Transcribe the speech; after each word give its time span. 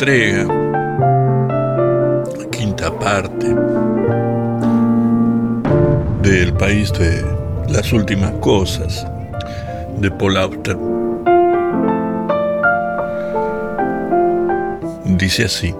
entrega, 0.00 0.48
quinta 2.50 2.90
parte 2.98 3.54
del 6.22 6.54
país 6.54 6.90
de 6.94 7.22
las 7.68 7.92
últimas 7.92 8.30
cosas 8.40 9.06
de 9.98 10.10
Paul 10.10 10.38
Auster. 10.38 10.78
Dice 15.04 15.44
así. 15.44 15.74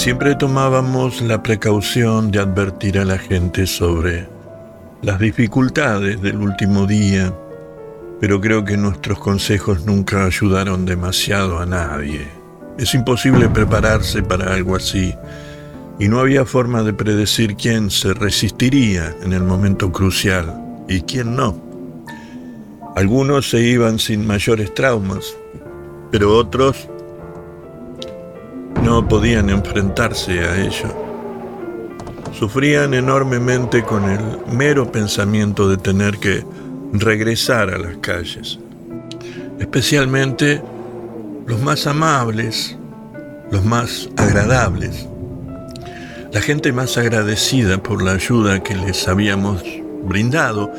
Siempre 0.00 0.34
tomábamos 0.34 1.20
la 1.20 1.42
precaución 1.42 2.30
de 2.30 2.38
advertir 2.38 2.98
a 2.98 3.04
la 3.04 3.18
gente 3.18 3.66
sobre 3.66 4.26
las 5.02 5.20
dificultades 5.20 6.22
del 6.22 6.38
último 6.38 6.86
día, 6.86 7.34
pero 8.18 8.40
creo 8.40 8.64
que 8.64 8.78
nuestros 8.78 9.18
consejos 9.18 9.84
nunca 9.84 10.24
ayudaron 10.24 10.86
demasiado 10.86 11.58
a 11.58 11.66
nadie. 11.66 12.26
Es 12.78 12.94
imposible 12.94 13.50
prepararse 13.50 14.22
para 14.22 14.54
algo 14.54 14.74
así, 14.74 15.14
y 15.98 16.08
no 16.08 16.18
había 16.18 16.46
forma 16.46 16.82
de 16.82 16.94
predecir 16.94 17.54
quién 17.54 17.90
se 17.90 18.14
resistiría 18.14 19.14
en 19.22 19.34
el 19.34 19.42
momento 19.42 19.92
crucial 19.92 20.86
y 20.88 21.02
quién 21.02 21.36
no. 21.36 21.62
Algunos 22.96 23.50
se 23.50 23.60
iban 23.60 23.98
sin 23.98 24.26
mayores 24.26 24.72
traumas, 24.72 25.36
pero 26.10 26.34
otros 26.34 26.88
no 28.82 29.06
podían 29.06 29.50
enfrentarse 29.50 30.40
a 30.40 30.60
ello. 30.60 30.88
Sufrían 32.32 32.94
enormemente 32.94 33.82
con 33.82 34.08
el 34.08 34.20
mero 34.52 34.90
pensamiento 34.90 35.68
de 35.68 35.76
tener 35.76 36.18
que 36.18 36.44
regresar 36.92 37.70
a 37.70 37.78
las 37.78 37.96
calles. 37.98 38.58
Especialmente 39.58 40.62
los 41.46 41.60
más 41.60 41.86
amables, 41.86 42.76
los 43.50 43.64
más 43.64 44.08
agradables, 44.16 45.06
la 46.32 46.40
gente 46.40 46.72
más 46.72 46.96
agradecida 46.96 47.82
por 47.82 48.02
la 48.02 48.12
ayuda 48.12 48.62
que 48.62 48.74
les 48.74 49.08
habíamos 49.08 49.62
brindado 50.04 50.72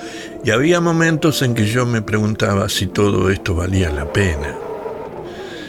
y 0.43 0.51
había 0.51 0.79
momentos 0.79 1.41
en 1.41 1.53
que 1.53 1.65
yo 1.65 1.85
me 1.85 2.01
preguntaba 2.01 2.69
si 2.69 2.87
todo 2.87 3.29
esto 3.29 3.53
valía 3.53 3.91
la 3.91 4.11
pena, 4.11 4.55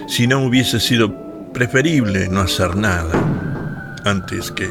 si 0.06 0.26
no 0.26 0.44
hubiese 0.44 0.80
sido 0.80 1.21
preferible 1.52 2.28
no 2.28 2.40
hacer 2.40 2.76
nada 2.76 3.12
antes 4.04 4.50
que 4.50 4.70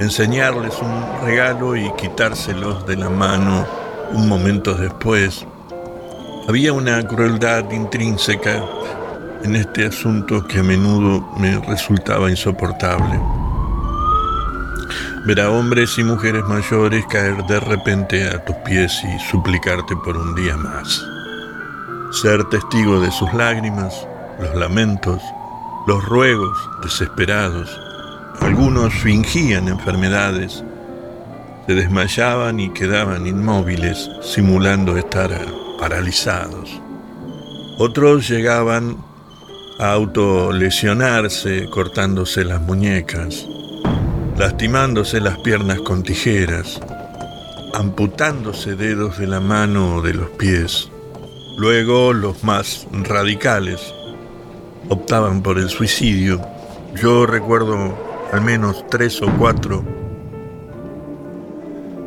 enseñarles 0.00 0.74
un 0.80 1.24
regalo 1.24 1.76
y 1.76 1.90
quitárselos 1.94 2.86
de 2.86 2.96
la 2.96 3.08
mano 3.08 3.66
un 4.12 4.28
momento 4.28 4.74
después. 4.74 5.46
Había 6.48 6.72
una 6.72 7.06
crueldad 7.06 7.70
intrínseca 7.70 8.62
en 9.44 9.56
este 9.56 9.86
asunto 9.86 10.46
que 10.46 10.58
a 10.58 10.62
menudo 10.62 11.26
me 11.38 11.58
resultaba 11.60 12.30
insoportable. 12.30 13.20
Ver 15.26 15.40
a 15.40 15.50
hombres 15.50 15.96
y 15.96 16.04
mujeres 16.04 16.44
mayores 16.44 17.06
caer 17.06 17.42
de 17.44 17.60
repente 17.60 18.28
a 18.28 18.44
tus 18.44 18.56
pies 18.56 18.92
y 19.04 19.18
suplicarte 19.30 19.96
por 20.04 20.16
un 20.16 20.34
día 20.34 20.56
más. 20.56 21.02
Ser 22.10 22.44
testigo 22.44 23.00
de 23.00 23.10
sus 23.10 23.32
lágrimas, 23.32 24.06
los 24.38 24.54
lamentos, 24.54 25.22
los 25.86 26.02
ruegos 26.04 26.56
desesperados. 26.82 27.80
Algunos 28.40 28.94
fingían 28.94 29.68
enfermedades, 29.68 30.64
se 31.66 31.74
desmayaban 31.74 32.58
y 32.60 32.70
quedaban 32.70 33.26
inmóviles, 33.26 34.10
simulando 34.22 34.96
estar 34.96 35.30
paralizados. 35.78 36.80
Otros 37.78 38.28
llegaban 38.28 38.96
a 39.78 39.92
autolesionarse 39.92 41.68
cortándose 41.68 42.44
las 42.44 42.62
muñecas, 42.62 43.46
lastimándose 44.38 45.20
las 45.20 45.38
piernas 45.38 45.80
con 45.80 46.02
tijeras, 46.02 46.80
amputándose 47.74 48.74
dedos 48.74 49.18
de 49.18 49.26
la 49.26 49.40
mano 49.40 49.96
o 49.96 50.02
de 50.02 50.14
los 50.14 50.30
pies. 50.30 50.88
Luego 51.56 52.12
los 52.12 52.42
más 52.42 52.86
radicales 52.92 53.94
optaban 54.88 55.42
por 55.42 55.58
el 55.58 55.68
suicidio. 55.68 56.40
Yo 56.94 57.26
recuerdo 57.26 57.96
al 58.32 58.40
menos 58.42 58.84
tres 58.90 59.20
o 59.22 59.26
cuatro. 59.38 59.84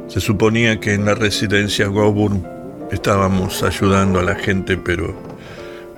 Se 0.07 0.19
suponía 0.19 0.79
que 0.79 0.93
en 0.93 1.05
la 1.05 1.15
residencia 1.15 1.88
Goburn 1.88 2.45
estábamos 2.91 3.63
ayudando 3.63 4.19
a 4.19 4.23
la 4.23 4.35
gente, 4.35 4.77
pero 4.77 5.15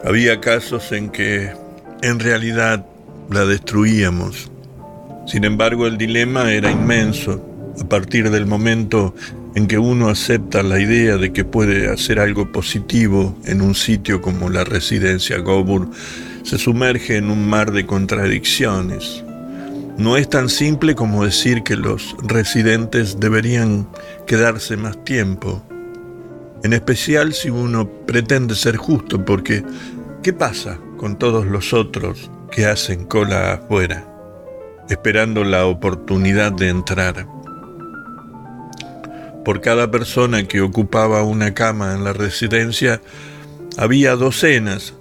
había 0.03 0.39
casos 0.39 0.91
en 0.91 1.09
que 1.09 1.51
en 2.01 2.19
realidad 2.19 2.85
la 3.29 3.45
destruíamos. 3.45 4.51
Sin 5.27 5.43
embargo, 5.43 5.85
el 5.85 5.97
dilema 5.97 6.51
era 6.51 6.71
inmenso. 6.71 7.45
A 7.79 7.87
partir 7.87 8.29
del 8.29 8.45
momento 8.45 9.13
en 9.55 9.67
que 9.67 9.77
uno 9.77 10.09
acepta 10.09 10.63
la 10.63 10.79
idea 10.79 11.17
de 11.17 11.31
que 11.31 11.45
puede 11.45 11.89
hacer 11.91 12.19
algo 12.19 12.51
positivo 12.51 13.37
en 13.45 13.61
un 13.61 13.75
sitio 13.75 14.21
como 14.21 14.49
la 14.49 14.63
residencia 14.63 15.37
Goburn, 15.39 15.91
se 16.43 16.57
sumerge 16.57 17.17
en 17.17 17.29
un 17.29 17.47
mar 17.47 17.71
de 17.71 17.85
contradicciones. 17.85 19.23
No 19.97 20.15
es 20.15 20.29
tan 20.29 20.49
simple 20.49 20.95
como 20.95 21.25
decir 21.25 21.63
que 21.63 21.75
los 21.75 22.15
residentes 22.23 23.19
deberían 23.19 23.87
quedarse 24.25 24.77
más 24.77 25.03
tiempo, 25.03 25.61
en 26.63 26.73
especial 26.73 27.33
si 27.33 27.49
uno 27.49 27.89
pretende 28.05 28.55
ser 28.55 28.77
justo, 28.77 29.23
porque 29.23 29.63
¿qué 30.23 30.33
pasa 30.33 30.79
con 30.97 31.17
todos 31.17 31.45
los 31.45 31.73
otros 31.73 32.29
que 32.51 32.65
hacen 32.65 33.05
cola 33.05 33.53
afuera, 33.53 34.05
esperando 34.89 35.43
la 35.43 35.65
oportunidad 35.65 36.51
de 36.51 36.69
entrar? 36.69 37.27
Por 39.45 39.61
cada 39.61 39.89
persona 39.89 40.43
que 40.43 40.61
ocupaba 40.61 41.23
una 41.23 41.53
cama 41.53 41.93
en 41.93 42.03
la 42.03 42.13
residencia, 42.13 43.01
había 43.77 44.15
docenas 44.15 44.93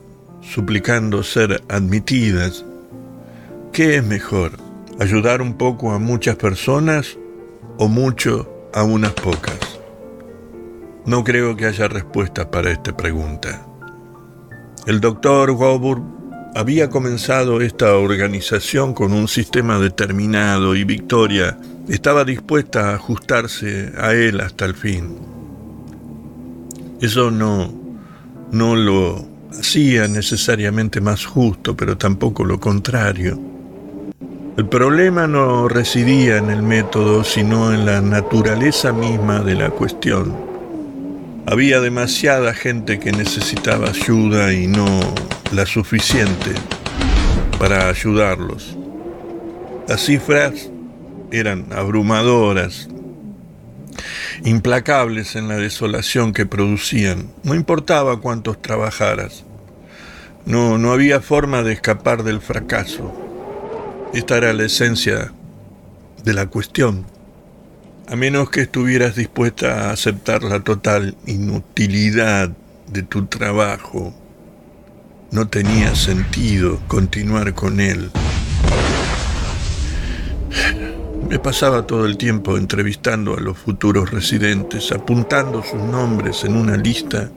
suplicando 0.53 1.23
ser 1.23 1.63
admitidas. 1.69 2.65
¿Qué 3.73 3.97
es 3.97 4.05
mejor? 4.05 4.53
¿Ayudar 4.99 5.43
un 5.43 5.55
poco 5.55 5.93
a 5.93 5.99
muchas 5.99 6.37
personas 6.37 7.19
o 7.79 7.89
mucho 7.89 8.69
a 8.73 8.83
unas 8.83 9.13
pocas? 9.13 9.59
No 11.05 11.23
creo 11.23 11.57
que 11.57 11.67
haya 11.67 11.89
respuesta 11.89 12.51
para 12.51 12.71
esta 12.71 12.97
pregunta. 12.97 13.67
El 14.87 15.01
doctor 15.01 15.53
Gobur 15.53 16.01
había 16.55 16.89
comenzado 16.89 17.61
esta 17.61 17.95
organización 17.97 18.95
con 18.95 19.13
un 19.13 19.29
sistema 19.29 19.79
determinado 19.79 20.75
y 20.75 20.85
Victoria 20.85 21.59
estaba 21.89 22.25
dispuesta 22.25 22.91
a 22.91 22.95
ajustarse 22.95 23.93
a 23.99 24.13
él 24.15 24.41
hasta 24.41 24.65
el 24.65 24.75
fin. 24.75 25.19
Eso 27.01 27.31
no, 27.31 27.73
no 28.51 28.75
lo 28.75 29.38
hacía 29.51 30.09
necesariamente 30.09 31.01
más 31.01 31.25
justo, 31.25 31.77
pero 31.77 31.97
tampoco 31.97 32.45
lo 32.45 32.59
contrario. 32.59 33.39
El 34.57 34.69
problema 34.69 35.29
no 35.29 35.69
residía 35.69 36.39
en 36.39 36.51
el 36.51 36.63
método, 36.63 37.23
sino 37.23 37.73
en 37.73 37.87
la 37.87 38.01
naturaleza 38.01 38.93
misma 38.93 39.41
de 39.41 39.55
la 39.55 39.71
cuestión. 39.71 40.35
Había 41.47 41.81
demasiada 41.81 42.53
gente 42.55 42.99
que 42.99 43.13
necesitaba 43.13 43.89
ayuda 43.89 44.53
y 44.53 44.67
no 44.67 44.87
la 45.53 45.65
suficiente 45.65 46.51
para 47.59 47.89
ayudarlos. 47.89 48.77
Las 49.87 50.05
cifras 50.05 50.71
eran 51.31 51.67
abrumadoras, 51.73 52.89
implacables 54.45 55.37
en 55.37 55.49
la 55.49 55.57
desolación 55.57 56.33
que 56.33 56.47
producían. 56.47 57.31
No 57.43 57.55
importaba 57.55 58.21
cuántos 58.21 58.61
trabajaras. 58.61 59.45
No, 60.47 60.79
no 60.79 60.93
había 60.93 61.21
forma 61.21 61.63
de 61.63 61.73
escapar 61.73 62.23
del 62.23 62.41
fracaso. 62.41 63.13
Esta 64.15 64.39
era 64.39 64.53
la 64.53 64.65
esencia 64.65 65.33
de 66.25 66.33
la 66.33 66.47
cuestión. 66.47 67.07
A 68.09 68.17
menos 68.17 68.49
que 68.49 68.63
estuvieras 68.63 69.17
dispuesta 69.17 69.89
a 69.89 69.93
aceptar 69.93 70.43
la 70.43 70.61
total 70.61 71.15
inutilidad 71.27 72.51
de 72.87 73.03
tu 73.03 73.27
trabajo, 73.27 74.15
no 75.31 75.49
tenía 75.49 75.95
sentido 75.95 76.81
continuar 76.89 77.53
con 77.53 77.81
él. 77.81 78.11
Me 81.29 81.39
pasaba 81.39 81.87
todo 81.87 82.07
el 82.07 82.17
tiempo 82.17 82.57
entrevistando 82.57 83.37
a 83.37 83.41
los 83.41 83.59
futuros 83.59 84.11
residentes, 84.11 84.91
apuntando 84.93 85.63
sus 85.63 85.81
nombres 85.81 86.43
en 86.45 86.57
una 86.57 86.77
lista, 86.77 87.31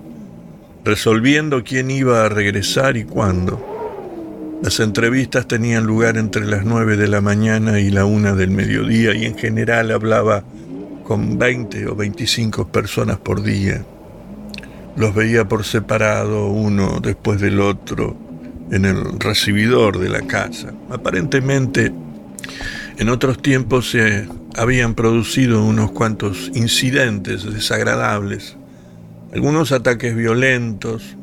resolviendo 0.85 1.61
quién 1.63 1.91
iba 1.91 2.25
a 2.25 2.29
regresar 2.29 2.95
y 2.95 3.03
cuándo. 3.03 4.59
Las 4.63 4.79
entrevistas 4.79 5.45
tenían 5.45 5.85
lugar 5.85 6.17
entre 6.17 6.45
las 6.45 6.63
9 6.63 6.95
de 6.95 7.07
la 7.09 7.19
mañana 7.19 7.79
y 7.81 7.89
la 7.89 8.05
1 8.05 8.35
del 8.35 8.51
mediodía 8.51 9.13
y 9.13 9.25
en 9.25 9.37
general 9.37 9.91
hablaba 9.91 10.43
con 11.03 11.37
20 11.37 11.87
o 11.87 11.95
25 11.95 12.69
personas 12.69 13.17
por 13.17 13.43
día. 13.43 13.83
Los 14.95 15.13
veía 15.13 15.49
por 15.49 15.65
separado, 15.65 16.47
uno 16.47 16.99
después 17.01 17.41
del 17.41 17.59
otro, 17.59 18.15
en 18.71 18.85
el 18.85 19.19
recibidor 19.19 19.99
de 19.99 20.09
la 20.09 20.21
casa. 20.21 20.71
Aparentemente, 20.89 21.91
en 23.01 23.09
otros 23.09 23.41
tiempos 23.41 23.89
se 23.89 24.27
habían 24.55 24.93
producido 24.93 25.65
unos 25.65 25.91
cuantos 25.91 26.51
incidentes 26.53 27.51
desagradables, 27.51 28.57
algunos 29.33 29.71
ataques 29.71 30.15
violentos, 30.15 31.17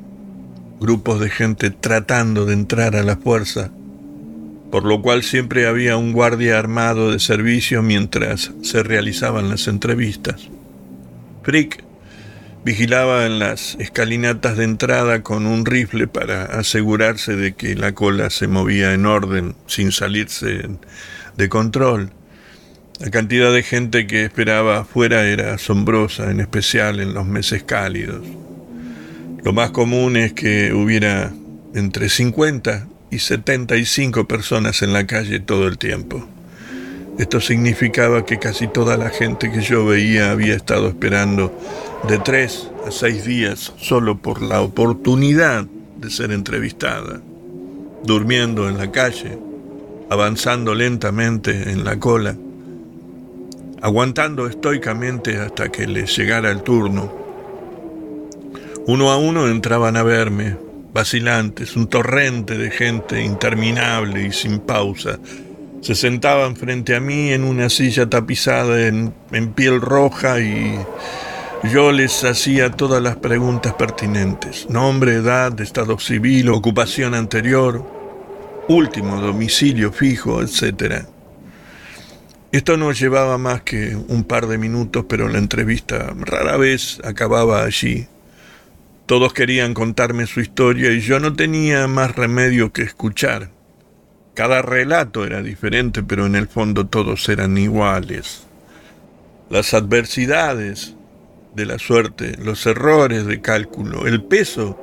grupos 0.80 1.20
de 1.20 1.30
gente 1.30 1.70
tratando 1.70 2.46
de 2.46 2.54
entrar 2.54 2.96
a 2.96 3.04
la 3.04 3.16
fuerza, 3.16 3.70
por 4.72 4.84
lo 4.84 5.00
cual 5.02 5.22
siempre 5.22 5.68
había 5.68 5.96
un 5.96 6.12
guardia 6.12 6.58
armado 6.58 7.12
de 7.12 7.20
servicio 7.20 7.80
mientras 7.80 8.50
se 8.60 8.82
realizaban 8.82 9.48
las 9.48 9.68
entrevistas. 9.68 10.48
Frick 11.44 11.84
vigilaba 12.64 13.24
en 13.24 13.38
las 13.38 13.76
escalinatas 13.78 14.56
de 14.56 14.64
entrada 14.64 15.22
con 15.22 15.46
un 15.46 15.64
rifle 15.64 16.08
para 16.08 16.42
asegurarse 16.42 17.36
de 17.36 17.54
que 17.54 17.76
la 17.76 17.94
cola 17.94 18.30
se 18.30 18.48
movía 18.48 18.94
en 18.94 19.06
orden 19.06 19.54
sin 19.68 19.92
salirse 19.92 20.66
de 21.38 21.48
control. 21.48 22.10
La 22.98 23.10
cantidad 23.10 23.52
de 23.52 23.62
gente 23.62 24.08
que 24.08 24.24
esperaba 24.24 24.80
afuera 24.80 25.24
era 25.24 25.54
asombrosa, 25.54 26.32
en 26.32 26.40
especial 26.40 26.98
en 26.98 27.14
los 27.14 27.26
meses 27.26 27.62
cálidos. 27.62 28.26
Lo 29.44 29.52
más 29.52 29.70
común 29.70 30.16
es 30.16 30.32
que 30.32 30.72
hubiera 30.72 31.32
entre 31.74 32.08
50 32.08 32.88
y 33.12 33.20
75 33.20 34.26
personas 34.26 34.82
en 34.82 34.92
la 34.92 35.06
calle 35.06 35.38
todo 35.38 35.68
el 35.68 35.78
tiempo. 35.78 36.28
Esto 37.20 37.40
significaba 37.40 38.26
que 38.26 38.40
casi 38.40 38.66
toda 38.66 38.96
la 38.96 39.10
gente 39.10 39.52
que 39.52 39.60
yo 39.60 39.86
veía 39.86 40.32
había 40.32 40.56
estado 40.56 40.88
esperando 40.88 41.56
de 42.08 42.18
tres 42.18 42.68
a 42.84 42.90
seis 42.90 43.24
días 43.24 43.72
solo 43.78 44.18
por 44.18 44.42
la 44.42 44.60
oportunidad 44.60 45.66
de 45.98 46.10
ser 46.10 46.32
entrevistada, 46.32 47.20
durmiendo 48.04 48.68
en 48.68 48.76
la 48.76 48.90
calle, 48.90 49.38
avanzando 50.10 50.74
lentamente 50.74 51.70
en 51.70 51.84
la 51.84 51.98
cola, 51.98 52.36
aguantando 53.82 54.46
estoicamente 54.46 55.38
hasta 55.38 55.70
que 55.70 55.86
les 55.86 56.16
llegara 56.16 56.50
el 56.50 56.62
turno 56.62 57.28
uno 58.88 59.10
a 59.10 59.18
uno 59.18 59.48
entraban 59.48 59.98
a 59.98 60.02
verme, 60.02 60.56
vacilantes, 60.94 61.76
un 61.76 61.88
torrente 61.88 62.56
de 62.56 62.70
gente 62.70 63.22
interminable 63.22 64.28
y 64.28 64.32
sin 64.32 64.60
pausa. 64.60 65.18
Se 65.82 65.94
sentaban 65.94 66.56
frente 66.56 66.96
a 66.96 67.00
mí 67.00 67.30
en 67.32 67.44
una 67.44 67.68
silla 67.68 68.08
tapizada 68.08 68.86
en, 68.86 69.12
piel 69.54 69.82
roja 69.82 70.40
y 70.40 70.78
yo 71.70 71.92
les 71.92 72.24
hacía 72.24 72.70
todas 72.70 73.02
las 73.02 73.16
preguntas 73.16 73.74
pertinentes. 73.74 74.70
Nombre, 74.70 75.16
edad, 75.16 75.60
estado 75.60 75.98
civil, 75.98 76.48
ocupación 76.48 77.14
anterior, 77.14 77.84
último 78.68 79.20
domicilio 79.20 79.92
fijo, 79.92 80.42
etc. 80.42 81.06
Esto 82.52 82.76
no 82.76 82.92
llevaba 82.92 83.36
más 83.38 83.62
que 83.62 83.96
un 83.96 84.24
par 84.24 84.46
de 84.46 84.58
minutos, 84.58 85.06
pero 85.08 85.28
la 85.28 85.38
entrevista 85.38 86.14
rara 86.16 86.56
vez 86.56 87.00
acababa 87.04 87.64
allí. 87.64 88.06
Todos 89.06 89.32
querían 89.32 89.74
contarme 89.74 90.26
su 90.26 90.40
historia 90.40 90.92
y 90.92 91.00
yo 91.00 91.18
no 91.18 91.32
tenía 91.32 91.86
más 91.88 92.14
remedio 92.14 92.72
que 92.72 92.82
escuchar. 92.82 93.50
Cada 94.34 94.62
relato 94.62 95.24
era 95.24 95.42
diferente, 95.42 96.02
pero 96.02 96.26
en 96.26 96.36
el 96.36 96.46
fondo 96.46 96.86
todos 96.86 97.28
eran 97.28 97.58
iguales. 97.58 98.44
Las 99.50 99.72
adversidades 99.72 100.94
de 101.54 101.66
la 101.66 101.78
suerte, 101.78 102.36
los 102.38 102.64
errores 102.66 103.26
de 103.26 103.40
cálculo, 103.40 104.06
el 104.06 104.22
peso 104.22 104.78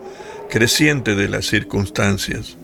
creciente 0.50 1.16
de 1.16 1.30
las 1.30 1.46
circunstancias. 1.46 2.58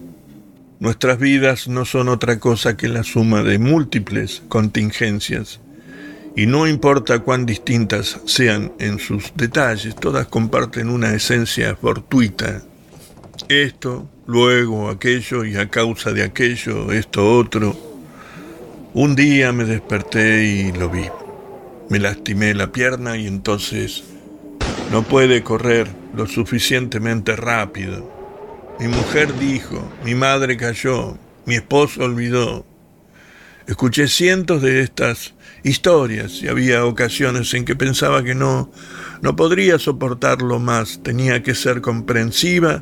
Nuestras 0.82 1.20
vidas 1.20 1.68
no 1.68 1.86
son 1.86 2.10
otra 2.10 2.40
cosa 2.40 2.76
que 2.76 2.88
la 2.88 3.04
suma 3.04 3.44
de 3.44 3.60
múltiples 3.60 4.42
contingencias 4.48 5.60
y 6.36 6.48
no 6.48 6.68
importa 6.68 7.20
cuán 7.20 7.46
distintas 7.46 8.20
sean 8.26 8.74
en 8.80 8.98
sus 8.98 9.32
detalles, 9.36 9.96
todas 9.96 10.26
comparten 10.26 10.90
una 10.90 11.14
esencia 11.14 11.76
fortuita. 11.76 12.64
Esto, 13.48 14.10
luego 14.26 14.90
aquello 14.90 15.46
y 15.46 15.56
a 15.56 15.70
causa 15.70 16.14
de 16.14 16.24
aquello, 16.24 16.92
esto 16.92 17.38
otro. 17.38 17.78
Un 18.96 19.16
día 19.16 19.52
me 19.52 19.66
desperté 19.66 20.46
y 20.46 20.72
lo 20.72 20.90
vi. 20.90 21.06
Me 21.92 22.00
lastimé 22.00 22.56
la 22.56 22.72
pierna 22.72 23.18
y 23.18 23.28
entonces 23.28 24.04
no 24.92 25.04
puede 25.04 25.44
correr 25.44 25.88
lo 26.16 26.26
suficientemente 26.26 27.36
rápido. 27.36 28.21
Mi 28.82 28.88
mujer 28.88 29.38
dijo, 29.38 29.88
mi 30.04 30.16
madre 30.16 30.58
cayó, 30.58 31.16
mi 31.46 31.54
esposo 31.54 32.04
olvidó. 32.04 32.66
Escuché 33.68 34.08
cientos 34.08 34.64
de 34.64 34.82
estas 34.82 35.36
historias 35.62 36.42
y 36.42 36.48
había 36.48 36.84
ocasiones 36.84 37.54
en 37.54 37.64
que 37.64 37.76
pensaba 37.76 38.24
que 38.24 38.34
no, 38.34 38.72
no 39.22 39.36
podría 39.36 39.78
soportarlo 39.78 40.58
más, 40.58 41.04
tenía 41.04 41.44
que 41.44 41.54
ser 41.54 41.82
comprensiva, 41.82 42.82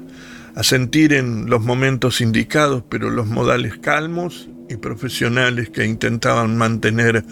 asentir 0.55 1.11
en 1.11 1.49
los 1.49 1.59
momentos 1.65 2.21
indicados, 2.21 2.81
pero 2.87 3.09
los 3.09 3.27
modales 3.27 3.77
calmos 3.77 4.47
y 4.69 4.77
profesionales 4.77 5.69
que 5.69 5.85
intentaban 5.85 6.57
mantener 6.57 7.25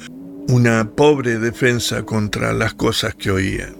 una 0.50 0.90
pobre 0.92 1.40
defensa 1.40 2.04
contra 2.04 2.52
las 2.52 2.74
cosas 2.74 3.16
que 3.16 3.32
oía. 3.32 3.74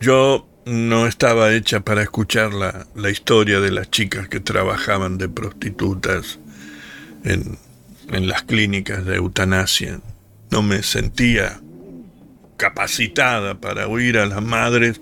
Yo 0.00 0.48
no 0.66 1.06
estaba 1.06 1.54
hecha 1.54 1.80
para 1.80 2.02
escuchar 2.02 2.52
la, 2.52 2.86
la 2.96 3.10
historia 3.10 3.60
de 3.60 3.70
las 3.70 3.88
chicas 3.88 4.28
que 4.28 4.40
trabajaban 4.40 5.16
de 5.16 5.28
prostitutas 5.28 6.40
en, 7.24 7.56
en 8.10 8.28
las 8.28 8.42
clínicas 8.42 9.06
de 9.06 9.16
eutanasia. 9.16 10.00
No 10.50 10.62
me 10.62 10.82
sentía 10.82 11.60
capacitada 12.56 13.60
para 13.60 13.86
oír 13.86 14.18
a 14.18 14.26
las 14.26 14.42
madres 14.42 15.00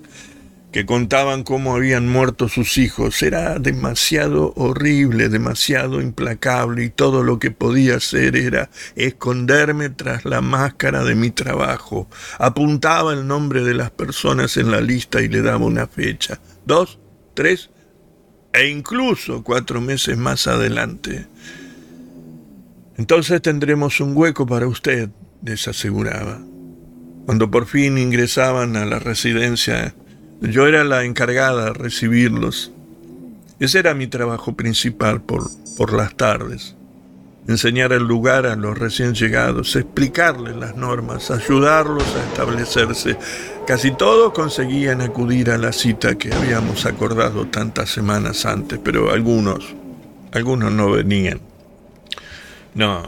que 0.75 0.85
contaban 0.85 1.43
cómo 1.43 1.73
habían 1.73 2.09
muerto 2.09 2.49
sus 2.49 2.77
hijos. 2.77 3.23
Era 3.23 3.59
demasiado 3.59 4.51
horrible, 4.57 5.29
demasiado 5.29 6.01
implacable 6.01 6.83
y 6.83 6.89
todo 6.89 7.23
lo 7.23 7.39
que 7.39 7.49
podía 7.49 7.95
hacer 7.95 8.35
era 8.35 8.69
esconderme 8.97 9.89
tras 9.89 10.25
la 10.25 10.41
máscara 10.41 11.05
de 11.05 11.15
mi 11.15 11.31
trabajo. 11.31 12.09
Apuntaba 12.39 13.13
el 13.13 13.25
nombre 13.25 13.63
de 13.63 13.73
las 13.73 13.89
personas 13.89 14.57
en 14.57 14.69
la 14.69 14.81
lista 14.81 15.21
y 15.21 15.29
le 15.29 15.41
daba 15.41 15.65
una 15.65 15.87
fecha. 15.87 16.41
Dos, 16.65 16.99
tres 17.33 17.69
e 18.51 18.67
incluso 18.67 19.43
cuatro 19.43 19.79
meses 19.79 20.17
más 20.17 20.45
adelante. 20.45 21.25
Entonces 22.97 23.41
tendremos 23.41 24.01
un 24.01 24.11
hueco 24.13 24.45
para 24.45 24.67
usted, 24.67 25.09
les 25.41 25.69
aseguraba. 25.69 26.41
Cuando 27.25 27.49
por 27.49 27.65
fin 27.65 27.97
ingresaban 27.97 28.75
a 28.75 28.85
la 28.85 28.99
residencia, 28.99 29.95
yo 30.51 30.67
era 30.67 30.83
la 30.83 31.03
encargada 31.03 31.65
de 31.65 31.73
recibirlos. 31.73 32.71
Ese 33.59 33.79
era 33.79 33.93
mi 33.93 34.07
trabajo 34.07 34.55
principal 34.55 35.21
por, 35.21 35.49
por 35.77 35.93
las 35.93 36.15
tardes. 36.15 36.75
Enseñar 37.47 37.93
el 37.93 38.03
lugar 38.03 38.47
a 38.47 38.55
los 38.55 38.77
recién 38.77 39.13
llegados, 39.13 39.75
explicarles 39.75 40.55
las 40.55 40.75
normas, 40.75 41.29
ayudarlos 41.29 42.03
a 42.15 42.23
establecerse. 42.23 43.17
Casi 43.67 43.91
todos 43.91 44.33
conseguían 44.33 45.01
acudir 45.01 45.51
a 45.51 45.57
la 45.57 45.71
cita 45.71 46.15
que 46.15 46.33
habíamos 46.33 46.87
acordado 46.87 47.45
tantas 47.45 47.91
semanas 47.91 48.45
antes, 48.47 48.79
pero 48.83 49.11
algunos, 49.11 49.75
algunos 50.31 50.71
no 50.71 50.89
venían. 50.89 51.39
No, 52.73 53.03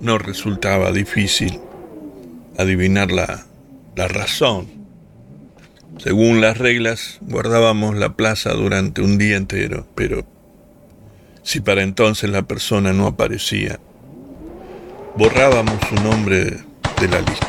no 0.00 0.18
resultaba 0.18 0.90
difícil 0.90 1.60
adivinar 2.56 3.10
la, 3.10 3.44
la 3.94 4.08
razón. 4.08 4.79
Según 6.02 6.40
las 6.40 6.58
reglas, 6.58 7.18
guardábamos 7.20 7.96
la 7.96 8.14
plaza 8.14 8.52
durante 8.52 9.02
un 9.02 9.18
día 9.18 9.36
entero, 9.36 9.86
pero 9.94 10.26
si 11.42 11.60
para 11.60 11.82
entonces 11.82 12.30
la 12.30 12.42
persona 12.42 12.92
no 12.92 13.06
aparecía, 13.06 13.78
borrábamos 15.16 15.78
su 15.88 15.94
nombre 15.96 16.58
de 17.00 17.08
la 17.08 17.20
lista. 17.20 17.48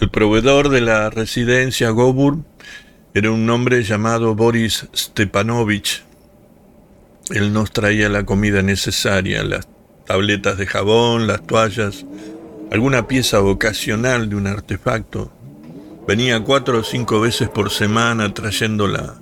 El 0.00 0.10
proveedor 0.10 0.68
de 0.68 0.80
la 0.80 1.10
residencia 1.10 1.90
Gobur 1.90 2.38
era 3.14 3.30
un 3.30 3.48
hombre 3.48 3.82
llamado 3.84 4.34
Boris 4.34 4.88
Stepanovich 4.94 6.02
él 7.30 7.54
nos 7.54 7.72
traía 7.72 8.10
la 8.10 8.24
comida 8.24 8.60
necesaria, 8.60 9.42
las 9.44 9.66
tabletas 10.06 10.58
de 10.58 10.66
jabón, 10.66 11.26
las 11.26 11.46
toallas, 11.46 12.04
alguna 12.70 13.08
pieza 13.08 13.40
ocasional 13.40 14.28
de 14.28 14.36
un 14.36 14.46
artefacto. 14.46 15.32
Venía 16.06 16.40
cuatro 16.40 16.80
o 16.80 16.84
cinco 16.84 17.18
veces 17.18 17.48
por 17.48 17.70
semana 17.70 18.34
trayendo 18.34 18.86
la 18.86 19.14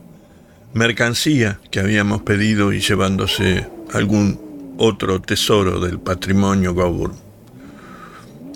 mercancía 0.75 1.61
que 1.71 1.79
habíamos 1.79 2.23
pedido 2.23 2.73
y 2.73 2.81
llevándose 2.81 3.69
algún 3.93 4.75
otro 4.79 5.21
tesoro 5.21 5.79
del 5.79 6.01
patrimonio 6.01 6.75
Goburn. 6.75 7.15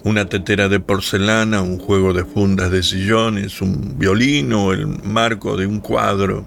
Una 0.02 0.28
tetera 0.28 0.68
de 0.68 0.80
porcelana, 0.80 1.62
un 1.62 1.78
juego 1.78 2.12
de 2.12 2.24
fundas 2.24 2.72
de 2.72 2.82
sillones, 2.82 3.62
un 3.62 3.96
violín 3.96 4.52
o 4.54 4.72
el 4.72 4.88
marco 4.88 5.56
de 5.56 5.66
un 5.66 5.78
cuadro. 5.78 6.44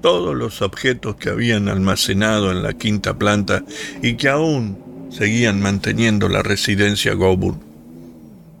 Todos 0.00 0.34
los 0.34 0.62
objetos 0.62 1.16
que 1.16 1.28
habían 1.28 1.68
almacenado 1.68 2.50
en 2.50 2.62
la 2.62 2.72
quinta 2.72 3.18
planta 3.18 3.62
y 4.02 4.14
que 4.14 4.30
aún 4.30 4.78
seguían 5.10 5.60
manteniendo 5.60 6.30
la 6.30 6.42
residencia 6.42 7.12
Goburn. 7.12 7.75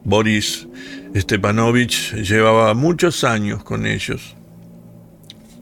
Boris 0.06 0.68
Stepanovich 1.16 2.14
llevaba 2.14 2.74
muchos 2.74 3.24
años 3.24 3.64
con 3.64 3.86
ellos. 3.86 4.36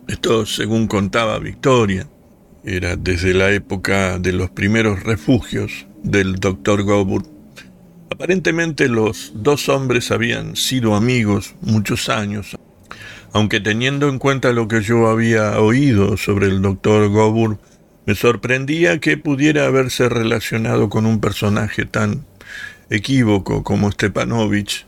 Esto 0.07 0.45
según 0.45 0.87
contaba 0.87 1.39
Victoria. 1.39 2.07
Era 2.63 2.97
desde 2.97 3.33
la 3.33 3.53
época 3.53 4.19
de 4.19 4.35
los 4.35 4.51
primeros 4.51 5.03
refugios 5.03 5.87
del 6.03 6.35
doctor 6.35 6.83
Gobur. 6.83 7.23
Aparentemente 8.11 8.87
los 8.91 9.33
dos 9.35 9.71
hombres 9.71 10.11
habían 10.11 10.57
sido 10.57 10.95
amigos 10.95 11.55
muchos 11.63 12.11
años, 12.11 12.55
aunque 13.33 13.61
teniendo 13.61 14.11
en 14.11 14.19
cuenta 14.19 14.53
lo 14.53 14.69
que 14.69 14.83
yo 14.83 15.09
había 15.09 15.59
oído 15.59 16.19
sobre 16.19 16.49
el 16.49 16.61
doctor 16.61 17.09
Gobur, 17.09 17.59
me 18.05 18.15
sorprendía 18.15 19.01
que 19.01 19.17
pudiera 19.17 19.65
haberse 19.65 20.11
relacionado 20.11 20.91
con 20.91 21.07
un 21.07 21.19
personaje 21.19 21.87
tan 21.87 22.27
equívoco 22.91 23.63
como 23.63 23.91
Stepanovich. 23.91 24.87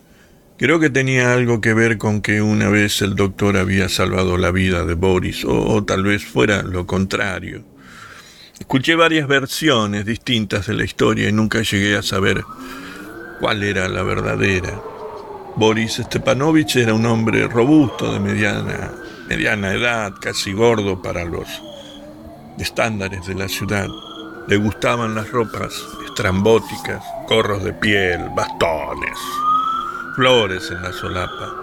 Creo 0.58 0.80
que 0.80 0.88
tenía 0.88 1.34
algo 1.34 1.60
que 1.60 1.74
ver 1.74 1.98
con 1.98 2.22
que 2.22 2.40
una 2.40 2.68
vez 2.68 3.02
el 3.02 3.14
doctor 3.14 3.56
había 3.56 3.88
salvado 3.88 4.38
la 4.38 4.50
vida 4.50 4.84
de 4.84 4.94
Boris, 4.94 5.44
o, 5.44 5.84
tal 5.84 6.04
vez 6.04 6.24
fuera 6.24 6.62
lo 6.62 6.86
contrario. 6.86 7.62
Escuché 8.58 8.94
varias 8.94 9.28
versiones 9.28 10.06
distintas 10.06 10.66
de 10.66 10.74
la 10.74 10.84
historia 10.84 11.28
y 11.28 11.32
nunca 11.32 11.60
llegué 11.60 11.96
a 11.96 12.02
saber 12.02 12.42
cuál 13.38 13.62
era 13.62 13.86
la 13.88 14.02
verdadera. 14.02 14.80
Boris 15.56 15.94
Stepanovich 15.94 16.76
era 16.76 16.94
un 16.94 17.04
hombre 17.04 17.46
robusto, 17.48 18.12
de 18.12 18.20
mediana, 18.20 18.92
mediana 19.28 19.72
edad, 19.72 20.14
casi 20.20 20.52
gordo 20.52 21.02
para 21.02 21.24
los 21.24 21.46
estándares 22.58 23.26
de 23.26 23.34
la 23.34 23.48
ciudad. 23.48 23.88
Le 24.48 24.56
gustaban 24.56 25.14
las 25.14 25.30
ropas 25.30 25.74
estrambóticas, 26.06 27.04
corros 27.26 27.62
de 27.64 27.72
piel, 27.72 28.28
bastones, 28.34 29.18
flores 30.14 30.70
en 30.70 30.82
la 30.82 30.92
solapa. 30.92 31.54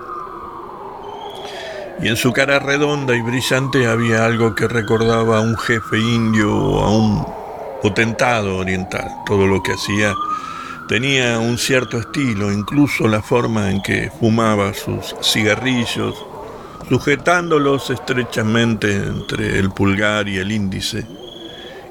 Y 2.01 2.07
en 2.09 2.17
su 2.17 2.33
cara 2.33 2.59
redonda 2.59 3.15
y 3.15 3.21
brillante 3.21 3.87
había 3.87 4.25
algo 4.25 4.55
que 4.55 4.67
recordaba 4.67 5.37
a 5.37 5.41
un 5.41 5.57
jefe 5.57 5.99
indio 5.99 6.53
o 6.55 6.83
a 6.83 6.89
un 6.89 7.25
potentado 7.81 8.57
oriental. 8.57 9.09
Todo 9.25 9.47
lo 9.47 9.63
que 9.63 9.73
hacía 9.73 10.13
tenía 10.87 11.39
un 11.39 11.57
cierto 11.57 11.97
estilo, 11.97 12.51
incluso 12.51 13.07
la 13.07 13.21
forma 13.21 13.71
en 13.71 13.81
que 13.81 14.11
fumaba 14.19 14.73
sus 14.73 15.15
cigarrillos, 15.21 16.15
sujetándolos 16.89 17.89
estrechamente 17.89 18.93
entre 18.93 19.59
el 19.59 19.71
pulgar 19.71 20.27
y 20.27 20.39
el 20.39 20.51
índice, 20.51 21.07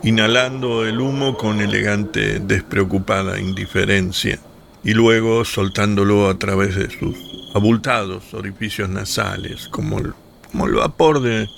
inhalando 0.03 0.85
el 0.85 1.01
humo 1.01 1.37
con 1.37 1.61
elegante, 1.61 2.41
despreocupada 2.41 3.39
indiferencia 3.41 4.39
y 4.83 4.95
luego 4.95 5.45
soltándolo 5.45 6.29
a 6.29 6.39
través 6.39 6.75
de 6.75 6.91
sus 6.91 7.17
abultados 7.55 8.35
orificios 8.35 8.89
nasales, 8.89 9.69
como 9.69 9.99
el, 9.99 10.13
como 10.51 10.67
el 10.67 10.75
vapor 10.75 11.21
de, 11.21 11.49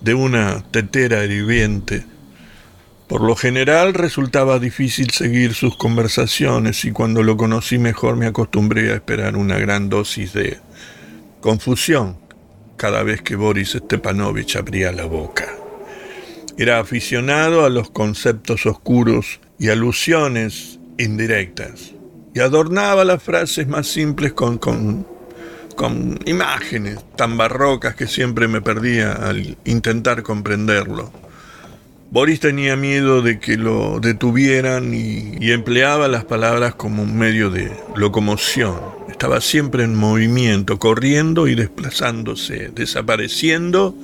de 0.00 0.14
una 0.14 0.64
tetera 0.70 1.24
hirviente. 1.24 2.04
Por 3.06 3.20
lo 3.20 3.36
general 3.36 3.94
resultaba 3.94 4.58
difícil 4.58 5.10
seguir 5.10 5.54
sus 5.54 5.76
conversaciones 5.76 6.84
y 6.84 6.90
cuando 6.90 7.22
lo 7.22 7.36
conocí 7.36 7.78
mejor 7.78 8.16
me 8.16 8.26
acostumbré 8.26 8.90
a 8.90 8.94
esperar 8.94 9.36
una 9.36 9.58
gran 9.58 9.88
dosis 9.88 10.32
de 10.32 10.58
confusión 11.40 12.16
cada 12.76 13.02
vez 13.02 13.22
que 13.22 13.36
Boris 13.36 13.72
Stepanovich 13.72 14.56
abría 14.56 14.90
la 14.90 15.04
boca. 15.04 15.63
Era 16.56 16.78
aficionado 16.78 17.64
a 17.64 17.70
los 17.70 17.90
conceptos 17.90 18.64
oscuros 18.66 19.40
y 19.58 19.70
alusiones 19.70 20.78
indirectas 20.98 21.92
y 22.34 22.40
adornaba 22.40 23.04
las 23.04 23.22
frases 23.22 23.66
más 23.68 23.86
simples 23.86 24.32
con, 24.32 24.58
con, 24.58 25.06
con 25.76 26.18
imágenes 26.26 26.98
tan 27.16 27.36
barrocas 27.36 27.94
que 27.94 28.06
siempre 28.06 28.48
me 28.48 28.60
perdía 28.60 29.12
al 29.12 29.56
intentar 29.64 30.22
comprenderlo. 30.22 31.12
Boris 32.10 32.38
tenía 32.38 32.76
miedo 32.76 33.22
de 33.22 33.40
que 33.40 33.56
lo 33.56 33.98
detuvieran 33.98 34.94
y, 34.94 35.36
y, 35.40 35.50
empleaba 35.50 36.06
las 36.06 36.24
palabras 36.24 36.76
como 36.76 37.02
un 37.02 37.16
medio 37.16 37.50
de 37.50 37.72
locomoción. 37.96 38.76
Estaba 39.08 39.40
siempre 39.40 39.82
en 39.82 39.96
movimiento, 39.96 40.78
corriendo 40.78 41.48
y 41.48 41.56
desplazándose, 41.56 42.70
desapareciendo 42.72 43.96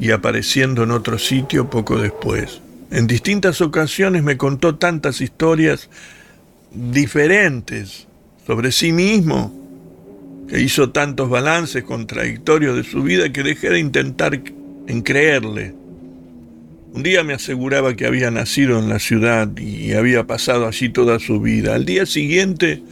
y 0.00 0.10
apareciendo 0.10 0.82
en 0.82 0.90
otro 0.90 1.18
sitio 1.18 1.70
poco 1.70 1.98
después. 1.98 2.60
En 2.90 3.06
distintas 3.06 3.60
ocasiones 3.60 4.22
me 4.22 4.36
contó 4.36 4.76
tantas 4.76 5.20
historias 5.20 5.88
diferentes 6.74 8.06
sobre 8.46 8.72
sí 8.72 8.92
mismo, 8.92 9.58
que 10.48 10.60
hizo 10.60 10.90
tantos 10.90 11.30
balances 11.30 11.84
contradictorios 11.84 12.76
de 12.76 12.84
su 12.84 13.02
vida 13.02 13.32
que 13.32 13.42
dejé 13.42 13.70
de 13.70 13.78
intentar 13.78 14.42
en 14.86 15.00
creerle. 15.02 15.74
Un 16.92 17.02
día 17.02 17.24
me 17.24 17.32
aseguraba 17.32 17.96
que 17.96 18.06
había 18.06 18.30
nacido 18.30 18.78
en 18.78 18.90
la 18.90 18.98
ciudad 18.98 19.56
y 19.56 19.94
había 19.94 20.26
pasado 20.26 20.66
allí 20.66 20.90
toda 20.90 21.18
su 21.18 21.40
vida. 21.40 21.74
Al 21.74 21.86
día 21.86 22.04
siguiente, 22.04 22.82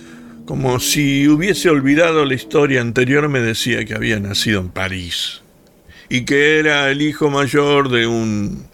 como 0.47 0.81
si 0.81 1.29
hubiese 1.29 1.69
olvidado 1.69 2.25
la 2.25 2.35
historia 2.35 2.81
anterior, 2.81 3.29
me 3.29 3.41
decía 3.41 3.85
que 3.85 3.95
había 3.95 4.19
nacido 4.19 4.61
en 4.61 4.71
París 4.71 5.43
y 6.11 6.25
que 6.25 6.59
era 6.59 6.91
el 6.91 7.01
hijo 7.01 7.31
mayor 7.31 7.89
de 7.89 8.07
un 8.07 8.67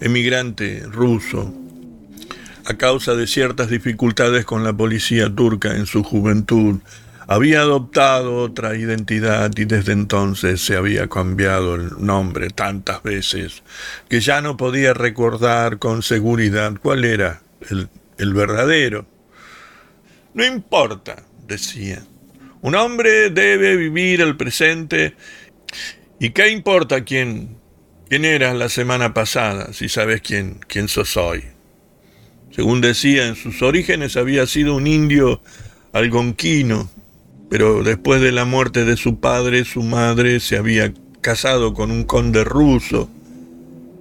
emigrante 0.00 0.82
ruso 0.90 1.54
a 2.66 2.74
causa 2.74 3.14
de 3.14 3.26
ciertas 3.26 3.70
dificultades 3.70 4.44
con 4.44 4.64
la 4.64 4.72
policía 4.72 5.34
turca 5.34 5.74
en 5.74 5.86
su 5.86 6.02
juventud, 6.02 6.80
había 7.26 7.60
adoptado 7.60 8.36
otra 8.36 8.76
identidad 8.76 9.50
y 9.56 9.64
desde 9.64 9.92
entonces 9.92 10.60
se 10.60 10.76
había 10.76 11.08
cambiado 11.08 11.76
el 11.76 11.90
nombre 11.98 12.50
tantas 12.50 13.02
veces 13.02 13.62
que 14.08 14.20
ya 14.20 14.40
no 14.40 14.56
podía 14.56 14.94
recordar 14.94 15.78
con 15.78 16.02
seguridad 16.02 16.74
cuál 16.82 17.04
era 17.04 17.40
el, 17.70 17.88
el 18.18 18.34
verdadero. 18.34 19.06
No 20.34 20.44
importa, 20.44 21.22
decía. 21.46 22.02
Un 22.62 22.74
hombre 22.74 23.30
debe 23.30 23.76
vivir 23.76 24.20
el 24.20 24.36
presente. 24.36 25.14
¿Y 26.22 26.30
qué 26.30 26.50
importa 26.50 27.02
quién, 27.02 27.56
quién 28.10 28.26
eras 28.26 28.54
la 28.54 28.68
semana 28.68 29.14
pasada 29.14 29.72
si 29.72 29.88
sabes 29.88 30.20
quién, 30.20 30.60
quién 30.68 30.86
sos 30.86 31.16
hoy? 31.16 31.44
Según 32.50 32.82
decía, 32.82 33.26
en 33.26 33.36
sus 33.36 33.62
orígenes 33.62 34.18
había 34.18 34.46
sido 34.46 34.74
un 34.76 34.86
indio 34.86 35.40
algonquino, 35.94 36.90
pero 37.48 37.82
después 37.82 38.20
de 38.20 38.32
la 38.32 38.44
muerte 38.44 38.84
de 38.84 38.98
su 38.98 39.18
padre, 39.18 39.64
su 39.64 39.82
madre 39.82 40.40
se 40.40 40.58
había 40.58 40.92
casado 41.22 41.72
con 41.72 41.90
un 41.90 42.04
conde 42.04 42.44
ruso. 42.44 43.08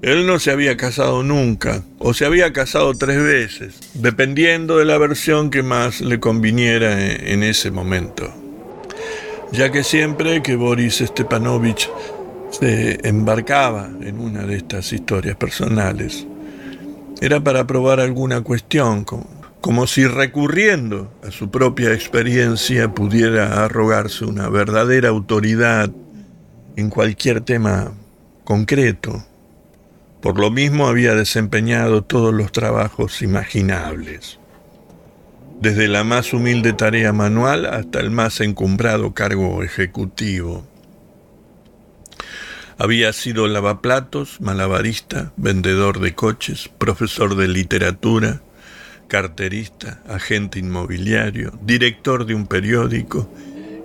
Él 0.01 0.27
no 0.27 0.39
se 0.39 0.51
había 0.51 0.75
casado 0.75 1.23
nunca, 1.23 1.85
o 1.99 2.13
se 2.13 2.25
había 2.25 2.51
casado 2.51 2.97
tres 2.97 3.23
veces, 3.23 3.79
dependiendo 3.93 4.77
de 4.77 4.83
la 4.83 4.97
versión 4.97 5.49
que 5.49 5.63
más 5.63 6.01
le 6.01 6.19
conviniera 6.19 7.15
en 7.15 7.43
ese 7.43 7.71
momento. 7.71 8.38
Ya 9.51 9.71
que 9.71 9.83
siempre 9.83 10.43
que 10.43 10.55
Boris 10.55 10.99
Stepanovich 10.99 11.89
se 12.51 13.07
embarcaba 13.07 13.89
en 14.01 14.19
una 14.19 14.43
de 14.43 14.57
estas 14.57 14.93
historias 14.93 15.35
personales, 15.35 16.27
era 17.21 17.43
para 17.43 17.65
probar 17.65 17.99
alguna 17.99 18.41
cuestión, 18.41 19.05
como, 19.59 19.87
si 19.87 20.05
recurriendo 20.05 21.11
a 21.27 21.31
su 21.31 21.49
propia 21.49 21.93
experiencia 21.93 22.93
pudiera 22.93 23.65
arrogarse 23.65 24.23
una 24.23 24.49
verdadera 24.49 25.09
autoridad 25.09 25.89
en 26.75 26.89
cualquier 26.89 27.41
tema 27.41 27.91
concreto. 28.43 29.25
Por 30.21 30.39
lo 30.39 30.51
mismo 30.51 30.87
había 30.87 31.15
desempeñado 31.15 32.03
todos 32.03 32.33
los 32.33 32.51
trabajos 32.51 33.21
imaginables, 33.21 34.39
desde 35.59 35.87
la 35.87 36.03
más 36.03 36.33
humilde 36.33 36.73
tarea 36.73 37.11
manual 37.11 37.65
hasta 37.65 37.99
el 37.99 38.11
más 38.11 38.39
encumbrado 38.39 39.13
cargo 39.13 39.61
ejecutivo. 39.63 40.65
Había 42.77 43.11
sido 43.11 43.47
lavaplatos, 43.47 44.39
malabarista, 44.39 45.33
vendedor 45.35 45.99
de 45.99 46.15
coches, 46.15 46.69
profesor 46.77 47.35
de 47.35 47.49
literatura, 47.49 48.41
carterista, 49.09 50.01
agente 50.07 50.59
inmobiliario, 50.59 51.51
director 51.61 52.25
de 52.25 52.35
un 52.35 52.47
periódico 52.47 53.29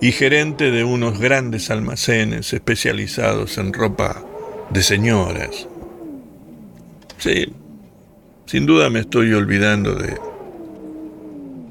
y 0.01 0.13
gerente 0.13 0.71
de 0.71 0.85
unos 0.85 1.19
grandes 1.19 1.71
almacenes 1.71 2.53
especializados 2.53 3.59
en 3.59 3.73
ropa 3.73 4.23
de 4.71 4.83
señoras. 4.83 5.67
Sí, 7.19 7.53
sin 8.47 8.67
duda 8.67 8.91
me 8.91 9.01
estoy 9.01 9.33
olvidando 9.33 9.95
de, 9.95 10.17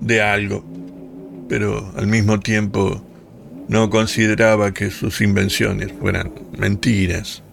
de 0.03 0.21
algo, 0.21 0.63
pero 1.49 1.91
al 1.95 2.07
mismo 2.07 2.39
tiempo 2.39 3.03
no 3.67 3.89
consideraba 3.89 4.73
que 4.73 4.91
sus 4.91 5.21
invenciones 5.21 5.91
fueran 5.99 6.31
mentiras. 6.57 7.43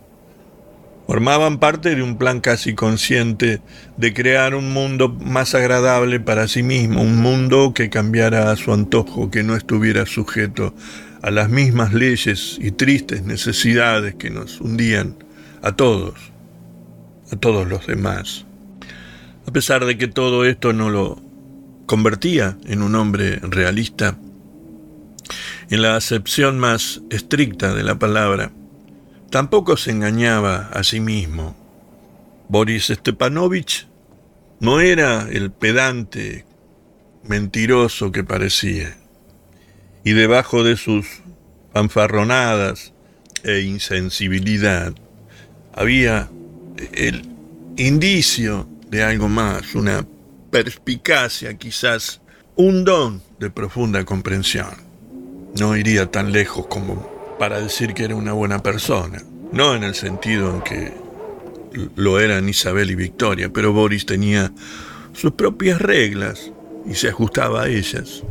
Formaban 1.06 1.58
parte 1.58 1.94
de 1.94 2.02
un 2.02 2.18
plan 2.18 2.40
casi 2.40 2.74
consciente 2.74 3.60
de 3.96 4.14
crear 4.14 4.54
un 4.54 4.72
mundo 4.72 5.08
más 5.08 5.54
agradable 5.54 6.20
para 6.20 6.46
sí 6.46 6.62
mismo, 6.62 7.02
un 7.02 7.16
mundo 7.16 7.72
que 7.74 7.90
cambiara 7.90 8.50
a 8.50 8.56
su 8.56 8.72
antojo, 8.72 9.30
que 9.30 9.42
no 9.42 9.56
estuviera 9.56 10.06
sujeto 10.06 10.72
a 11.22 11.30
las 11.30 11.50
mismas 11.50 11.92
leyes 11.92 12.58
y 12.60 12.70
tristes 12.70 13.24
necesidades 13.24 14.14
que 14.14 14.30
nos 14.30 14.60
hundían 14.60 15.16
a 15.62 15.72
todos, 15.72 16.14
a 17.32 17.36
todos 17.36 17.68
los 17.68 17.86
demás. 17.86 18.46
A 19.46 19.52
pesar 19.52 19.84
de 19.84 19.98
que 19.98 20.06
todo 20.06 20.44
esto 20.44 20.72
no 20.72 20.90
lo 20.90 21.29
convertía 21.90 22.56
en 22.66 22.82
un 22.82 22.94
hombre 22.94 23.40
realista, 23.42 24.16
en 25.70 25.82
la 25.82 25.96
acepción 25.96 26.56
más 26.56 27.02
estricta 27.10 27.74
de 27.74 27.82
la 27.82 27.98
palabra, 27.98 28.52
tampoco 29.28 29.76
se 29.76 29.90
engañaba 29.90 30.68
a 30.72 30.84
sí 30.84 31.00
mismo. 31.00 31.56
Boris 32.48 32.92
Stepanovich 32.94 33.88
no 34.60 34.78
era 34.78 35.26
el 35.32 35.50
pedante 35.50 36.44
mentiroso 37.24 38.12
que 38.12 38.22
parecía, 38.22 38.96
y 40.04 40.12
debajo 40.12 40.62
de 40.62 40.76
sus 40.76 41.06
fanfarronadas 41.72 42.92
e 43.42 43.62
insensibilidad 43.62 44.94
había 45.74 46.30
el 46.92 47.28
indicio 47.76 48.68
de 48.88 49.02
algo 49.02 49.28
más, 49.28 49.74
una 49.74 50.06
perspicacia, 50.50 51.56
quizás 51.56 52.20
un 52.56 52.84
don 52.84 53.22
de 53.38 53.50
profunda 53.50 54.04
comprensión. 54.04 54.70
No 55.58 55.76
iría 55.76 56.10
tan 56.10 56.32
lejos 56.32 56.66
como 56.66 57.36
para 57.38 57.60
decir 57.60 57.94
que 57.94 58.04
era 58.04 58.14
una 58.14 58.32
buena 58.32 58.62
persona, 58.62 59.22
no 59.52 59.74
en 59.74 59.82
el 59.82 59.94
sentido 59.94 60.54
en 60.54 60.62
que 60.62 60.92
lo 61.96 62.20
eran 62.20 62.48
Isabel 62.48 62.90
y 62.90 62.94
Victoria, 62.94 63.50
pero 63.52 63.72
Boris 63.72 64.06
tenía 64.06 64.52
sus 65.12 65.32
propias 65.32 65.80
reglas 65.80 66.52
y 66.86 66.94
se 66.94 67.08
ajustaba 67.08 67.62
a 67.62 67.68
ellas. 67.68 68.22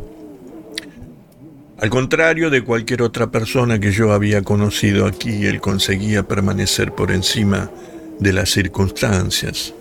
Al 1.79 1.89
contrario 1.89 2.49
de 2.49 2.61
cualquier 2.61 3.01
otra 3.01 3.31
persona 3.31 3.79
que 3.79 3.91
yo 3.91 4.11
había 4.11 4.41
conocido 4.41 5.05
aquí, 5.05 5.45
él 5.45 5.61
conseguía 5.61 6.27
permanecer 6.27 6.91
por 6.91 7.11
encima 7.11 7.71
de 8.19 8.33
las 8.33 8.49
circunstancias. 8.49 9.73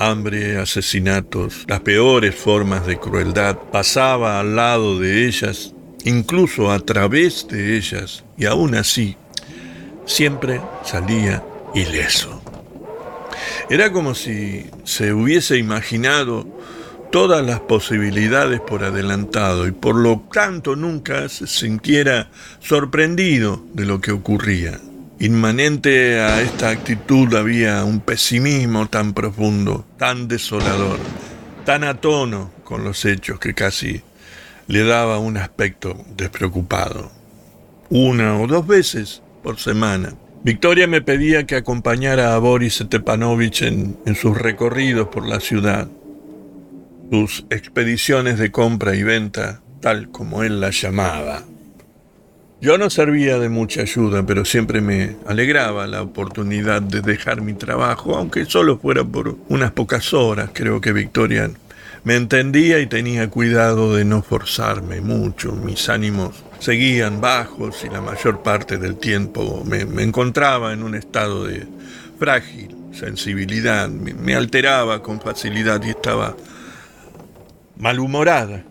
Hambre, 0.00 0.58
asesinatos, 0.58 1.64
las 1.66 1.80
peores 1.80 2.34
formas 2.34 2.86
de 2.86 2.98
crueldad, 2.98 3.58
pasaba 3.72 4.38
al 4.38 4.54
lado 4.54 5.00
de 5.00 5.26
ellas 5.26 5.74
incluso 6.04 6.70
a 6.70 6.78
través 6.78 7.48
de 7.48 7.76
ellas, 7.76 8.24
y 8.36 8.46
aún 8.46 8.76
así, 8.76 9.16
siempre 10.06 10.60
salía 10.84 11.42
ileso. 11.74 12.40
Era 13.68 13.92
como 13.92 14.14
si 14.14 14.66
se 14.84 15.12
hubiese 15.12 15.58
imaginado 15.58 16.46
todas 17.10 17.44
las 17.44 17.60
posibilidades 17.60 18.60
por 18.60 18.84
adelantado 18.84 19.66
y 19.66 19.72
por 19.72 19.96
lo 19.96 20.24
tanto 20.32 20.76
nunca 20.76 21.28
se 21.28 21.46
sintiera 21.46 22.30
sorprendido 22.60 23.64
de 23.72 23.84
lo 23.84 24.00
que 24.00 24.12
ocurría. 24.12 24.80
Inmanente 25.20 26.20
a 26.20 26.40
esta 26.42 26.70
actitud 26.70 27.34
había 27.34 27.82
un 27.84 27.98
pesimismo 27.98 28.86
tan 28.86 29.14
profundo, 29.14 29.84
tan 29.98 30.28
desolador, 30.28 31.00
tan 31.64 31.82
a 31.82 31.94
tono 31.94 32.52
con 32.62 32.84
los 32.84 33.04
hechos 33.04 33.40
que 33.40 33.52
casi 33.52 34.02
le 34.68 34.84
daba 34.84 35.18
un 35.18 35.36
aspecto 35.36 35.96
despreocupado. 36.16 37.10
Una 37.90 38.38
o 38.40 38.46
dos 38.46 38.64
veces 38.68 39.20
por 39.42 39.58
semana. 39.58 40.14
Victoria 40.44 40.86
me 40.86 41.02
pedía 41.02 41.46
que 41.46 41.56
acompañara 41.56 42.36
a 42.36 42.38
Boris 42.38 42.74
Stepanovich 42.74 43.62
en, 43.62 43.98
en 44.06 44.14
sus 44.14 44.38
recorridos 44.38 45.08
por 45.08 45.26
la 45.26 45.40
ciudad, 45.40 45.88
sus 47.10 47.44
expediciones 47.50 48.38
de 48.38 48.52
compra 48.52 48.94
y 48.94 49.02
venta, 49.02 49.62
tal 49.80 50.10
como 50.10 50.44
él 50.44 50.60
las 50.60 50.80
llamaba. 50.80 51.42
Yo 52.60 52.76
no 52.76 52.90
servía 52.90 53.38
de 53.38 53.48
mucha 53.48 53.82
ayuda, 53.82 54.24
pero 54.26 54.44
siempre 54.44 54.80
me 54.80 55.14
alegraba 55.26 55.86
la 55.86 56.02
oportunidad 56.02 56.82
de 56.82 57.02
dejar 57.02 57.40
mi 57.40 57.54
trabajo, 57.54 58.16
aunque 58.16 58.46
solo 58.46 58.78
fuera 58.78 59.04
por 59.04 59.36
unas 59.48 59.70
pocas 59.70 60.12
horas. 60.12 60.50
Creo 60.52 60.80
que 60.80 60.92
Victoria 60.92 61.52
me 62.02 62.16
entendía 62.16 62.80
y 62.80 62.86
tenía 62.86 63.30
cuidado 63.30 63.94
de 63.94 64.04
no 64.04 64.22
forzarme 64.22 65.00
mucho. 65.00 65.52
Mis 65.52 65.88
ánimos 65.88 66.42
seguían 66.58 67.20
bajos 67.20 67.84
y 67.84 67.90
la 67.90 68.00
mayor 68.00 68.42
parte 68.42 68.76
del 68.76 68.96
tiempo 68.96 69.62
me, 69.64 69.82
encontraba 70.02 70.72
en 70.72 70.82
un 70.82 70.96
estado 70.96 71.44
de 71.44 71.64
frágil 72.18 72.74
sensibilidad. 72.92 73.88
Me, 73.88 74.34
alteraba 74.34 75.00
con 75.00 75.20
facilidad 75.20 75.80
y 75.84 75.90
estaba 75.90 76.36
malhumorada 77.76 78.64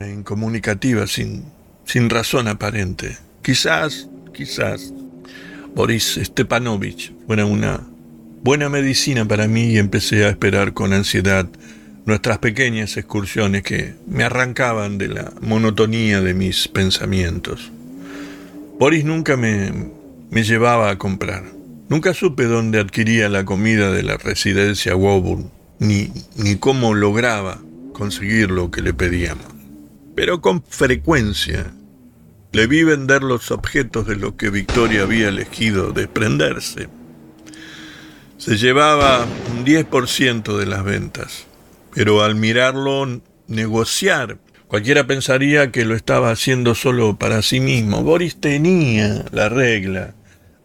e 0.00 0.10
incomunicativa 0.10 1.06
sin, 1.06 1.44
sin 1.84 2.10
razón 2.10 2.48
aparente. 2.48 3.16
Quizás, 3.42 4.08
quizás 4.32 4.92
Boris 5.74 6.18
Stepanovich 6.22 7.12
fuera 7.26 7.44
una 7.44 7.80
buena 8.42 8.68
medicina 8.68 9.26
para 9.26 9.48
mí 9.48 9.72
y 9.72 9.78
empecé 9.78 10.24
a 10.24 10.28
esperar 10.28 10.72
con 10.72 10.92
ansiedad 10.92 11.48
nuestras 12.06 12.38
pequeñas 12.38 12.96
excursiones 12.96 13.62
que 13.62 13.94
me 14.06 14.24
arrancaban 14.24 14.98
de 14.98 15.08
la 15.08 15.32
monotonía 15.40 16.20
de 16.20 16.34
mis 16.34 16.68
pensamientos. 16.68 17.72
Boris 18.78 19.04
nunca 19.04 19.36
me, 19.36 19.72
me 20.30 20.42
llevaba 20.42 20.90
a 20.90 20.98
comprar. 20.98 21.44
Nunca 21.88 22.12
supe 22.12 22.44
dónde 22.44 22.80
adquiría 22.80 23.28
la 23.28 23.44
comida 23.44 23.90
de 23.90 24.02
la 24.02 24.16
residencia 24.16 24.96
Woburn, 24.96 25.50
ni, 25.78 26.10
ni 26.36 26.56
cómo 26.56 26.94
lograba 26.94 27.60
conseguir 27.92 28.50
lo 28.50 28.70
que 28.70 28.82
le 28.82 28.92
pedíamos. 28.92 29.53
Pero 30.14 30.40
con 30.40 30.62
frecuencia 30.62 31.72
le 32.52 32.66
vi 32.66 32.84
vender 32.84 33.22
los 33.22 33.50
objetos 33.50 34.06
de 34.06 34.16
lo 34.16 34.36
que 34.36 34.50
Victoria 34.50 35.02
había 35.02 35.28
elegido 35.28 35.92
desprenderse. 35.92 36.88
Se 38.38 38.56
llevaba 38.56 39.26
un 39.52 39.64
10% 39.64 40.56
de 40.58 40.66
las 40.66 40.84
ventas 40.84 41.46
pero 41.94 42.22
al 42.24 42.34
mirarlo 42.34 43.20
negociar, 43.46 44.38
cualquiera 44.66 45.06
pensaría 45.06 45.70
que 45.70 45.84
lo 45.84 45.94
estaba 45.94 46.30
haciendo 46.30 46.74
solo 46.74 47.16
para 47.16 47.40
sí 47.42 47.60
mismo. 47.60 48.02
Boris 48.02 48.40
tenía 48.40 49.24
la 49.30 49.48
regla 49.48 50.14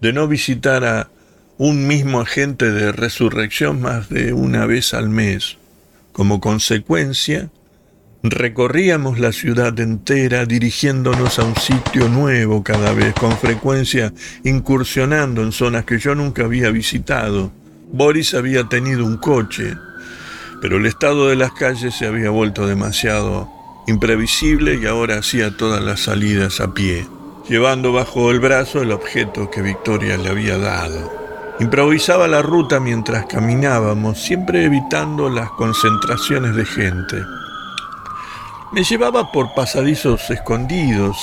de 0.01 0.11
no 0.11 0.27
visitar 0.27 0.83
a 0.83 1.09
un 1.57 1.87
mismo 1.87 2.21
agente 2.21 2.71
de 2.71 2.91
resurrección 2.91 3.81
más 3.81 4.09
de 4.09 4.33
una 4.33 4.65
vez 4.65 4.93
al 4.93 5.09
mes. 5.09 5.57
Como 6.13 6.41
consecuencia, 6.41 7.51
recorríamos 8.23 9.19
la 9.19 9.31
ciudad 9.31 9.79
entera 9.79 10.45
dirigiéndonos 10.45 11.39
a 11.39 11.43
un 11.43 11.55
sitio 11.55 12.09
nuevo 12.09 12.63
cada 12.63 12.93
vez, 12.93 13.13
con 13.13 13.37
frecuencia 13.37 14.13
incursionando 14.43 15.41
en 15.41 15.51
zonas 15.51 15.85
que 15.85 15.99
yo 15.99 16.15
nunca 16.15 16.43
había 16.43 16.69
visitado. 16.69 17.51
Boris 17.91 18.33
había 18.33 18.65
tenido 18.65 19.05
un 19.05 19.17
coche, 19.17 19.75
pero 20.61 20.77
el 20.77 20.85
estado 20.85 21.29
de 21.29 21.35
las 21.35 21.53
calles 21.53 21.95
se 21.95 22.07
había 22.07 22.29
vuelto 22.29 22.67
demasiado 22.67 23.49
imprevisible 23.87 24.75
y 24.75 24.85
ahora 24.85 25.17
hacía 25.17 25.55
todas 25.55 25.81
las 25.81 26.01
salidas 26.01 26.59
a 26.59 26.73
pie, 26.73 27.07
llevando 27.47 27.91
bajo 27.91 28.29
el 28.31 28.39
brazo 28.39 28.81
el 28.81 28.91
objeto 28.91 29.49
que 29.49 29.61
Victoria 29.61 30.17
le 30.17 30.29
había 30.29 30.57
dado. 30.57 31.19
Improvisaba 31.59 32.27
la 32.27 32.41
ruta 32.41 32.79
mientras 32.79 33.25
caminábamos, 33.25 34.21
siempre 34.21 34.63
evitando 34.63 35.29
las 35.29 35.49
concentraciones 35.51 36.55
de 36.55 36.65
gente. 36.65 37.17
Me 38.71 38.83
llevaba 38.83 39.31
por 39.31 39.55
pasadizos 39.55 40.29
escondidos 40.29 41.17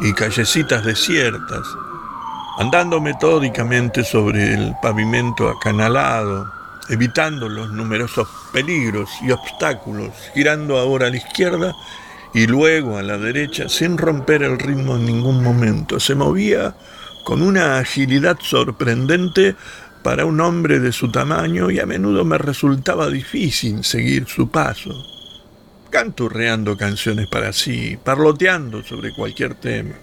y, 0.00 0.12
callecitas 0.12 0.84
desiertas, 0.84 1.66
andando 2.58 3.00
metódicamente 3.00 4.04
sobre 4.04 4.54
el 4.54 4.76
pavimento 4.80 5.48
acanalado, 5.48 6.48
evitando 6.88 7.48
los 7.48 7.72
numerosos 7.72 8.28
peligros 8.52 9.10
y 9.22 9.32
obstáculos, 9.32 10.12
girando 10.34 10.78
ahora 10.78 11.08
a 11.08 11.10
la 11.10 11.16
izquierda 11.16 11.74
y 12.32 12.46
luego 12.46 12.96
a 12.96 13.02
la 13.02 13.18
derecha 13.18 13.68
sin 13.68 13.98
romper 13.98 14.44
el 14.44 14.60
ritmo 14.60 14.94
en 14.94 15.04
ningún 15.04 15.42
momento. 15.42 15.98
Se 15.98 16.14
movía 16.14 16.76
con 17.24 17.42
una 17.42 17.78
agilidad 17.78 18.38
sorprendente 18.40 19.56
para 20.04 20.24
un 20.24 20.40
hombre 20.40 20.78
de 20.78 20.92
su 20.92 21.10
tamaño 21.10 21.72
y 21.72 21.80
a 21.80 21.86
menudo 21.86 22.24
me 22.24 22.38
resultaba 22.38 23.10
difícil 23.10 23.82
seguir 23.82 24.28
su 24.28 24.48
paso, 24.48 25.15
canturreando 25.96 26.76
canciones 26.76 27.26
para 27.26 27.54
sí, 27.54 27.96
parloteando 27.96 28.82
sobre 28.82 29.14
cualquier 29.14 29.54
tema. 29.54 29.94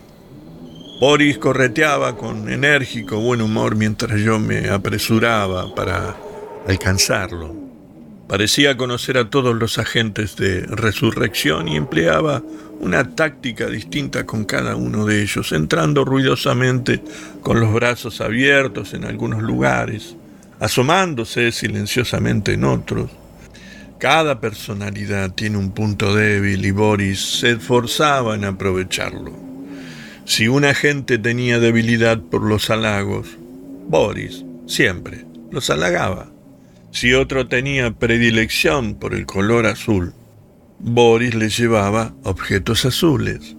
Boris 1.00 1.38
correteaba 1.38 2.18
con 2.18 2.52
enérgico 2.52 3.20
buen 3.20 3.44
humor 3.44 3.76
mientras 3.76 4.20
yo 4.20 4.40
me 4.40 4.72
apresuraba 4.72 5.76
para 5.76 6.16
alcanzarlo. 6.68 7.56
Parecía 8.28 8.76
conocer 8.76 9.20
a 9.20 9.30
todos 9.30 9.56
los 9.56 9.78
agentes 9.78 10.36
de 10.36 10.62
resurrección 10.62 11.68
y 11.68 11.76
empleaba 11.76 12.42
una 12.80 13.14
táctica 13.14 13.68
distinta 13.68 14.26
con 14.26 14.46
cada 14.46 14.76
uno 14.76 15.06
de 15.06 15.22
ellos, 15.22 15.52
entrando 15.52 16.06
ruidosamente 16.06 17.04
con 17.42 17.60
los 17.60 17.72
brazos 17.72 18.20
abiertos 18.20 18.96
en 18.96 19.06
algunos 19.06 19.44
lugares, 19.44 20.16
asomándose 20.60 21.52
silenciosamente 21.52 22.54
en 22.54 22.64
otros. 22.64 23.12
Cada 24.04 24.42
personalidad 24.42 25.32
tiene 25.32 25.58
un 25.58 25.72
punto 25.72 26.14
débil 26.14 26.66
y 26.66 26.72
Boris 26.72 27.40
se 27.40 27.52
esforzaba 27.52 28.36
en 28.36 28.44
aprovecharlo. 28.44 29.32
Si 30.26 30.50
un 30.50 30.66
agente 30.66 31.18
tenía 31.18 31.58
debilidad 31.58 32.20
por 32.20 32.42
los 32.42 32.70
halagos, 32.70 33.30
Boris 33.88 34.44
siempre 34.68 35.26
los 35.52 35.70
halagaba. 35.70 36.30
Si 36.92 37.14
otro 37.14 37.48
tenía 37.48 37.92
predilección 37.92 38.96
por 38.96 39.14
el 39.14 39.26
color 39.26 39.68
azul, 39.68 40.14
Boris 40.80 41.34
le 41.34 41.48
llevaba 41.48 42.14
objetos 42.24 42.84
azules. 42.84 43.56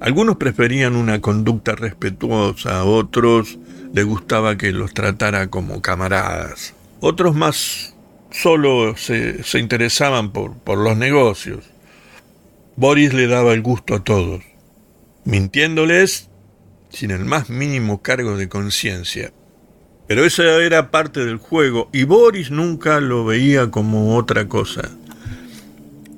Algunos 0.00 0.38
preferían 0.38 0.96
una 0.96 1.20
conducta 1.20 1.74
respetuosa, 1.74 2.84
otros 2.84 3.58
le 3.92 4.02
gustaba 4.02 4.56
que 4.56 4.72
los 4.72 4.94
tratara 4.94 5.48
como 5.48 5.82
camaradas. 5.82 6.72
Otros 7.00 7.34
más 7.36 7.97
solo 8.30 8.96
se, 8.96 9.42
interesaban 9.58 10.32
por, 10.32 10.56
por 10.58 10.78
los 10.78 10.96
negocios. 10.96 11.64
Boris 12.76 13.12
le 13.12 13.26
daba 13.26 13.54
el 13.54 13.62
gusto 13.62 13.94
a 13.94 14.04
todos, 14.04 14.42
mintiéndoles 15.24 16.28
sin 16.90 17.10
el 17.10 17.24
más 17.24 17.50
mínimo 17.50 18.02
cargo 18.02 18.36
de 18.36 18.48
conciencia. 18.48 19.32
Pero 20.06 20.24
eso 20.24 20.42
era 20.42 20.90
parte 20.90 21.24
del 21.24 21.36
juego 21.36 21.90
y 21.92 22.04
Boris 22.04 22.50
nunca 22.50 23.00
lo 23.00 23.24
veía 23.24 23.70
como 23.70 24.16
otra 24.16 24.48
cosa. 24.48 24.88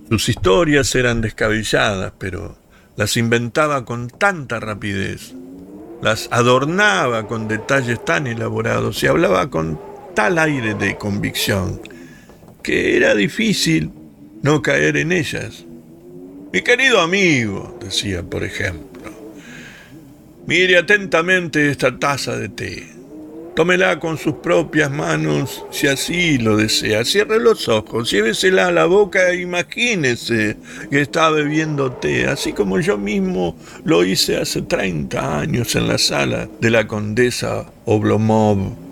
Sus 0.08 0.28
historias 0.28 0.94
eran 0.94 1.20
descabelladas, 1.20 2.12
pero 2.18 2.56
las 2.96 3.16
inventaba 3.16 3.84
con 3.84 4.08
tanta 4.08 4.60
rapidez, 4.60 5.34
las 6.02 6.28
adornaba 6.30 7.26
con 7.26 7.48
detalles 7.48 8.04
tan 8.04 8.26
elaborados 8.26 9.02
y 9.02 9.06
hablaba 9.06 9.50
con 9.50 9.80
tal 10.14 10.38
aire 10.38 10.74
de 10.74 10.98
convicción 10.98 11.80
que 12.62 12.96
era 12.96 13.14
difícil 13.14 13.90
no 14.42 14.62
caer 14.62 14.96
en 14.96 15.12
ellas. 15.12 15.64
Mi 16.52 16.62
querido 16.62 17.00
amigo, 17.00 17.78
decía 17.80 18.22
por 18.22 18.42
ejemplo, 18.42 19.12
mire 20.46 20.78
atentamente 20.78 21.70
esta 21.70 21.98
taza 21.98 22.36
de 22.36 22.48
té. 22.48 23.00
Tómela 23.54 23.98
con 23.98 24.16
sus 24.16 24.34
propias 24.34 24.90
manos 24.90 25.64
si 25.70 25.86
así 25.86 26.38
lo 26.38 26.56
desea. 26.56 27.04
Cierre 27.04 27.38
los 27.40 27.68
ojos, 27.68 28.10
llévesela 28.10 28.68
a 28.68 28.72
la 28.72 28.86
boca 28.86 29.30
e 29.30 29.40
imagínese 29.40 30.56
que 30.90 31.00
está 31.00 31.30
bebiendo 31.30 31.92
té, 31.92 32.26
así 32.26 32.52
como 32.52 32.80
yo 32.80 32.96
mismo 32.96 33.56
lo 33.84 34.04
hice 34.04 34.38
hace 34.38 34.62
30 34.62 35.40
años 35.40 35.74
en 35.74 35.88
la 35.88 35.98
sala 35.98 36.48
de 36.60 36.70
la 36.70 36.86
condesa 36.86 37.70
Oblomov. 37.84 38.89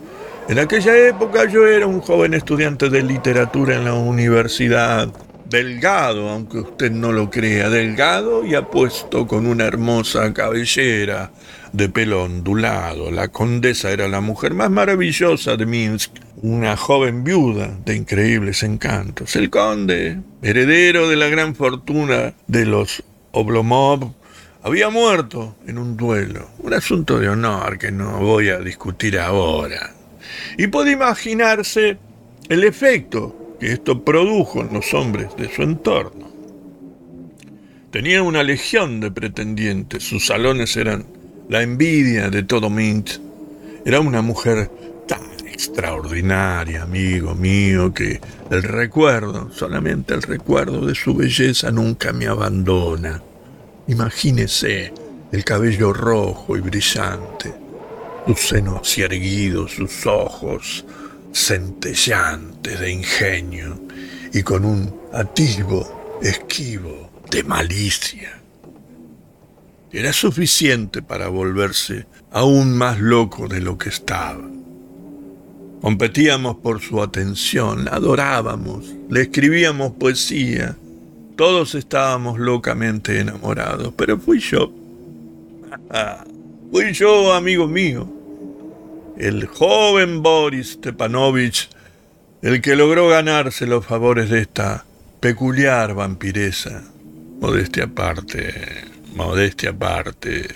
En 0.49 0.59
aquella 0.59 0.97
época 0.97 1.45
yo 1.45 1.67
era 1.67 1.87
un 1.87 2.01
joven 2.01 2.33
estudiante 2.33 2.89
de 2.89 3.03
literatura 3.03 3.77
en 3.77 3.85
la 3.85 3.93
universidad. 3.93 5.13
Delgado, 5.45 6.31
aunque 6.31 6.61
usted 6.61 6.91
no 6.91 7.13
lo 7.13 7.29
crea, 7.29 7.69
delgado 7.69 8.47
y 8.47 8.55
apuesto 8.55 9.27
con 9.27 9.47
una 9.47 9.67
hermosa 9.67 10.33
cabellera 10.33 11.33
de 11.75 11.91
pelo 11.91 12.25
ondulado. 12.25 13.11
La 13.11 13.29
condesa 13.29 13.91
era 13.91 14.09
la 14.09 14.23
mujer 14.23 14.55
más 14.55 14.71
maravillosa 14.71 15.57
de 15.57 15.67
Minsk, 15.67 16.13
una 16.41 16.79
joven 16.79 17.25
viuda 17.25 17.79
de 17.85 17.97
increíbles 17.97 18.63
encantos. 18.63 19.37
El 19.37 19.51
conde, 19.51 20.21
heredero 20.41 21.11
de 21.11 21.17
la 21.17 21.29
gran 21.29 21.55
fortuna 21.55 22.33
de 22.47 22.65
los 22.65 23.03
Oblomov, 23.33 24.15
había 24.63 24.89
muerto 24.89 25.57
en 25.67 25.77
un 25.77 25.95
duelo, 25.99 26.49
un 26.61 26.73
asunto 26.73 27.19
de 27.19 27.29
honor 27.29 27.77
que 27.77 27.93
no 27.93 28.19
voy 28.19 28.49
a 28.49 28.59
discutir 28.61 29.19
ahora. 29.19 29.98
Y 30.57 30.67
puede 30.69 30.93
imaginarse 30.93 31.99
el 32.49 32.65
efecto 32.65 33.57
que 33.61 33.73
esto 33.73 34.05
produjo 34.05 34.61
en 34.61 34.73
los 34.73 34.95
hombres 34.95 35.37
de 35.37 35.53
su 35.53 35.63
entorno. 35.63 36.29
Tenía 37.91 38.23
una 38.23 38.43
legión 38.43 39.01
de 39.01 39.11
pretendientes, 39.11 40.05
sus 40.05 40.27
salones 40.27 40.77
eran 40.77 41.07
la 41.49 41.63
envidia 41.63 42.29
de 42.29 42.43
todo 42.43 42.69
Minsk. 42.69 43.21
Era 43.85 44.01
una 44.01 44.21
mujer 44.21 44.71
tan 45.07 45.23
extraordinaria, 45.47 46.83
amigo 46.83 47.35
mío, 47.35 47.93
que 47.95 48.21
el 48.51 48.63
recuerdo, 48.63 49.51
solamente 49.53 50.15
el 50.15 50.23
recuerdo 50.23 50.85
de 50.85 50.95
su 50.95 51.15
belleza 51.15 51.71
nunca 51.71 52.13
me 52.13 52.27
abandona. 52.27 53.23
Imagínese 53.87 54.93
el 55.33 55.45
cabello 55.45 55.93
rojo 55.93 56.57
y 56.57 56.61
brillante, 56.61 57.55
sus 58.29 58.41
senos 58.41 58.99
erguidos, 58.99 59.73
sus 59.73 60.05
ojos 60.05 60.85
centellantes 61.33 62.79
de 62.79 62.93
ingenio 62.93 63.81
y 64.35 64.43
con 64.43 64.67
un 64.67 64.95
atisbo 65.15 66.19
esquivo 66.23 67.11
de 67.31 67.43
malicia. 67.45 68.39
Era 69.91 70.13
suficiente 70.13 71.01
para 71.01 71.29
volverse 71.29 72.05
aún 72.31 72.77
más 72.77 73.01
loco 73.01 73.49
de 73.49 73.63
lo 73.63 73.79
que 73.79 73.89
estaba. 73.89 74.47
Competíamos 75.81 76.57
por 76.57 76.83
su 76.83 77.03
atención, 77.03 77.87
la 77.87 77.93
adorábamos, 77.93 78.95
le 79.09 79.23
escribíamos 79.23 79.93
poesía, 79.93 80.77
todos 81.35 81.75
estábamos 81.75 82.39
locamente 82.39 83.21
enamorados, 83.21 83.95
pero 83.97 84.19
fui 84.19 84.39
yo, 84.39 84.71
fui 86.71 86.93
yo, 86.93 87.33
amigo 87.33 87.67
mío, 87.67 88.18
el 89.19 89.47
joven 89.47 90.23
Boris 90.23 90.75
Stepanovich, 90.75 91.69
el 92.41 92.61
que 92.61 92.77
logró 92.77 93.09
ganarse 93.09 93.67
los 93.67 93.85
favores 93.85 94.31
de 94.31 94.41
esta 94.41 94.85
peculiar 95.21 95.95
vampiresa, 95.95 96.85
modestia 97.41 97.85
aparte. 97.85 98.87
Modestia 99.15 99.71
aparte, 99.71 100.47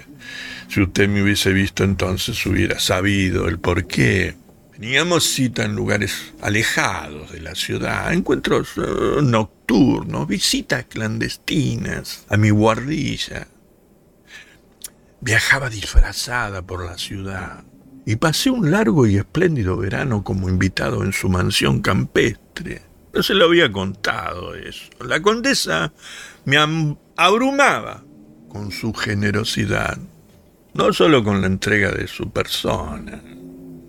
si 0.68 0.82
usted 0.82 1.08
me 1.08 1.22
hubiese 1.22 1.52
visto 1.52 1.82
entonces 1.82 2.46
hubiera 2.46 2.78
sabido 2.78 3.48
el 3.48 3.58
por 3.58 3.86
qué. 3.86 4.36
Teníamos 4.72 5.24
cita 5.24 5.64
en 5.64 5.74
lugares 5.74 6.32
alejados 6.40 7.32
de 7.32 7.40
la 7.40 7.54
ciudad, 7.54 8.12
encuentros 8.12 8.70
eh, 8.76 9.20
nocturnos, 9.22 10.28
visitas 10.28 10.84
clandestinas 10.84 12.24
a 12.28 12.36
mi 12.36 12.50
guardilla. 12.50 13.48
Viajaba 15.20 15.70
disfrazada 15.70 16.62
por 16.62 16.84
la 16.84 16.98
ciudad 16.98 17.64
y 18.04 18.16
pasé 18.16 18.50
un 18.50 18.70
largo 18.70 19.06
y 19.06 19.16
espléndido 19.16 19.76
verano 19.76 20.24
como 20.24 20.48
invitado 20.48 21.04
en 21.04 21.12
su 21.12 21.28
mansión 21.28 21.80
campestre. 21.80 22.82
No 23.14 23.22
se 23.22 23.34
lo 23.34 23.44
había 23.44 23.70
contado 23.70 24.54
eso. 24.54 24.84
La 25.06 25.20
condesa 25.20 25.92
me 26.44 26.56
abrumaba 27.16 28.02
con 28.48 28.70
su 28.70 28.92
generosidad, 28.92 29.98
no 30.74 30.92
solo 30.92 31.22
con 31.22 31.40
la 31.40 31.46
entrega 31.46 31.90
de 31.92 32.06
su 32.06 32.30
persona, 32.30 33.22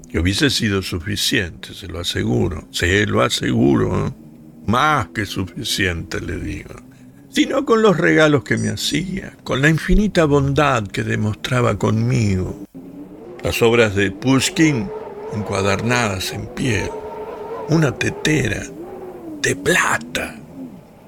que 0.09 0.19
hubiese 0.19 0.49
sido 0.49 0.81
suficiente, 0.81 1.73
se 1.73 1.87
lo 1.87 1.99
aseguro, 1.99 2.67
se 2.71 3.05
lo 3.07 3.21
aseguro, 3.21 4.07
¿eh? 4.07 4.13
más 4.67 5.07
que 5.07 5.25
suficiente, 5.25 6.21
le 6.21 6.37
digo, 6.37 6.75
sino 7.29 7.65
con 7.65 7.81
los 7.81 7.97
regalos 7.97 8.43
que 8.43 8.57
me 8.57 8.69
hacía, 8.69 9.35
con 9.43 9.61
la 9.61 9.69
infinita 9.69 10.25
bondad 10.25 10.85
que 10.87 11.03
demostraba 11.03 11.79
conmigo, 11.79 12.63
las 13.43 13.61
obras 13.61 13.93
de 13.93 14.09
Pushkin 14.09 14.89
encuadernadas 15.33 16.31
en 16.31 16.47
piel, 16.47 16.89
una 17.67 17.91
tetera 17.91 18.63
de 19.41 19.55
plata, 19.55 20.35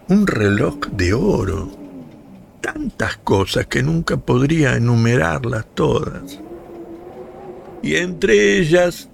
un 0.10 0.28
reloj 0.28 0.80
de 0.92 1.14
oro, 1.14 1.72
tantas 2.60 3.18
cosas 3.18 3.68
que 3.68 3.82
nunca 3.82 4.18
podría 4.18 4.76
enumerarlas 4.76 5.66
todas. 5.74 6.40
Y 7.82 7.96
entre 7.96 8.60
ellas, 8.60 9.08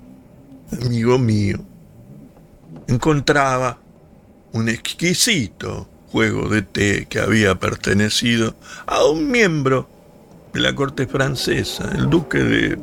amigo 0.84 1.20
mío, 1.20 1.60
encontraba 2.88 3.78
un 4.54 4.68
exquisito 4.68 5.88
juego 6.12 6.50
de 6.50 6.64
té 6.64 7.06
que 7.08 7.20
había 7.20 7.56
pertenecido 7.56 8.56
a 8.88 9.06
un 9.06 9.30
miembro 9.30 9.88
de 10.54 10.60
la 10.60 10.76
corte 10.76 11.08
francesa, 11.08 11.92
el 11.96 12.10
duque 12.10 12.40
de... 12.40 12.80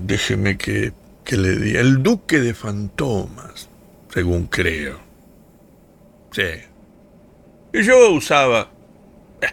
Déjeme 0.00 0.58
que 0.58 0.92
que 1.24 1.36
le 1.36 1.56
di, 1.56 1.76
el 1.76 2.02
duque 2.02 2.40
de 2.40 2.54
fantomas, 2.54 3.68
según 4.12 4.46
creo. 4.46 4.98
Sí. 6.30 6.42
Y 7.72 7.82
yo 7.82 8.12
usaba 8.12 8.70
eh, 9.40 9.46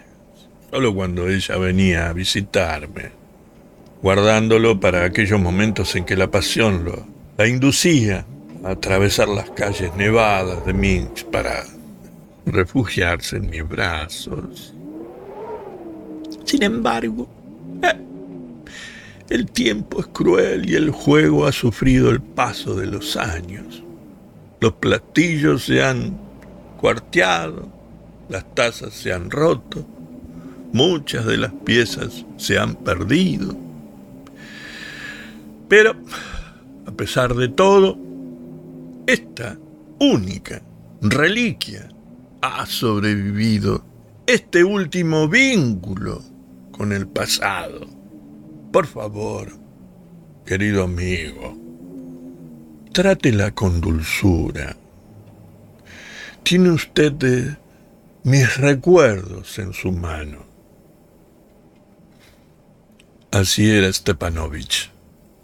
solo 0.70 0.94
cuando 0.94 1.30
ella 1.30 1.58
venía 1.58 2.10
a 2.10 2.14
visitarme, 2.14 3.12
guardándolo 4.02 4.80
para 4.80 5.06
aquellos 5.06 5.40
momentos 5.40 5.96
en 5.96 6.04
que 6.04 6.18
la 6.18 6.30
pasión 6.30 6.84
lo, 6.84 7.08
la 7.38 7.48
inducía 7.48 8.26
a 8.64 8.72
atravesar 8.72 9.30
las 9.30 9.50
calles 9.52 9.96
nevadas 9.96 10.66
de 10.66 10.74
Minsk 10.74 11.26
para 11.28 11.64
refugiarse 12.46 13.38
en 13.38 13.50
mis 13.50 13.68
brazos. 13.68 14.74
Sin 16.52 16.64
embargo, 16.64 17.30
eh, 17.82 17.96
el 19.30 19.50
tiempo 19.50 20.02
es 20.02 20.08
cruel 20.08 20.70
y 20.70 20.76
el 20.76 20.90
juego 20.92 21.46
ha 21.46 21.54
sufrido 21.54 22.10
el 22.10 22.20
paso 22.20 22.76
de 22.76 22.88
los 22.88 23.16
años. 23.16 23.82
Los 24.60 24.74
platillos 24.74 25.64
se 25.64 25.82
han 25.82 26.20
cuarteado, 26.76 27.70
las 28.28 28.54
tazas 28.54 28.94
se 28.94 29.14
han 29.14 29.32
roto, 29.32 29.88
muchas 30.74 31.26
de 31.26 31.38
las 31.38 31.54
piezas 31.54 32.26
se 32.36 32.60
han 32.60 32.76
perdido. 32.76 33.56
Pero, 35.70 35.96
a 36.86 36.92
pesar 36.92 37.34
de 37.34 37.48
todo, 37.48 37.98
esta 39.08 39.58
única 40.00 40.62
reliquia 41.02 41.88
ha 42.42 42.66
sobrevivido 42.66 43.86
este 44.28 44.66
último 44.66 45.30
vínculo 45.30 46.31
con 46.82 46.94
el 46.94 47.08
pasado. 47.08 47.86
Por 48.74 48.88
favor, 48.88 49.56
querido 50.48 50.86
amigo, 50.86 51.56
trátela 52.92 53.52
con 53.52 53.80
dulzura. 53.80 54.76
Tiene 56.42 56.72
usted 56.72 57.56
mis 58.24 58.58
recuerdos 58.58 59.60
en 59.60 59.74
su 59.74 59.92
mano. 59.92 60.44
Así 63.30 63.70
era 63.70 63.94
Stepanovich. 63.94 64.90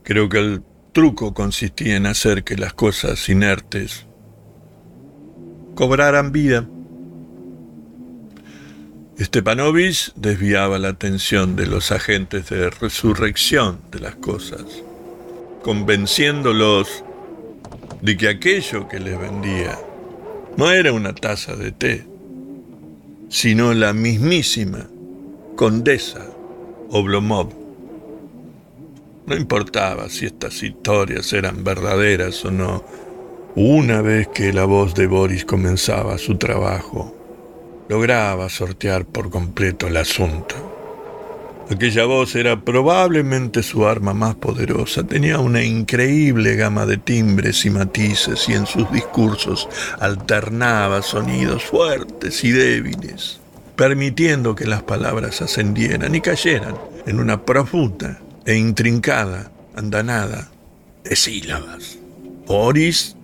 Creo 0.01 0.29
que 0.29 0.39
el 0.39 0.63
truco 0.91 1.35
consistía 1.35 1.97
en 1.97 2.07
hacer 2.07 2.43
que 2.43 2.57
las 2.57 2.73
cosas 2.73 3.29
inertes 3.29 4.07
cobraran 5.75 6.31
vida. 6.31 6.67
Stepanovich 9.19 10.13
desviaba 10.15 10.77
la 10.77 10.89
atención 10.89 11.55
de 11.55 11.65
los 11.65 11.91
agentes 11.91 12.49
de 12.49 12.69
resurrección 12.69 13.79
de 13.89 13.99
las 13.99 14.15
cosas, 14.15 14.61
convenciéndolos 15.63 17.03
de 18.01 18.15
que 18.15 18.29
aquello 18.29 18.87
que 18.87 18.99
les 18.99 19.19
vendía 19.19 19.75
no 20.55 20.69
era 20.71 20.93
una 20.93 21.15
taza 21.15 21.55
de 21.55 21.71
té, 21.71 22.05
sino 23.27 23.73
la 23.73 23.91
mismísima 23.93 24.87
condesa 25.55 26.23
Oblomov. 26.91 27.49
No 29.25 29.35
importaba 29.35 30.09
si 30.09 30.27
estas 30.27 30.61
historias 30.61 31.33
eran 31.33 31.63
verdaderas 31.63 32.45
o 32.45 32.51
no, 32.51 32.85
una 33.55 34.03
vez 34.03 34.27
que 34.27 34.53
la 34.53 34.65
voz 34.65 34.93
de 34.93 35.07
Boris 35.07 35.43
comenzaba 35.43 36.19
su 36.19 36.37
trabajo, 36.37 37.16
lograba 37.89 38.49
sortear 38.49 39.05
por 39.05 39.29
completo 39.29 39.87
el 39.87 39.97
asunto. 39.97 40.55
Aquella 41.69 42.05
voz 42.05 42.35
era 42.35 42.61
probablemente 42.61 43.61
su 43.61 43.85
arma 43.85 44.13
más 44.13 44.35
poderosa. 44.35 45.03
Tenía 45.03 45.39
una 45.39 45.63
increíble 45.63 46.55
gama 46.55 46.85
de 46.85 46.97
timbres 46.97 47.65
y 47.65 47.69
matices 47.69 48.47
y 48.47 48.53
en 48.53 48.65
sus 48.65 48.89
discursos 48.89 49.67
alternaba 49.99 51.01
sonidos 51.01 51.65
fuertes 51.65 52.41
y 52.45 52.51
débiles, 52.51 53.41
permitiendo 53.75 54.55
que 54.55 54.65
las 54.65 54.83
palabras 54.83 55.41
ascendieran 55.41 56.15
y 56.15 56.21
cayeran 56.21 56.75
en 57.05 57.19
una 57.19 57.43
profunda 57.43 58.21
e 58.45 58.55
intrincada 58.55 59.51
andanada 59.75 60.49
de 61.03 61.17
sílabas. 61.17 61.97
Boris 62.45 63.17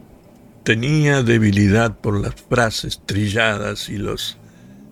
tenía 0.63 1.23
debilidad 1.23 1.97
por 1.97 2.19
las 2.19 2.35
frases 2.35 2.99
trilladas 3.05 3.87
y 3.87 3.97
los 3.97 4.37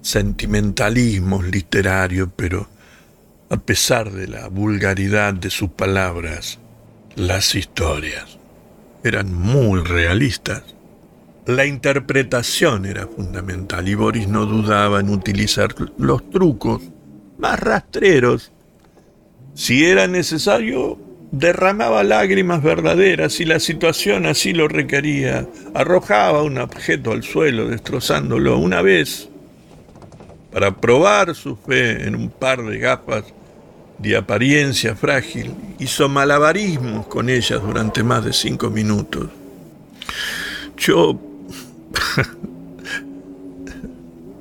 sentimentalismos 0.01 1.45
literarios, 1.45 2.29
pero 2.35 2.67
a 3.49 3.57
pesar 3.57 4.11
de 4.11 4.27
la 4.27 4.47
vulgaridad 4.47 5.33
de 5.33 5.49
sus 5.49 5.69
palabras, 5.69 6.59
las 7.15 7.55
historias 7.55 8.39
eran 9.03 9.33
muy 9.33 9.81
realistas. 9.81 10.63
La 11.45 11.65
interpretación 11.65 12.85
era 12.85 13.07
fundamental 13.07 13.87
y 13.87 13.95
Boris 13.95 14.27
no 14.27 14.45
dudaba 14.45 14.99
en 14.99 15.09
utilizar 15.09 15.73
los 15.97 16.29
trucos 16.29 16.81
más 17.37 17.59
rastreros. 17.59 18.51
Si 19.55 19.83
era 19.83 20.07
necesario, 20.07 20.99
derramaba 21.31 22.03
lágrimas 22.03 22.61
verdaderas 22.61 23.39
y 23.39 23.45
la 23.45 23.59
situación 23.59 24.27
así 24.27 24.53
lo 24.53 24.67
requería. 24.67 25.47
Arrojaba 25.73 26.43
un 26.43 26.59
objeto 26.59 27.11
al 27.11 27.23
suelo, 27.23 27.67
destrozándolo 27.67 28.57
una 28.57 28.81
vez 28.81 29.30
para 30.51 30.75
probar 30.75 31.33
su 31.35 31.55
fe 31.55 32.07
en 32.07 32.15
un 32.15 32.29
par 32.29 32.63
de 32.63 32.77
gafas 32.77 33.23
de 33.97 34.17
apariencia 34.17 34.95
frágil, 34.95 35.53
hizo 35.79 36.09
malabarismos 36.09 37.07
con 37.07 37.29
ellas 37.29 37.61
durante 37.61 38.03
más 38.03 38.25
de 38.25 38.33
cinco 38.33 38.69
minutos. 38.69 39.27
Yo 40.77 41.19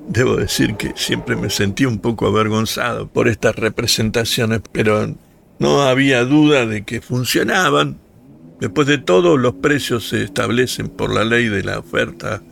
debo 0.08 0.36
decir 0.36 0.74
que 0.76 0.92
siempre 0.96 1.36
me 1.36 1.50
sentí 1.50 1.84
un 1.84 1.98
poco 1.98 2.26
avergonzado 2.26 3.06
por 3.06 3.28
estas 3.28 3.54
representaciones, 3.56 4.60
pero 4.72 5.14
no 5.58 5.82
había 5.82 6.24
duda 6.24 6.66
de 6.66 6.84
que 6.84 7.00
funcionaban. 7.02 7.98
Después 8.60 8.86
de 8.86 8.98
todo, 8.98 9.36
los 9.36 9.54
precios 9.54 10.08
se 10.08 10.22
establecen 10.22 10.88
por 10.88 11.12
la 11.14 11.24
ley 11.24 11.48
de 11.48 11.62
la 11.62 11.78
oferta 11.78 12.42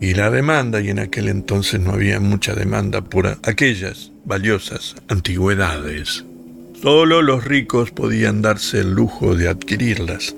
y 0.00 0.14
la 0.14 0.30
demanda, 0.30 0.80
y 0.80 0.88
en 0.88 0.98
aquel 0.98 1.28
entonces 1.28 1.78
no 1.78 1.92
había 1.92 2.20
mucha 2.20 2.54
demanda 2.54 3.02
por 3.02 3.26
aquellas 3.26 4.12
valiosas 4.24 4.96
antigüedades. 5.08 6.24
Solo 6.80 7.20
los 7.20 7.44
ricos 7.44 7.90
podían 7.90 8.40
darse 8.40 8.80
el 8.80 8.92
lujo 8.94 9.34
de 9.34 9.48
adquirirlas. 9.48 10.34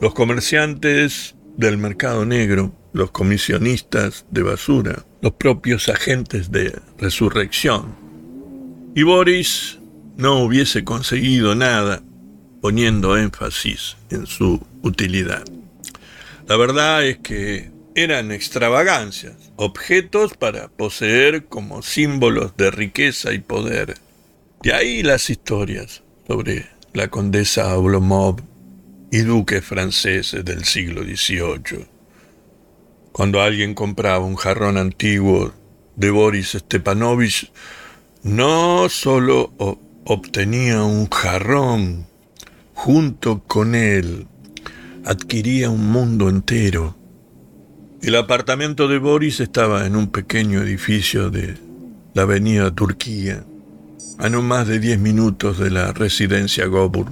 Los 0.00 0.14
comerciantes 0.14 1.34
del 1.58 1.76
mercado 1.76 2.24
negro, 2.24 2.72
los 2.94 3.10
comisionistas 3.10 4.24
de 4.30 4.42
basura, 4.42 5.04
los 5.20 5.32
propios 5.32 5.90
agentes 5.90 6.50
de 6.50 6.78
resurrección. 6.98 7.94
Y 8.94 9.02
Boris 9.02 9.78
no 10.16 10.38
hubiese 10.42 10.84
conseguido 10.84 11.54
nada 11.54 12.02
poniendo 12.62 13.18
énfasis 13.18 13.98
en 14.08 14.26
su 14.26 14.66
utilidad. 14.80 15.44
La 16.48 16.56
verdad 16.56 17.04
es 17.04 17.18
que 17.18 17.75
eran 17.96 18.30
extravagancias, 18.30 19.36
objetos 19.56 20.34
para 20.34 20.68
poseer 20.68 21.46
como 21.46 21.80
símbolos 21.80 22.54
de 22.58 22.70
riqueza 22.70 23.32
y 23.32 23.38
poder. 23.38 23.94
De 24.62 24.74
ahí 24.74 25.02
las 25.02 25.30
historias 25.30 26.02
sobre 26.26 26.66
la 26.92 27.08
condesa 27.08 27.74
Oblomov 27.74 28.42
y 29.10 29.20
duques 29.20 29.64
franceses 29.64 30.44
del 30.44 30.66
siglo 30.66 31.04
XVIII. 31.04 31.86
Cuando 33.12 33.40
alguien 33.40 33.72
compraba 33.72 34.26
un 34.26 34.36
jarrón 34.36 34.76
antiguo 34.76 35.54
de 35.96 36.10
Boris 36.10 36.50
Stepanovich, 36.50 37.50
no 38.22 38.90
solo 38.90 39.54
obtenía 40.04 40.82
un 40.82 41.08
jarrón, 41.08 42.06
junto 42.74 43.42
con 43.44 43.74
él 43.74 44.26
adquiría 45.06 45.70
un 45.70 45.88
mundo 45.90 46.28
entero 46.28 46.94
el 48.02 48.14
apartamento 48.14 48.88
de 48.88 48.98
Boris 48.98 49.40
estaba 49.40 49.86
en 49.86 49.96
un 49.96 50.08
pequeño 50.08 50.62
edificio 50.62 51.30
de 51.30 51.56
la 52.14 52.22
avenida 52.22 52.70
Turquía, 52.70 53.42
a 54.18 54.28
no 54.28 54.42
más 54.42 54.68
de 54.68 54.78
10 54.78 54.98
minutos 55.00 55.58
de 55.58 55.70
la 55.70 55.92
residencia 55.92 56.66
Gobur. 56.66 57.06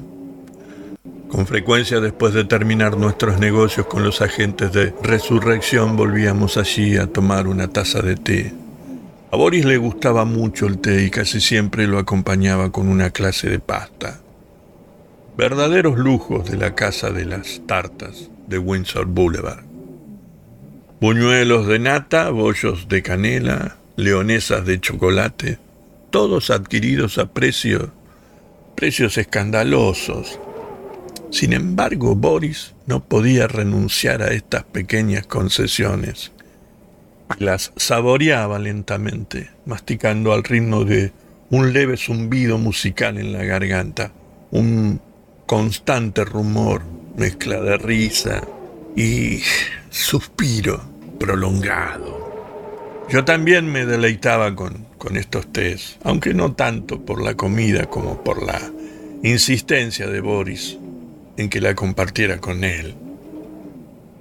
Con 1.29 1.47
frecuencia 1.47 2.01
después 2.01 2.33
de 2.35 2.45
terminar 2.45 2.97
nuestros 2.97 3.41
negocios 3.41 3.87
con 3.87 4.05
los 4.05 4.21
agentes 4.21 4.73
de 4.73 4.95
resurrección 5.03 5.97
volvíamos 5.97 6.57
allí 6.57 6.97
a 6.97 7.07
tomar 7.07 7.49
una 7.49 7.69
taza 7.69 8.03
de 8.03 8.17
té. 8.17 8.55
A 9.33 9.37
Boris 9.37 9.65
le 9.65 9.79
gustaba 9.79 10.25
mucho 10.25 10.67
el 10.67 10.79
té 10.79 11.05
y 11.05 11.11
casi 11.11 11.41
siempre 11.41 11.89
lo 11.89 11.99
acompañaba 11.99 12.71
con 12.71 12.89
una 12.89 13.11
clase 13.11 13.51
de 13.51 13.59
pasta. 13.59 14.21
Verdaderos 15.37 15.99
lujos 15.99 16.49
de 16.49 16.57
la 16.57 16.77
casa 16.77 17.11
de 17.11 17.25
las 17.25 17.63
tartas 17.67 18.31
de 18.47 18.59
Windsor 18.59 19.07
Boulevard 19.07 19.74
buñuelos 21.05 21.67
de 21.67 21.79
nata, 21.81 22.31
bollos 22.31 22.89
de 22.89 23.03
canela, 23.03 23.77
leonesas 23.95 24.65
de 24.65 24.81
chocolate, 24.81 25.59
todos 26.09 26.49
adquiridos 26.49 27.19
a 27.19 27.27
precios, 27.27 27.91
precios 28.75 29.19
escandalosos. 29.19 30.41
Sin 31.31 31.53
embargo, 31.53 32.15
Boris 32.15 32.75
no 32.87 33.05
podía 33.05 33.47
renunciar 33.47 34.23
a 34.23 34.29
estas 34.29 34.65
pequeñas 34.65 35.27
concesiones. 35.27 36.33
Las 37.39 37.75
saboreaba 37.77 38.59
lentamente, 38.59 39.51
masticando 39.67 40.33
al 40.33 40.43
ritmo 40.43 40.87
de 40.87 41.13
un 41.51 41.75
leve 41.75 41.99
zumbido 41.99 42.57
musical 42.57 43.19
en 43.19 43.35
la 43.35 43.45
garganta, 43.45 44.11
un 44.53 45.03
constante 45.45 46.25
rumor, 46.25 46.81
mezcla 47.15 47.61
de 47.61 47.77
risa 47.77 48.41
y 48.97 49.43
suspiro 49.91 50.94
prolongado. 51.19 53.05
Yo 53.09 53.25
también 53.25 53.71
me 53.71 53.87
deleitaba 53.87 54.55
con, 54.55 54.87
con 54.99 55.17
estos 55.17 55.53
tés, 55.53 55.99
aunque 56.03 56.35
no 56.35 56.55
tanto 56.55 57.05
por 57.05 57.23
la 57.23 57.35
comida 57.35 57.85
como 57.87 58.23
por 58.25 58.43
la 58.43 58.61
insistencia 59.23 60.07
de 60.07 60.21
Boris 60.21 60.79
en 61.37 61.49
que 61.49 61.61
la 61.61 61.75
compartiera 61.75 62.39
con 62.39 62.65
él. 62.65 62.95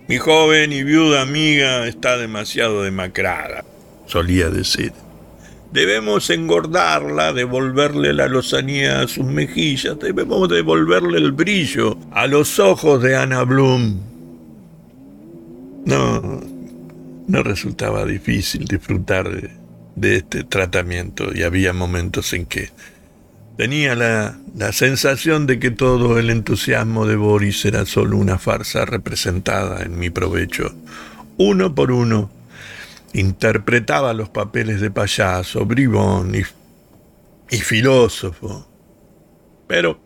Mi 0.08 0.18
joven 0.18 0.74
y 0.74 0.84
viuda 0.84 1.22
amiga 1.22 1.88
está 1.88 2.18
demasiado 2.18 2.84
demacrada, 2.84 3.64
solía 4.06 4.50
decir. 4.50 4.92
Debemos 5.72 6.30
engordarla, 6.30 7.34
devolverle 7.34 8.14
la 8.14 8.28
lozanía 8.28 9.02
a 9.02 9.08
sus 9.08 9.26
mejillas, 9.26 9.98
debemos 10.00 10.50
devolverle 10.50 11.18
el 11.18 11.32
brillo 11.32 11.98
a 12.12 12.28
los 12.28 12.60
ojos 12.60 13.02
de 13.02 13.16
Ana 13.16 13.44
Bloom. 13.44 14.00
No, 15.86 16.42
no 17.28 17.44
resultaba 17.44 18.06
difícil 18.06 18.66
disfrutar 18.66 19.30
de, 19.96 20.16
este 20.16 20.44
tratamiento 20.44 21.34
y 21.34 21.44
había 21.44 21.74
momentos 21.74 22.34
en 22.34 22.46
que 22.46 22.70
Tenía 23.58 23.94
la, 23.94 24.36
sensación 24.72 25.46
de 25.46 25.60
que 25.60 25.70
todo 25.70 26.18
el 26.18 26.32
entusiasmo 26.32 27.06
de 27.06 27.16
Boris 27.16 27.64
era 27.66 27.86
solo 27.86 28.18
una 28.18 28.40
farsa 28.40 28.84
representada 28.84 29.84
en 29.84 30.00
mi 30.00 30.10
provecho. 30.10 30.74
Uno 31.38 31.76
por 31.76 31.92
uno 31.92 32.32
interpretaba 33.14 34.14
los 34.14 34.30
papeles 34.30 34.82
de 34.82 34.90
payaso, 34.90 35.66
bribón 35.68 36.34
y, 36.34 36.42
y 37.56 37.60
filósofo. 37.60 38.68
Pero 39.68 40.00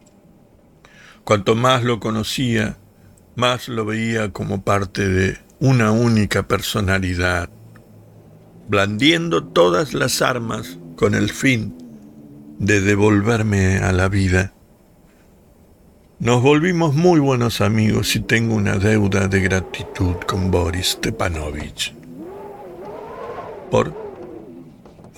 cuanto 1.23 1.55
más 1.55 1.85
lo 1.85 2.01
conocía, 2.01 2.77
más 3.35 3.69
lo 3.69 3.85
veía 3.85 4.33
como 4.33 4.61
parte 4.61 5.07
de 5.07 5.37
una 5.59 5.91
única 5.91 6.47
personalidad, 6.47 7.49
blandiendo 8.67 9.43
todas 9.43 9.93
las 9.93 10.21
armas 10.21 10.77
con 10.95 11.15
el 11.15 11.31
fin 11.31 11.75
de 12.59 12.81
devolverme 12.81 13.79
a 13.79 13.91
la 13.91 14.07
vida. 14.07 14.53
Nos 16.19 16.41
volvimos 16.41 16.93
muy 16.93 17.19
buenos 17.19 17.61
amigos 17.61 18.15
y 18.15 18.19
tengo 18.19 18.55
una 18.55 18.77
deuda 18.77 19.27
de 19.27 19.41
gratitud 19.41 20.15
con 20.27 20.51
Boris 20.51 20.91
Stepanovich 20.91 21.93
por 23.71 23.93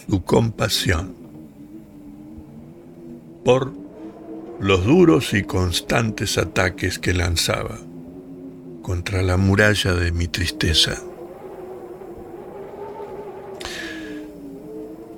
su 0.08 0.24
compasión, 0.24 1.16
por 3.44 3.72
los 4.60 4.86
duros 4.86 5.34
y 5.34 5.44
constantes 5.44 6.38
ataques 6.38 6.98
que 6.98 7.14
lanzaba 7.14 7.78
contra 8.82 9.22
la 9.22 9.38
muralla 9.38 9.94
de 9.94 10.12
mi 10.12 10.28
tristeza. 10.28 10.98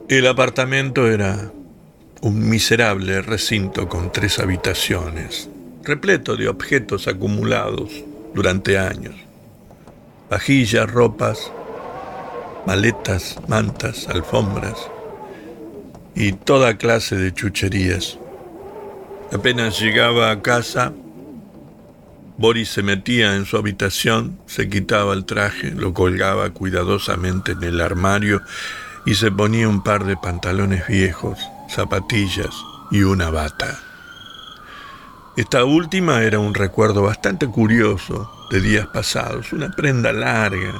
El 0.07 0.27
apartamento 0.27 1.07
era 1.07 1.51
un 2.21 2.49
miserable 2.49 3.21
recinto 3.21 3.87
con 3.87 4.11
tres 4.11 4.39
habitaciones, 4.39 5.49
repleto 5.83 6.35
de 6.35 6.49
objetos 6.49 7.07
acumulados 7.07 7.91
durante 8.33 8.77
años. 8.77 9.15
Vajillas, 10.29 10.91
ropas, 10.91 11.51
maletas, 12.65 13.37
mantas, 13.47 14.07
alfombras 14.07 14.77
y 16.15 16.33
toda 16.33 16.77
clase 16.77 17.15
de 17.15 17.33
chucherías. 17.33 18.17
Apenas 19.31 19.79
llegaba 19.79 20.29
a 20.29 20.41
casa, 20.41 20.93
Boris 22.37 22.69
se 22.69 22.83
metía 22.83 23.35
en 23.35 23.45
su 23.45 23.57
habitación, 23.57 24.39
se 24.45 24.69
quitaba 24.69 25.13
el 25.13 25.25
traje, 25.25 25.71
lo 25.71 25.93
colgaba 25.93 26.49
cuidadosamente 26.49 27.51
en 27.53 27.63
el 27.63 27.81
armario 27.81 28.41
y 29.05 29.15
se 29.15 29.31
ponía 29.31 29.67
un 29.67 29.83
par 29.83 30.05
de 30.05 30.17
pantalones 30.17 30.87
viejos 30.87 31.37
zapatillas 31.69 32.53
y 32.91 33.03
una 33.03 33.29
bata. 33.29 33.79
Esta 35.37 35.63
última 35.63 36.21
era 36.23 36.39
un 36.39 36.53
recuerdo 36.53 37.03
bastante 37.03 37.47
curioso 37.47 38.29
de 38.51 38.59
días 38.59 38.87
pasados, 38.87 39.53
una 39.53 39.69
prenda 39.69 40.11
larga, 40.11 40.73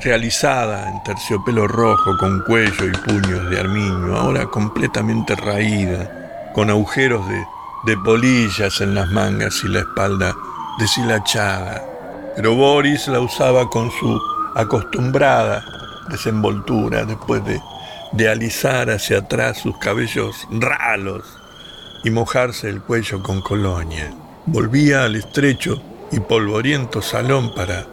realizada 0.00 0.88
en 0.88 1.02
terciopelo 1.02 1.66
rojo 1.66 2.16
con 2.18 2.40
cuello 2.44 2.86
y 2.86 2.92
puños 2.92 3.50
de 3.50 3.58
armiño, 3.58 4.16
ahora 4.16 4.46
completamente 4.46 5.34
raída, 5.34 6.52
con 6.54 6.70
agujeros 6.70 7.28
de, 7.28 7.44
de 7.84 7.96
polillas 7.96 8.80
en 8.80 8.94
las 8.94 9.08
mangas 9.10 9.62
y 9.64 9.68
la 9.68 9.80
espalda 9.80 10.36
deshilachada. 10.78 11.84
Pero 12.36 12.54
Boris 12.54 13.08
la 13.08 13.20
usaba 13.20 13.68
con 13.68 13.90
su 13.90 14.20
acostumbrada 14.54 15.64
desenvoltura 16.08 17.04
después 17.04 17.44
de 17.44 17.60
de 18.12 18.28
alisar 18.28 18.90
hacia 18.90 19.18
atrás 19.18 19.58
sus 19.58 19.76
cabellos 19.78 20.46
ralos 20.50 21.24
y 22.04 22.10
mojarse 22.10 22.68
el 22.68 22.80
cuello 22.80 23.22
con 23.22 23.40
colonia. 23.40 24.12
Volvía 24.46 25.04
al 25.04 25.16
estrecho 25.16 25.82
y 26.10 26.20
polvoriento 26.20 27.02
salón 27.02 27.54
para 27.54 27.86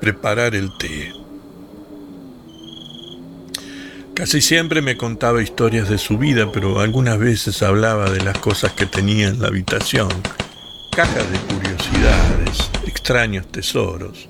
preparar 0.00 0.54
el 0.54 0.76
té. 0.78 1.12
Casi 4.20 4.42
siempre 4.42 4.82
me 4.82 4.98
contaba 4.98 5.42
historias 5.42 5.88
de 5.88 5.96
su 5.96 6.18
vida, 6.18 6.52
pero 6.52 6.80
algunas 6.80 7.18
veces 7.18 7.62
hablaba 7.62 8.10
de 8.10 8.22
las 8.22 8.36
cosas 8.36 8.72
que 8.72 8.84
tenía 8.84 9.28
en 9.28 9.40
la 9.40 9.48
habitación, 9.48 10.10
cajas 10.94 11.24
de 11.32 11.38
curiosidades, 11.38 12.70
extraños 12.86 13.50
tesoros, 13.50 14.28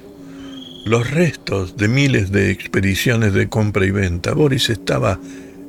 los 0.86 1.10
restos 1.10 1.76
de 1.76 1.88
miles 1.88 2.30
de 2.30 2.52
expediciones 2.52 3.32
de 3.32 3.48
compra 3.48 3.84
y 3.84 3.90
venta. 3.90 4.32
Boris 4.32 4.70
estaba 4.70 5.18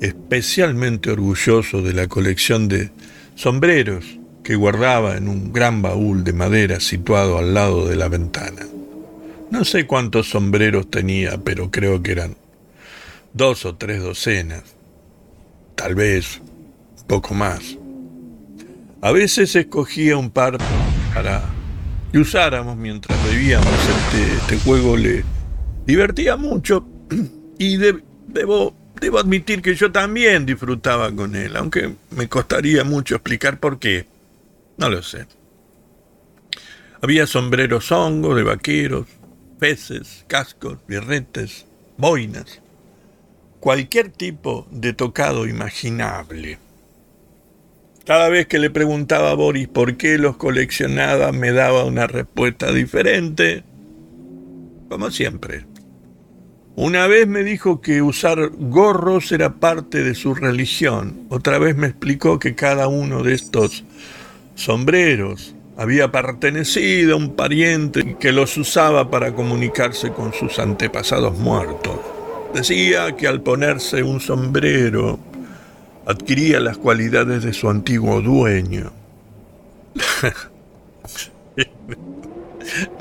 especialmente 0.01 1.09
orgulloso 1.09 1.81
de 1.81 1.93
la 1.93 2.07
colección 2.07 2.67
de 2.67 2.91
sombreros 3.33 4.05
que 4.43 4.53
guardaba 4.53 5.17
en 5.17 5.29
un 5.29 5.51
gran 5.51 5.81
baúl 5.81 6.23
de 6.23 6.33
madera 6.33 6.79
situado 6.79 7.39
al 7.39 7.55
lado 7.55 7.87
de 7.87 7.95
la 7.95 8.07
ventana. 8.07 8.67
No 9.49 9.65
sé 9.65 9.87
cuántos 9.87 10.29
sombreros 10.29 10.91
tenía, 10.91 11.39
pero 11.43 11.71
creo 11.71 12.03
que 12.03 12.11
eran 12.11 12.35
dos 13.33 13.65
o 13.65 13.75
tres 13.75 14.01
docenas, 14.01 14.63
tal 15.75 15.95
vez 15.95 16.41
poco 17.07 17.33
más. 17.33 17.77
A 19.01 19.11
veces 19.11 19.55
escogía 19.55 20.17
un 20.17 20.29
par 20.29 20.57
para 21.13 21.43
y 22.13 22.17
usáramos 22.17 22.77
mientras 22.77 23.17
bebíamos. 23.23 23.67
Este, 23.67 24.33
este 24.33 24.57
juego 24.65 24.97
le 24.97 25.23
divertía 25.85 26.35
mucho 26.35 26.85
y 27.57 27.77
debo, 27.77 28.75
debo 28.99 29.19
admitir 29.19 29.61
que 29.61 29.75
yo 29.75 29.91
también 29.91 30.45
disfrutaba 30.45 31.11
con 31.11 31.35
él, 31.35 31.55
aunque 31.55 31.93
me 32.11 32.27
costaría 32.27 32.83
mucho 32.83 33.15
explicar 33.15 33.59
por 33.59 33.79
qué. 33.79 34.07
No 34.77 34.89
lo 34.89 35.01
sé. 35.03 35.25
Había 37.01 37.25
sombreros 37.25 37.91
hongos 37.91 38.35
de 38.35 38.43
vaqueros, 38.43 39.07
peces, 39.59 40.25
cascos, 40.27 40.77
birretes, 40.87 41.65
boinas, 41.97 42.60
cualquier 43.61 44.09
tipo 44.09 44.67
de 44.71 44.91
tocado 44.91 45.47
imaginable. 45.47 46.57
Cada 48.05 48.27
vez 48.27 48.47
que 48.47 48.57
le 48.57 48.71
preguntaba 48.71 49.29
a 49.29 49.35
Boris 49.35 49.67
por 49.67 49.97
qué 49.97 50.17
los 50.17 50.35
coleccionaba, 50.35 51.31
me 51.31 51.51
daba 51.51 51.85
una 51.85 52.07
respuesta 52.07 52.71
diferente, 52.71 53.63
como 54.89 55.11
siempre. 55.11 55.65
Una 56.75 57.05
vez 57.05 57.27
me 57.27 57.43
dijo 57.43 57.81
que 57.81 58.01
usar 58.01 58.49
gorros 58.57 59.31
era 59.31 59.53
parte 59.53 60.03
de 60.03 60.15
su 60.15 60.33
religión. 60.33 61.27
Otra 61.29 61.59
vez 61.59 61.75
me 61.75 61.85
explicó 61.85 62.39
que 62.39 62.55
cada 62.55 62.87
uno 62.87 63.21
de 63.21 63.35
estos 63.35 63.83
sombreros 64.55 65.53
había 65.77 66.11
pertenecido 66.11 67.13
a 67.13 67.17
un 67.17 67.35
pariente 67.35 68.17
que 68.19 68.31
los 68.31 68.57
usaba 68.57 69.11
para 69.11 69.35
comunicarse 69.35 70.11
con 70.11 70.33
sus 70.33 70.57
antepasados 70.57 71.37
muertos. 71.37 71.99
Decía 72.53 73.15
que 73.15 73.27
al 73.27 73.41
ponerse 73.41 74.03
un 74.03 74.19
sombrero 74.19 75.19
adquiría 76.05 76.59
las 76.59 76.77
cualidades 76.77 77.43
de 77.43 77.53
su 77.53 77.69
antiguo 77.69 78.21
dueño. 78.21 78.91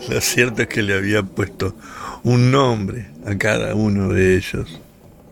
Lo 0.09 0.21
cierto 0.21 0.63
es 0.63 0.69
que 0.69 0.83
le 0.83 0.95
había 0.95 1.23
puesto 1.23 1.75
un 2.23 2.51
nombre 2.51 3.11
a 3.27 3.37
cada 3.37 3.75
uno 3.75 4.09
de 4.13 4.37
ellos, 4.37 4.81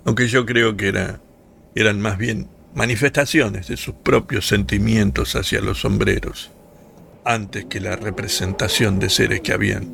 aunque 0.05 0.29
yo 0.29 0.47
creo 0.47 0.77
que 0.77 0.89
era, 0.89 1.21
eran 1.75 2.01
más 2.01 2.19
bien 2.19 2.49
manifestaciones 2.75 3.69
de 3.69 3.77
sus 3.77 3.95
propios 3.95 4.47
sentimientos 4.47 5.35
hacia 5.37 5.61
los 5.61 5.81
sombreros. 5.81 6.51
antes 7.25 7.67
que 7.67 7.81
la 7.81 7.95
representación 7.97 8.99
de 8.99 9.11
seres 9.11 9.43
que 9.43 9.53
habían 9.53 9.87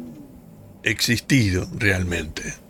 existido 0.85 1.67
realmente. 1.77 2.64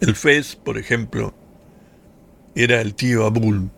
El 0.00 0.14
Fez, 0.14 0.56
por 0.56 0.76
ejemplo, 0.76 1.34
era 2.54 2.82
el 2.82 2.94
tío 2.94 3.24
Abul, 3.24 3.70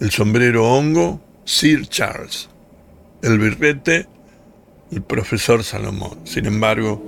el 0.00 0.10
sombrero 0.10 0.68
hongo, 0.68 1.20
Sir 1.44 1.86
Charles, 1.86 2.48
el 3.22 3.38
birrete, 3.38 4.08
el 4.90 5.02
profesor 5.02 5.62
Salomón. 5.62 6.18
Sin 6.24 6.46
embargo, 6.46 7.00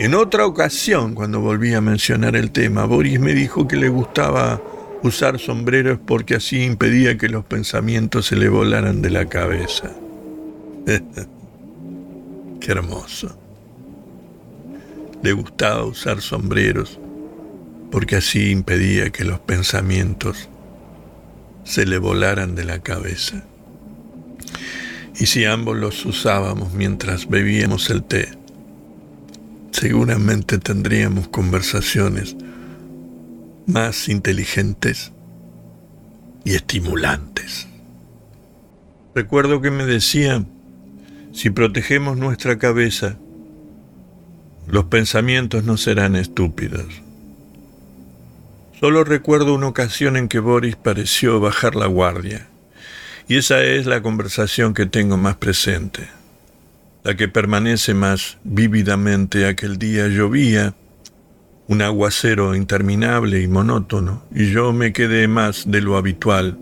en 0.00 0.14
otra 0.14 0.46
ocasión, 0.46 1.14
cuando 1.14 1.40
volví 1.40 1.74
a 1.74 1.80
mencionar 1.80 2.34
el 2.34 2.50
tema, 2.50 2.86
Boris 2.86 3.20
me 3.20 3.34
dijo 3.34 3.68
que 3.68 3.76
le 3.76 3.88
gustaba 3.88 4.60
usar 5.04 5.38
sombreros 5.38 6.00
porque 6.04 6.34
así 6.34 6.64
impedía 6.64 7.16
que 7.16 7.28
los 7.28 7.44
pensamientos 7.44 8.26
se 8.26 8.34
le 8.34 8.48
volaran 8.48 9.00
de 9.00 9.10
la 9.10 9.26
cabeza. 9.26 9.92
Qué 12.60 12.72
hermoso. 12.72 13.38
Le 15.22 15.32
gustaba 15.32 15.84
usar 15.84 16.20
sombreros 16.20 16.98
porque 17.90 18.16
así 18.16 18.50
impedía 18.50 19.10
que 19.10 19.24
los 19.24 19.40
pensamientos 19.40 20.48
se 21.64 21.86
le 21.86 21.98
volaran 21.98 22.54
de 22.54 22.64
la 22.64 22.80
cabeza. 22.80 23.44
Y 25.18 25.26
si 25.26 25.44
ambos 25.44 25.76
los 25.76 26.06
usábamos 26.06 26.72
mientras 26.72 27.28
bebíamos 27.28 27.90
el 27.90 28.04
té, 28.04 28.28
seguramente 29.72 30.58
tendríamos 30.58 31.28
conversaciones 31.28 32.36
más 33.66 34.08
inteligentes 34.08 35.12
y 36.44 36.54
estimulantes. 36.54 37.66
Recuerdo 39.14 39.60
que 39.60 39.70
me 39.70 39.84
decía, 39.84 40.44
si 41.32 41.50
protegemos 41.50 42.16
nuestra 42.16 42.58
cabeza, 42.58 43.18
los 44.66 44.84
pensamientos 44.84 45.64
no 45.64 45.76
serán 45.76 46.16
estúpidos. 46.16 47.02
Solo 48.80 49.02
recuerdo 49.02 49.54
una 49.54 49.66
ocasión 49.66 50.16
en 50.16 50.28
que 50.28 50.38
Boris 50.38 50.76
pareció 50.76 51.40
bajar 51.40 51.74
la 51.74 51.86
guardia, 51.86 52.46
y 53.26 53.36
esa 53.36 53.62
es 53.62 53.86
la 53.86 54.02
conversación 54.02 54.72
que 54.72 54.86
tengo 54.86 55.16
más 55.16 55.34
presente, 55.34 56.08
la 57.02 57.16
que 57.16 57.26
permanece 57.26 57.92
más 57.94 58.38
vívidamente 58.44 59.48
aquel 59.48 59.78
día 59.78 60.06
llovía 60.06 60.74
un 61.66 61.82
aguacero 61.82 62.54
interminable 62.54 63.42
y 63.42 63.48
monótono, 63.48 64.22
y 64.32 64.52
yo 64.52 64.72
me 64.72 64.92
quedé 64.92 65.26
más 65.26 65.68
de 65.68 65.80
lo 65.80 65.96
habitual, 65.96 66.56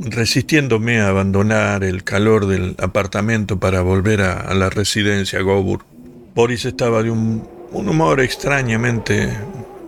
resistiéndome 0.00 1.00
a 1.00 1.08
abandonar 1.08 1.84
el 1.84 2.02
calor 2.02 2.46
del 2.46 2.74
apartamento 2.78 3.60
para 3.60 3.80
volver 3.80 4.22
a, 4.22 4.52
la 4.54 4.70
residencia 4.70 5.40
Gobur. 5.40 5.84
Boris 6.34 6.64
estaba 6.64 7.02
de 7.04 7.10
un, 7.10 7.48
humor 7.72 8.20
extrañamente 8.20 9.38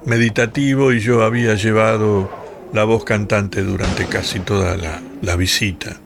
meditativo 0.07 0.93
y 0.93 1.01
yo 1.01 1.23
había 1.23 1.55
llevado 1.55 2.31
la 2.73 2.85
voz 2.85 3.05
cantante 3.05 3.63
durante 3.63 4.07
casi 4.07 4.41
toda 4.41 4.77
la, 4.77 5.01
la 5.21 5.37
visita. 5.37 5.97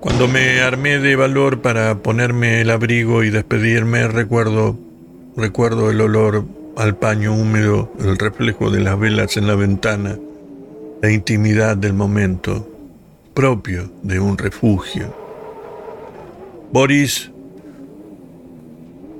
Cuando 0.00 0.28
me 0.28 0.60
armé 0.60 0.98
de 0.98 1.16
valor 1.16 1.62
para 1.62 2.02
ponerme 2.02 2.60
el 2.60 2.70
abrigo 2.70 3.24
y 3.24 3.30
despedirme, 3.30 4.06
recuerdo, 4.08 4.78
recuerdo 5.36 5.90
el 5.90 6.00
olor 6.00 6.44
al 6.76 6.96
paño 6.96 7.34
húmedo, 7.34 7.92
el 7.98 8.18
reflejo 8.18 8.70
de 8.70 8.80
las 8.80 8.98
velas 8.98 9.36
en 9.36 9.46
la 9.46 9.54
ventana, 9.54 10.18
la 11.02 11.10
intimidad 11.10 11.76
del 11.76 11.94
momento 11.94 12.70
propio 13.34 13.90
de 14.02 14.20
un 14.20 14.36
refugio. 14.38 15.14
Boris 16.72 17.30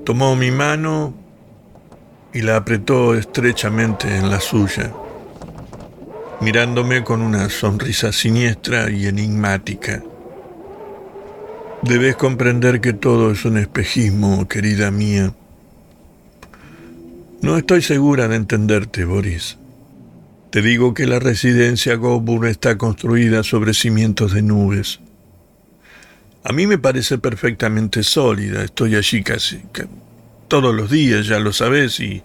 tomó 0.04 0.36
mi 0.36 0.50
mano 0.50 1.14
y 2.36 2.42
la 2.42 2.56
apretó 2.56 3.14
estrechamente 3.14 4.14
en 4.16 4.30
la 4.30 4.40
suya, 4.40 4.92
mirándome 6.40 7.02
con 7.02 7.22
una 7.22 7.48
sonrisa 7.48 8.12
siniestra 8.12 8.90
y 8.90 9.06
enigmática. 9.06 10.02
Debes 11.82 12.16
comprender 12.16 12.80
que 12.80 12.92
todo 12.92 13.30
es 13.30 13.44
un 13.44 13.58
espejismo, 13.58 14.46
querida 14.48 14.90
mía 14.90 15.32
no 17.46 17.56
estoy 17.56 17.80
segura 17.80 18.26
de 18.26 18.34
entenderte, 18.34 19.04
Boris. 19.04 19.56
Te 20.50 20.62
digo 20.62 20.94
que 20.94 21.06
la 21.06 21.20
residencia 21.20 21.94
Gobur 21.94 22.46
está 22.46 22.76
construida 22.76 23.44
sobre 23.44 23.72
cimientos 23.72 24.32
de 24.32 24.42
nubes. 24.42 24.98
A 26.42 26.52
mí 26.52 26.66
me 26.66 26.78
parece 26.78 27.18
perfectamente 27.18 28.02
sólida. 28.02 28.64
Estoy 28.64 28.96
allí 28.96 29.22
casi 29.22 29.62
todos 30.48 30.74
los 30.74 30.90
días, 30.90 31.26
ya 31.26 31.38
lo 31.38 31.52
sabes, 31.52 32.00
y, 32.00 32.22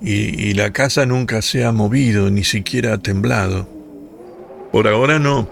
y 0.00 0.54
la 0.54 0.72
casa 0.72 1.06
nunca 1.06 1.42
se 1.42 1.64
ha 1.64 1.72
movido, 1.72 2.30
ni 2.30 2.44
siquiera 2.44 2.94
ha 2.94 2.98
temblado. 2.98 3.68
Por 4.72 4.88
ahora 4.88 5.18
no. 5.18 5.48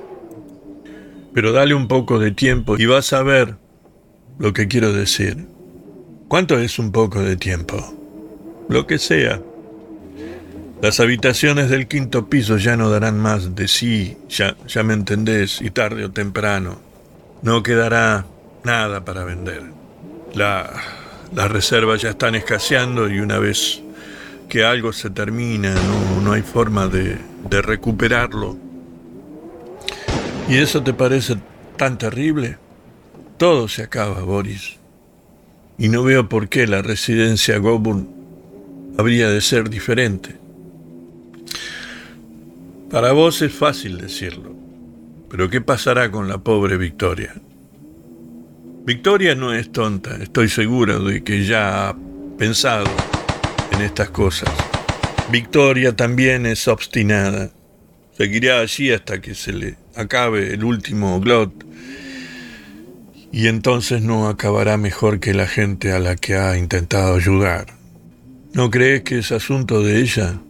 Pero 1.35 1.53
dale 1.53 1.75
un 1.75 1.89
poco 1.89 2.19
de 2.19 2.33
tiempo 2.33 2.77
y 2.79 2.87
vas 2.87 3.13
a 3.13 3.23
ver 3.23 3.57
lo 4.39 4.53
que 4.53 4.67
quiero 4.67 4.93
decir. 4.93 5.47
¿Cuánto 6.29 6.59
es 6.59 6.79
un 6.79 6.91
poco 6.91 7.23
de 7.23 7.37
tiempo? 7.37 8.01
lo 8.71 8.87
que 8.87 8.99
sea. 8.99 9.43
Las 10.81 11.01
habitaciones 11.01 11.69
del 11.69 11.89
quinto 11.89 12.31
piso 12.31 12.57
ya 12.57 12.77
no 12.77 12.89
darán 12.89 13.19
más 13.19 13.55
de 13.55 13.69
sí, 13.69 14.17
ya, 14.29 14.57
ya 14.67 14.83
me 14.83 14.95
entendés, 14.95 15.61
y 15.61 15.71
tarde 15.71 16.05
o 16.05 16.11
temprano 16.11 16.81
no 17.43 17.63
quedará 17.63 18.25
nada 18.65 19.05
para 19.05 19.25
vender. 19.25 19.65
La, 20.35 20.71
las 21.35 21.51
reservas 21.51 22.03
ya 22.03 22.11
están 22.11 22.35
escaseando 22.35 23.09
y 23.09 23.21
una 23.21 23.39
vez 23.39 23.83
que 24.49 24.65
algo 24.65 24.93
se 24.93 25.11
termina 25.11 25.75
no, 25.75 26.21
no 26.23 26.33
hay 26.33 26.43
forma 26.43 26.89
de, 26.89 27.19
de 27.49 27.63
recuperarlo. 27.63 28.57
¿Y 30.49 30.57
eso 30.57 30.83
te 30.83 30.93
parece 30.93 31.37
tan 31.77 31.97
terrible? 31.99 32.59
Todo 33.37 33.69
se 33.69 33.83
acaba, 33.83 34.21
Boris. 34.23 34.77
Y 35.79 35.89
no 35.89 36.03
veo 36.03 36.29
por 36.29 36.49
qué 36.49 36.67
la 36.67 36.83
residencia 36.83 37.59
Goburn 37.59 38.09
habría 38.99 39.31
de 39.31 39.41
ser 39.41 39.71
diferente. 39.71 40.37
Para 42.91 43.13
vos 43.13 43.41
es 43.41 43.53
fácil 43.53 43.99
decirlo, 43.99 44.53
pero 45.31 45.49
¿qué 45.49 45.61
pasará 45.61 46.11
con 46.11 46.29
la 46.29 46.39
pobre 46.39 46.77
Victoria? 46.77 47.35
Victoria 48.93 49.37
no 49.37 49.55
es 49.55 49.71
tonta, 49.71 50.17
estoy 50.21 50.49
seguro 50.49 50.99
de 50.99 51.23
que 51.23 51.45
ya 51.45 51.91
ha 51.91 51.97
pensado 52.37 52.91
en 53.71 53.83
estas 53.83 54.11
cosas. 54.11 54.51
Victoria 55.31 55.95
también 55.95 56.45
es 56.45 56.67
obstinada. 56.67 57.53
Seguirá 58.19 58.59
allí 58.59 58.91
hasta 58.91 59.21
que 59.21 59.37
se 59.37 59.53
le 59.53 59.77
acabe 59.95 60.53
el 60.55 60.65
último 60.65 61.21
glot 61.21 61.53
y 63.31 63.47
entonces 63.47 64.03
no 64.03 64.27
acabará 64.27 64.77
mejor 64.77 65.21
que 65.21 65.35
la 65.35 65.47
gente 65.47 65.93
a 65.93 66.01
la 66.01 66.17
que 66.17 66.35
ha 66.35 66.59
intentado 66.59 67.15
ayudar. 67.15 67.69
¿No 68.55 68.73
crees 68.73 69.03
que 69.03 69.21
es 69.21 69.31
asunto 69.31 69.85
de 69.85 70.01
ella? 70.01 70.41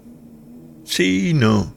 Sí 0.87 1.35
no. 1.35 1.77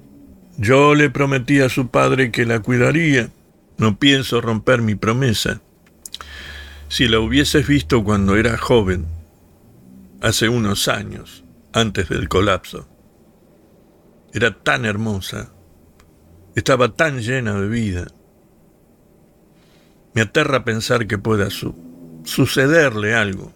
Yo 0.57 0.95
le 0.95 1.09
prometí 1.09 1.59
a 1.59 1.67
su 1.67 1.89
padre 1.89 2.31
que 2.31 2.45
la 2.45 2.61
cuidaría. 2.61 3.31
No 3.77 3.99
pienso 3.99 4.39
romper 4.39 4.81
mi 4.81 4.95
promesa. 4.95 5.61
Si 6.93 7.07
la 7.07 7.19
hubieses 7.19 7.65
visto 7.65 8.03
cuando 8.03 8.35
era 8.35 8.55
joven, 8.55 9.07
hace 10.21 10.47
unos 10.47 10.87
años, 10.87 11.43
antes 11.73 12.07
del 12.07 12.29
colapso, 12.29 12.87
era 14.31 14.53
tan 14.61 14.85
hermosa, 14.85 15.51
estaba 16.53 16.89
tan 16.89 17.19
llena 17.19 17.59
de 17.59 17.67
vida. 17.67 18.05
Me 20.13 20.21
aterra 20.21 20.63
pensar 20.63 21.07
que 21.07 21.17
pueda 21.17 21.47
sucederle 22.25 23.15
algo. 23.15 23.51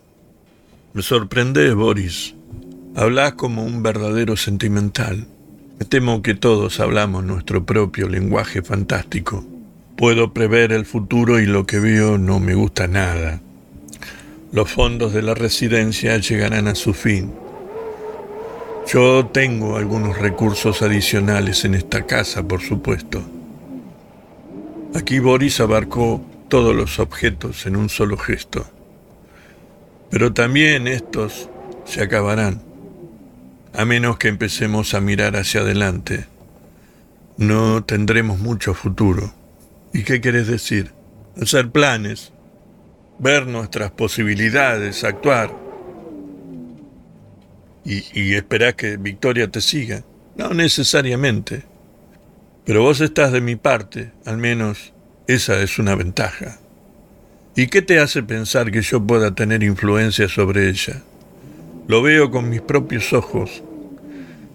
Me 0.93 1.03
sorprende, 1.03 1.71
Boris. 1.75 2.33
Hablas 2.95 3.33
como 3.33 3.63
un 3.63 3.83
verdadero 3.83 4.35
sentimental. 4.35 5.27
Me 5.77 5.85
temo 5.85 6.23
que 6.23 6.33
todos 6.33 6.79
hablamos 6.79 7.23
nuestro 7.23 7.63
propio 7.67 8.09
lenguaje 8.09 8.63
fantástico. 8.63 9.45
Puedo 9.98 10.32
prever 10.32 10.74
el 10.74 10.86
futuro 10.86 11.39
y 11.39 11.48
lo 11.48 11.66
que 11.66 11.80
veo 11.80 12.20
no 12.20 12.39
me 12.39 12.54
gusta 12.54 12.88
nada. 12.88 13.41
Los 14.52 14.72
fondos 14.72 15.12
de 15.12 15.24
la 15.24 15.34
residencia 15.34 16.16
llegarán 16.18 16.68
a 16.68 16.76
su 16.76 16.93
fin. 16.93 17.34
Yo 18.88 19.26
tengo 19.26 19.76
algunos 19.76 20.20
recursos 20.20 20.84
adicionales 20.84 21.66
en 21.66 21.74
esta 21.74 22.06
casa, 22.06 22.48
por 22.48 22.62
supuesto. 22.62 23.24
Aquí 24.93 25.18
Boris 25.18 25.60
abarcó 25.60 26.24
todos 26.48 26.76
los 26.76 27.00
objetos 27.00 27.66
en 27.66 27.76
un 27.76 27.89
solo 27.89 28.18
gesto. 28.18 28.68
Pero 30.12 30.32
también 30.32 30.88
estos 30.88 31.50
se 31.86 32.04
acabarán 32.04 32.62
a 33.74 33.84
menos 33.84 34.18
que 34.18 34.28
empecemos 34.28 34.93
a 34.93 35.02
mirar 35.02 35.36
hacia 35.36 35.62
adelante. 35.62 36.28
No 37.38 37.84
tendremos 37.84 38.38
mucho 38.38 38.76
futuro. 38.76 39.34
¿Y 39.98 40.04
qué 40.04 40.22
quieres 40.22 40.45
decir? 40.45 40.93
hacer 41.41 41.72
planes, 41.72 42.32
ver 43.18 43.48
nuestras 43.48 43.89
posibilidades, 43.89 45.04
actuar 45.04 45.52
y, 47.84 48.04
y 48.14 48.36
esperar 48.36 48.76
que 48.76 48.98
Victoria 48.98 49.50
te 49.50 49.60
siga. 49.60 50.04
No 50.36 50.54
necesariamente. 50.54 51.64
Pero 52.64 52.84
vos 52.84 53.02
estás 53.02 53.32
de 53.32 53.41
mi 53.41 53.56
parte, 53.56 54.12
al 54.26 54.38
menos 54.38 54.93
esa 55.26 55.60
es 55.62 55.80
una 55.80 55.95
ventaja. 55.95 56.60
¿Y 57.56 57.66
qué 57.66 57.82
te 57.82 58.00
hace 58.00 58.22
pensar 58.22 58.72
que 58.72 58.84
yo 58.84 59.02
pueda 59.02 59.34
tener 59.34 59.64
influencia 59.64 60.30
sobre 60.30 60.70
ella? 60.70 61.02
Lo 61.88 62.04
veo 62.04 62.30
con 62.30 62.50
mis 62.50 62.62
propios 62.62 63.14
ojos. 63.14 63.64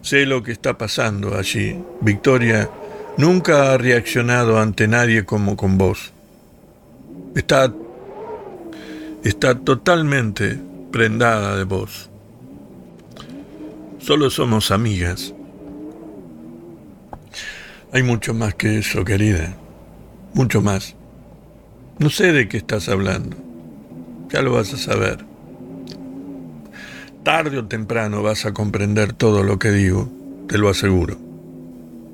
Sé 0.03 0.25
lo 0.25 0.45
que 0.45 0.53
está 0.53 0.79
pasando 0.79 1.37
allí. 1.37 1.83
Victoria 2.01 2.71
nunca 3.17 3.73
ha 3.73 3.79
reaccionado 3.79 4.59
ante 4.59 4.89
nadie 4.89 5.25
como 5.25 5.57
con 5.57 5.79
vos. 5.79 6.13
Está 7.35 7.73
está 9.25 9.55
totalmente 9.55 10.59
prendada 10.91 11.57
de 11.57 11.65
vos. 11.65 12.11
Solo 13.99 14.31
somos 14.31 14.71
amigas. 14.71 15.33
Hay 17.93 18.03
mucho 18.03 18.35
más 18.35 18.55
que 18.55 18.79
eso, 18.79 19.05
querida. 19.05 19.55
Mucho 20.35 20.61
más. 20.61 20.97
No 21.99 22.11
sé 22.11 22.33
de 22.33 22.49
qué 22.49 22.57
estás 22.57 22.89
hablando. 22.89 23.37
Ya 24.31 24.43
lo 24.43 24.53
vas 24.53 24.73
a 24.75 24.79
saber. 24.79 25.25
Tarde 27.23 27.59
o 27.59 27.67
temprano 27.67 28.23
vas 28.23 28.45
a 28.47 28.53
comprender 28.53 29.13
todo 29.13 29.45
lo 29.45 29.59
que 29.59 29.71
digo, 29.71 30.09
te 30.49 30.59
lo 30.59 30.69
aseguro. 30.69 31.32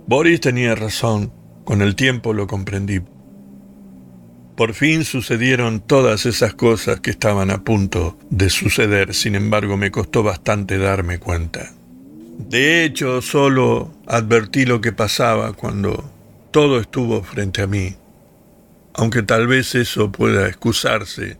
Boris 0.09 0.41
tenía 0.41 0.75
razón, 0.75 1.31
con 1.65 1.83
el 1.83 1.95
tiempo 1.95 2.33
lo 2.33 2.47
comprendí. 2.47 3.03
Por 4.57 4.73
fin 4.73 5.05
sucedieron 5.05 5.81
todas 5.81 6.25
esas 6.25 6.55
cosas 6.55 7.01
que 7.01 7.11
estaban 7.11 7.51
a 7.51 7.63
punto 7.63 8.19
de 8.31 8.49
suceder, 8.49 9.13
sin 9.13 9.35
embargo 9.35 9.77
me 9.77 9.91
costó 9.91 10.23
bastante 10.23 10.79
darme 10.79 11.19
cuenta. 11.19 11.75
De 12.39 12.85
hecho, 12.85 13.21
solo 13.21 13.93
advertí 14.07 14.65
lo 14.65 14.81
que 14.81 14.93
pasaba 14.93 15.53
cuando 15.53 16.11
todo 16.53 16.81
estuvo 16.81 17.23
frente 17.23 17.61
a 17.61 17.67
mí, 17.67 17.95
aunque 18.95 19.23
tal 19.23 19.47
vez 19.47 19.75
eso 19.75 20.11
pueda 20.11 20.49
excusarse, 20.49 21.37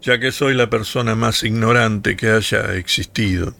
ya 0.00 0.20
que 0.20 0.30
soy 0.30 0.54
la 0.54 0.70
persona 0.70 1.16
más 1.16 1.42
ignorante 1.42 2.14
que 2.14 2.30
haya 2.30 2.72
existido. 2.76 3.52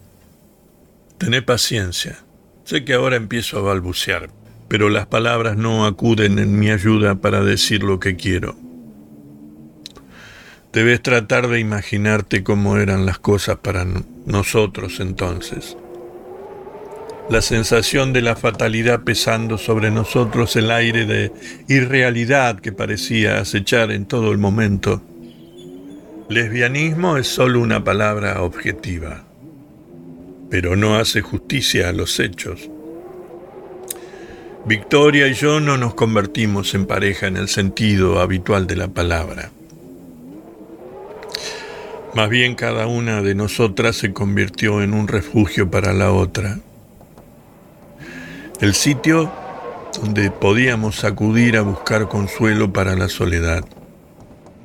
Tené 1.19 1.43
paciencia. 1.43 2.21
Sé 2.63 2.85
que 2.85 2.95
ahora 2.95 3.17
empiezo 3.17 3.59
a 3.59 3.63
balbucear, 3.63 4.31
pero 4.73 4.89
las 4.89 5.07
palabras 5.07 5.59
no 5.59 5.85
acuden 5.85 6.39
en 6.39 6.59
mi 6.59 6.71
ayuda 6.71 7.17
para 7.17 7.45
decir 7.45 7.83
lo 7.83 8.01
que 8.01 8.17
quiero. 8.17 8.57
Debes 10.73 11.03
tratar 11.03 11.49
de 11.49 11.61
imaginarte 11.61 12.43
cómo 12.43 12.79
eran 12.79 13.05
las 13.05 13.19
cosas 13.19 13.59
para 13.59 13.87
nosotros 14.25 14.99
entonces. 15.01 15.77
La 17.29 17.43
sensación 17.43 18.15
de 18.15 18.23
la 18.23 18.35
fatalidad 18.35 19.03
pesando 19.03 19.59
sobre 19.59 19.91
nosotros, 19.91 20.57
el 20.57 20.71
aire 20.71 21.05
de 21.05 21.33
irrealidad 21.69 22.59
que 22.59 22.73
parecía 22.73 23.41
acechar 23.41 23.93
en 23.93 24.07
todo 24.07 24.33
el 24.33 24.39
momento. 24.39 25.03
Lesbianismo 26.31 27.19
es 27.19 27.27
solo 27.27 27.61
una 27.61 27.85
palabra 27.85 28.41
objetiva, 28.41 29.23
pero 30.49 30.77
no 30.77 30.97
hace 30.97 31.21
justicia 31.21 31.91
a 31.91 31.93
los 31.93 32.19
hechos. 32.19 32.71
Victoria 34.65 35.27
y 35.27 35.35
yo 35.35 35.59
no 35.59 35.77
nos 35.77 35.95
convertimos 35.95 36.75
en 36.75 36.87
pareja 36.87 37.27
en 37.27 37.37
el 37.37 37.49
sentido 37.49 38.21
habitual 38.21 38.69
de 38.69 38.77
la 38.77 38.87
palabra. 38.87 39.51
Más 42.15 42.31
bien 42.31 42.55
cada 42.55 42.87
una 42.87 43.23
de 43.23 43.35
nosotras 43.35 43.97
se 43.97 44.13
convirtió 44.13 44.81
en 44.81 44.95
un 44.95 45.09
refugio 45.09 45.69
para 45.69 45.93
la 45.93 46.13
otra. 46.13 46.61
El 48.61 48.75
sitio 48.75 49.33
donde 50.01 50.31
podíamos 50.31 51.03
acudir 51.03 51.57
a 51.57 51.63
buscar 51.63 52.09
consuelo 52.09 52.73
para 52.73 52.95
la 52.95 53.09
soledad. 53.09 53.65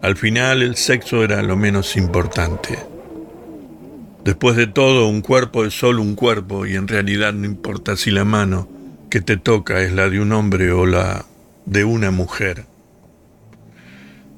Al 0.04 0.16
final 0.16 0.62
el 0.62 0.76
sexo 0.76 1.24
era 1.24 1.42
lo 1.42 1.58
menos 1.58 1.98
importante. 1.98 2.78
Después 4.24 4.56
de 4.56 4.68
todo, 4.68 5.08
un 5.08 5.22
cuerpo 5.22 5.66
es 5.66 5.74
solo 5.74 6.04
un 6.04 6.14
cuerpo 6.14 6.68
y 6.68 6.76
en 6.76 6.88
realidad 6.88 7.34
no 7.34 7.46
importa 7.46 7.98
si 7.98 8.12
la 8.12 8.26
mano 8.26 8.77
que 9.10 9.22
te 9.22 9.38
toca 9.38 9.82
es 9.82 9.92
la 9.92 10.10
de 10.10 10.20
un 10.20 10.32
hombre 10.32 10.72
o 10.72 10.86
la 10.86 11.26
de 11.66 11.86
una 11.86 12.12
mujer. 12.12 12.66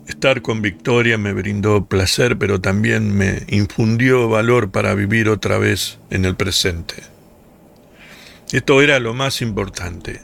Estar 0.07 0.41
con 0.41 0.61
Victoria 0.61 1.17
me 1.17 1.33
brindó 1.33 1.85
placer, 1.85 2.37
pero 2.37 2.59
también 2.59 3.15
me 3.15 3.43
infundió 3.49 4.27
valor 4.27 4.71
para 4.71 4.95
vivir 4.95 5.29
otra 5.29 5.59
vez 5.59 5.99
en 6.09 6.25
el 6.25 6.35
presente. 6.35 6.95
Esto 8.51 8.81
era 8.81 8.99
lo 8.99 9.13
más 9.13 9.43
importante. 9.43 10.21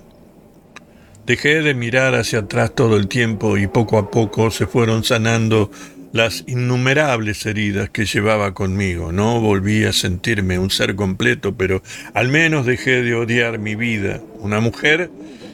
Dejé 1.28 1.62
de 1.62 1.76
mirar 1.76 2.16
hacia 2.16 2.40
atrás 2.40 2.74
todo 2.74 2.98
el 2.98 3.08
tiempo 3.08 3.58
y 3.58 3.68
poco 3.68 4.00
a 4.00 4.10
poco 4.10 4.50
se 4.50 4.66
fueron 4.66 5.04
sanando 5.04 5.70
las 6.16 6.46
innumerables 6.48 7.46
heridas 7.46 7.90
que 7.90 8.06
llevaba 8.06 8.54
conmigo. 8.54 9.12
No 9.12 9.42
volví 9.42 9.84
a 9.84 9.92
sentirme 9.92 10.58
un 10.58 10.70
ser 10.70 10.96
completo, 10.96 11.58
pero 11.58 11.84
al 12.14 12.30
menos 12.30 12.66
dejé 12.66 13.04
de 13.04 13.16
odiar 13.16 13.60
mi 13.60 13.76
vida. 13.76 14.22
Una 14.40 14.62
mujer 14.62 15.12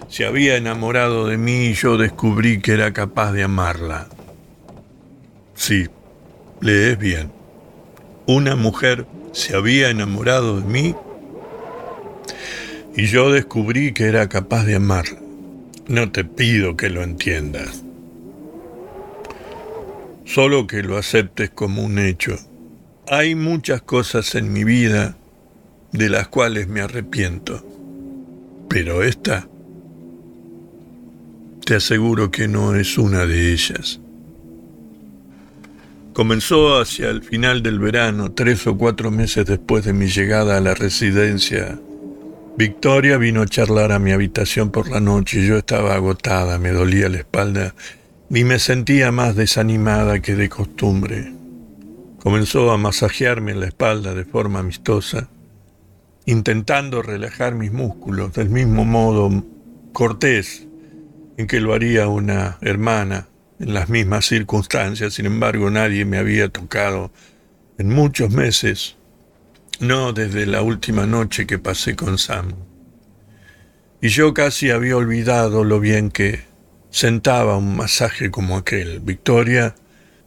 se 0.07 0.23
había 0.23 0.57
enamorado 0.57 1.25
de 1.25 1.39
mí 1.39 1.69
y 1.69 1.73
yo 1.73 1.97
descubrí 1.97 2.61
que 2.61 2.73
era 2.73 2.93
capaz 2.93 3.31
de 3.31 3.41
amarla. 3.41 4.07
Sí, 5.55 5.87
lees 6.59 6.99
bien. 6.99 7.31
Una 8.27 8.55
mujer 8.55 9.07
se 9.31 9.55
había 9.55 9.89
enamorado 9.89 10.61
de 10.61 10.67
mí 10.67 10.95
y 12.95 13.07
yo 13.07 13.31
descubrí 13.31 13.93
que 13.93 14.03
era 14.03 14.29
capaz 14.29 14.65
de 14.65 14.75
amarla. 14.75 15.17
No 15.87 16.11
te 16.11 16.23
pido 16.23 16.77
que 16.77 16.91
lo 16.91 17.01
entiendas, 17.01 17.83
solo 20.33 20.65
que 20.65 20.81
lo 20.81 20.97
aceptes 20.97 21.49
como 21.49 21.83
un 21.83 21.99
hecho. 21.99 22.37
Hay 23.09 23.35
muchas 23.35 23.81
cosas 23.81 24.35
en 24.35 24.53
mi 24.53 24.63
vida 24.63 25.17
de 25.91 26.07
las 26.07 26.29
cuales 26.29 26.69
me 26.69 26.79
arrepiento, 26.79 27.65
pero 28.69 29.03
esta, 29.03 29.49
te 31.65 31.75
aseguro 31.75 32.31
que 32.31 32.47
no 32.47 32.75
es 32.75 32.97
una 32.97 33.25
de 33.25 33.51
ellas. 33.51 33.99
Comenzó 36.13 36.79
hacia 36.79 37.09
el 37.09 37.23
final 37.23 37.61
del 37.61 37.79
verano, 37.79 38.31
tres 38.31 38.65
o 38.67 38.77
cuatro 38.77 39.11
meses 39.11 39.45
después 39.45 39.83
de 39.83 39.91
mi 39.91 40.07
llegada 40.07 40.55
a 40.55 40.61
la 40.61 40.75
residencia. 40.75 41.77
Victoria 42.57 43.17
vino 43.17 43.41
a 43.41 43.47
charlar 43.47 43.91
a 43.91 43.99
mi 43.99 44.11
habitación 44.11 44.71
por 44.71 44.89
la 44.89 45.01
noche 45.01 45.41
y 45.41 45.47
yo 45.47 45.57
estaba 45.57 45.95
agotada, 45.95 46.57
me 46.57 46.71
dolía 46.71 47.09
la 47.09 47.17
espalda 47.17 47.73
y 48.33 48.45
me 48.45 48.59
sentía 48.59 49.11
más 49.11 49.35
desanimada 49.35 50.21
que 50.21 50.35
de 50.35 50.47
costumbre. 50.47 51.33
Comenzó 52.19 52.71
a 52.71 52.77
masajearme 52.77 53.51
en 53.51 53.59
la 53.59 53.65
espalda 53.65 54.13
de 54.13 54.23
forma 54.23 54.59
amistosa, 54.59 55.29
intentando 56.25 57.01
relajar 57.01 57.55
mis 57.55 57.73
músculos 57.73 58.31
del 58.33 58.49
mismo 58.49 58.85
modo 58.85 59.43
cortés 59.91 60.65
en 61.35 61.47
que 61.47 61.59
lo 61.59 61.73
haría 61.73 62.07
una 62.07 62.57
hermana 62.61 63.27
en 63.59 63.73
las 63.73 63.89
mismas 63.89 64.25
circunstancias, 64.27 65.13
sin 65.13 65.25
embargo 65.25 65.69
nadie 65.69 66.05
me 66.05 66.17
había 66.17 66.47
tocado 66.47 67.11
en 67.77 67.89
muchos 67.89 68.31
meses, 68.31 68.95
no 69.81 70.13
desde 70.13 70.45
la 70.45 70.61
última 70.61 71.05
noche 71.05 71.45
que 71.45 71.59
pasé 71.59 71.97
con 71.97 72.17
Sam. 72.17 72.53
Y 74.01 74.07
yo 74.07 74.33
casi 74.33 74.69
había 74.69 74.95
olvidado 74.95 75.65
lo 75.65 75.81
bien 75.81 76.11
que 76.11 76.50
sentaba 76.91 77.57
un 77.57 77.75
masaje 77.75 78.29
como 78.29 78.57
aquel. 78.57 78.99
Victoria, 78.99 79.73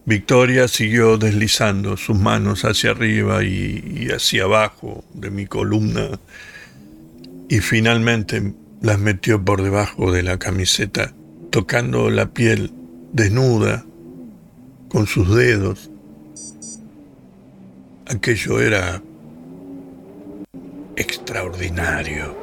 Victoria 0.05 0.67
siguió 0.67 1.17
deslizando 1.17 1.97
sus 1.97 2.19
manos 2.19 2.65
hacia 2.65 2.91
arriba 2.91 3.45
y, 3.45 3.85
y 3.87 4.11
hacia 4.11 4.45
abajo 4.45 5.05
de 5.15 5.31
mi 5.31 5.47
columna 5.47 6.19
y 7.49 7.61
finalmente 7.61 8.55
las 8.81 8.99
metió 8.99 9.45
por 9.45 9.63
debajo 9.63 10.13
de 10.13 10.23
la 10.23 10.39
camiseta, 10.39 11.15
tocando 11.51 12.11
la 12.11 12.27
piel 12.27 12.73
desnuda, 13.13 13.85
con 14.89 15.07
sus 15.07 15.35
dedos. 15.35 15.91
Aquello 18.07 18.61
era 18.61 19.03
extraordinario. 20.97 22.37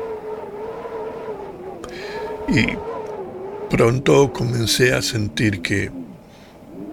Y 2.48 2.91
pronto 3.72 4.34
comencé 4.34 4.94
a 4.94 5.02
sentir 5.02 5.62
que 5.62 5.90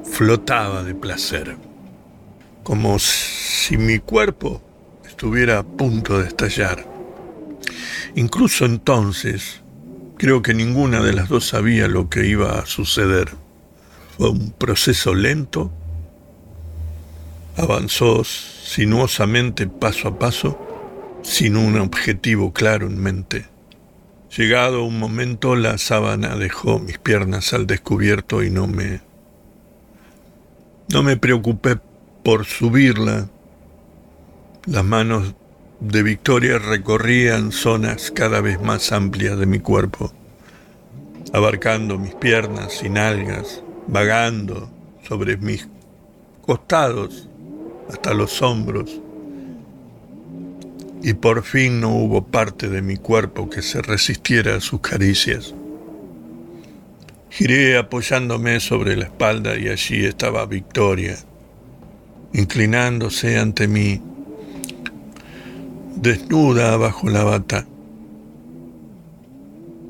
flotaba 0.05 0.85
de 0.85 0.95
placer, 0.95 1.57
como 2.63 3.01
si 3.01 3.77
mi 3.77 3.99
cuerpo 3.99 4.63
estuviera 5.05 5.59
a 5.59 5.63
punto 5.65 6.21
de 6.21 6.29
estallar. 6.29 6.87
Incluso 8.15 8.65
entonces, 8.65 9.61
creo 10.19 10.41
que 10.41 10.55
ninguna 10.55 11.03
de 11.03 11.15
las 11.15 11.29
dos 11.29 11.49
sabía 11.49 11.89
lo 11.89 12.09
que 12.09 12.29
iba 12.29 12.61
a 12.61 12.67
suceder. 12.67 13.29
Fue 14.17 14.31
un 14.31 14.53
proceso 14.53 15.15
lento, 15.15 15.73
avanzó 17.57 18.23
sinuosamente 18.23 19.67
paso 19.67 20.07
a 20.07 20.19
paso, 20.19 20.57
sin 21.25 21.57
un 21.57 21.77
objetivo 21.81 22.53
claro 22.53 22.87
en 22.87 22.99
mente. 23.01 23.58
Llegado 24.37 24.85
un 24.85 24.99
momento, 24.99 25.57
la 25.57 25.79
sábana 25.79 26.37
dejó 26.37 26.79
mis 26.79 26.99
piernas 26.99 27.53
al 27.55 27.67
descubierto 27.67 28.43
y 28.43 28.51
no 28.51 28.67
me 28.67 29.01
no 30.91 31.03
me 31.03 31.19
preocupé 31.19 31.79
por 32.25 32.47
subirla. 32.47 33.29
Las 34.65 34.85
manos 34.85 35.35
de 35.81 36.03
Victoria 36.03 36.59
recorrían 36.59 37.53
zonas 37.53 38.11
cada 38.11 38.41
vez 38.41 38.61
más 38.61 38.91
amplias 38.93 39.39
de 39.39 39.47
mi 39.47 39.61
cuerpo, 39.61 40.13
abarcando 41.33 41.99
mis 41.99 42.15
piernas 42.15 42.83
y 42.83 42.89
nalgas, 42.89 43.63
vagando 43.87 44.71
sobre 45.07 45.37
mis 45.37 45.69
costados 46.43 47.29
hasta 47.91 48.15
los 48.15 48.41
hombros. 48.41 49.01
Y 51.03 51.15
por 51.15 51.45
fin 51.45 51.81
no 51.81 51.91
hubo 51.91 52.27
parte 52.27 52.69
de 52.69 52.83
mi 52.83 52.97
cuerpo 52.97 53.49
que 53.49 53.63
se 53.63 53.81
resistiera 53.83 54.57
a 54.57 54.61
sus 54.61 54.81
caricias. 54.81 55.55
Giré 57.31 57.79
apoyándome 57.79 58.59
sobre 58.59 58.97
la 58.97 59.05
espalda 59.05 59.57
y 59.57 59.69
allí 59.69 60.05
estaba 60.05 60.47
Victoria, 60.47 61.17
inclinándose 62.33 63.39
ante 63.39 63.69
mí, 63.69 64.03
desnuda 65.95 66.77
bajo 66.77 67.09
la 67.09 67.23
bata, 67.23 67.67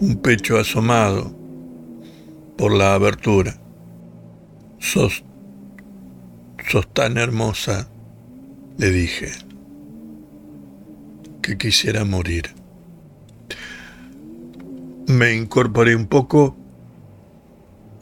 un 0.01 0.17
pecho 0.17 0.59
asomado 0.59 1.35
por 2.57 2.73
la 2.73 2.95
abertura. 2.95 3.57
Sos, 4.79 5.25
sos 6.69 6.93
tan 6.93 7.19
hermosa, 7.19 7.89
le 8.77 8.91
dije, 8.91 9.31
que 11.49 11.57
quisiera 11.57 12.05
morir. 12.05 12.55
Me 15.07 15.35
incorporé 15.35 15.97
un 15.97 16.07
poco 16.07 16.59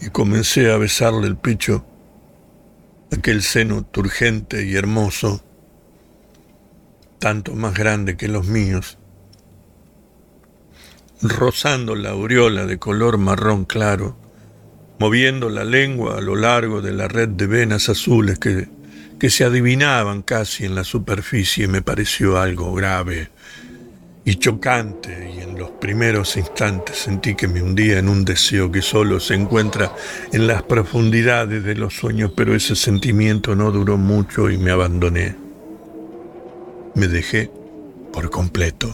y 0.00 0.10
comencé 0.10 0.72
a 0.72 0.76
besarle 0.78 1.28
el 1.28 1.36
pecho, 1.36 1.86
aquel 3.16 3.42
seno 3.44 3.84
turgente 3.84 4.66
y 4.66 4.74
hermoso, 4.74 5.44
tanto 7.20 7.54
más 7.54 7.74
grande 7.74 8.16
que 8.16 8.26
los 8.26 8.48
míos, 8.48 8.98
rozando 11.22 11.94
la 11.94 12.10
aureola 12.10 12.66
de 12.66 12.80
color 12.80 13.16
marrón 13.16 13.64
claro, 13.64 14.16
moviendo 14.98 15.50
la 15.50 15.62
lengua 15.62 16.18
a 16.18 16.20
lo 16.20 16.34
largo 16.34 16.82
de 16.82 16.92
la 16.92 17.06
red 17.06 17.28
de 17.28 17.46
venas 17.46 17.88
azules 17.88 18.40
que, 18.40 18.68
que 19.18 19.30
se 19.30 19.44
adivinaban 19.44 20.22
casi 20.22 20.64
en 20.64 20.74
la 20.74 20.84
superficie, 20.84 21.68
me 21.68 21.82
pareció 21.82 22.38
algo 22.38 22.74
grave 22.74 23.30
y 24.28 24.34
chocante, 24.34 25.32
y 25.36 25.40
en 25.40 25.56
los 25.56 25.70
primeros 25.70 26.36
instantes 26.36 26.98
sentí 26.98 27.36
que 27.36 27.46
me 27.46 27.62
hundía 27.62 28.00
en 28.00 28.08
un 28.08 28.24
deseo 28.24 28.72
que 28.72 28.82
solo 28.82 29.20
se 29.20 29.34
encuentra 29.34 29.94
en 30.32 30.48
las 30.48 30.64
profundidades 30.64 31.62
de 31.62 31.76
los 31.76 31.94
sueños, 31.94 32.32
pero 32.36 32.52
ese 32.56 32.74
sentimiento 32.74 33.54
no 33.54 33.70
duró 33.70 33.96
mucho 33.96 34.50
y 34.50 34.58
me 34.58 34.72
abandoné. 34.72 35.36
Me 36.96 37.06
dejé 37.06 37.52
por 38.12 38.28
completo. 38.28 38.92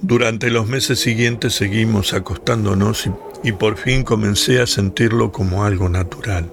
Durante 0.00 0.50
los 0.50 0.68
meses 0.68 1.00
siguientes 1.00 1.54
seguimos 1.54 2.12
acostándonos 2.12 3.08
y, 3.08 3.48
y 3.48 3.50
por 3.50 3.78
fin 3.78 4.04
comencé 4.04 4.60
a 4.60 4.66
sentirlo 4.68 5.32
como 5.32 5.64
algo 5.64 5.88
natural. 5.88 6.52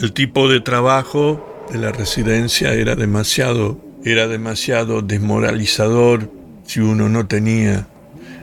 El 0.00 0.12
tipo 0.12 0.48
de 0.48 0.60
trabajo 0.60 1.66
de 1.72 1.78
la 1.78 1.90
residencia 1.90 2.74
era 2.74 2.94
demasiado 2.96 3.80
era 4.06 4.28
demasiado 4.28 5.02
desmoralizador 5.02 6.30
si 6.64 6.78
uno 6.78 7.08
no 7.08 7.26
tenía 7.26 7.88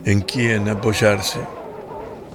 en 0.03 0.19
quién 0.19 0.67
apoyarse, 0.67 1.39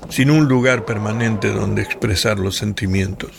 sin 0.09 0.31
un 0.31 0.49
lugar 0.49 0.87
permanente 0.87 1.53
donde 1.53 1.83
expresar 1.83 2.39
los 2.39 2.57
sentimientos. 2.57 3.31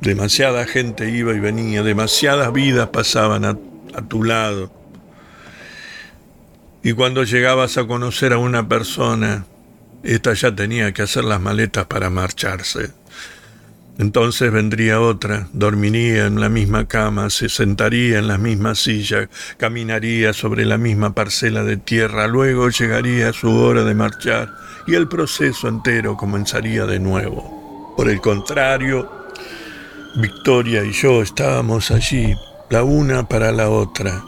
Demasiada 0.00 0.66
gente 0.66 1.10
iba 1.10 1.32
y 1.32 1.38
venía, 1.38 1.84
demasiadas 1.84 2.52
vidas 2.52 2.88
pasaban 2.88 3.44
a, 3.44 3.56
a 3.94 4.02
tu 4.02 4.24
lado. 4.24 4.72
Y 6.82 6.94
cuando 6.94 7.22
llegabas 7.22 7.78
a 7.78 7.86
conocer 7.86 8.32
a 8.32 8.38
una 8.38 8.68
persona, 8.68 9.44
ésta 10.02 10.32
ya 10.32 10.52
tenía 10.52 10.92
que 10.92 11.02
hacer 11.02 11.22
las 11.22 11.40
maletas 11.40 11.86
para 11.86 12.10
marcharse. 12.10 12.99
Entonces 14.00 14.50
vendría 14.50 14.98
otra, 14.98 15.48
dormiría 15.52 16.24
en 16.24 16.40
la 16.40 16.48
misma 16.48 16.88
cama, 16.88 17.28
se 17.28 17.50
sentaría 17.50 18.18
en 18.18 18.28
la 18.28 18.38
misma 18.38 18.74
silla, 18.74 19.28
caminaría 19.58 20.32
sobre 20.32 20.64
la 20.64 20.78
misma 20.78 21.14
parcela 21.14 21.64
de 21.64 21.76
tierra, 21.76 22.26
luego 22.26 22.70
llegaría 22.70 23.30
su 23.34 23.54
hora 23.54 23.84
de 23.84 23.94
marchar 23.94 24.54
y 24.86 24.94
el 24.94 25.06
proceso 25.06 25.68
entero 25.68 26.16
comenzaría 26.16 26.86
de 26.86 26.98
nuevo. 26.98 27.92
Por 27.94 28.08
el 28.08 28.22
contrario, 28.22 29.06
Victoria 30.16 30.82
y 30.82 30.92
yo 30.92 31.20
estábamos 31.20 31.90
allí, 31.90 32.34
la 32.70 32.84
una 32.84 33.28
para 33.28 33.52
la 33.52 33.68
otra, 33.68 34.24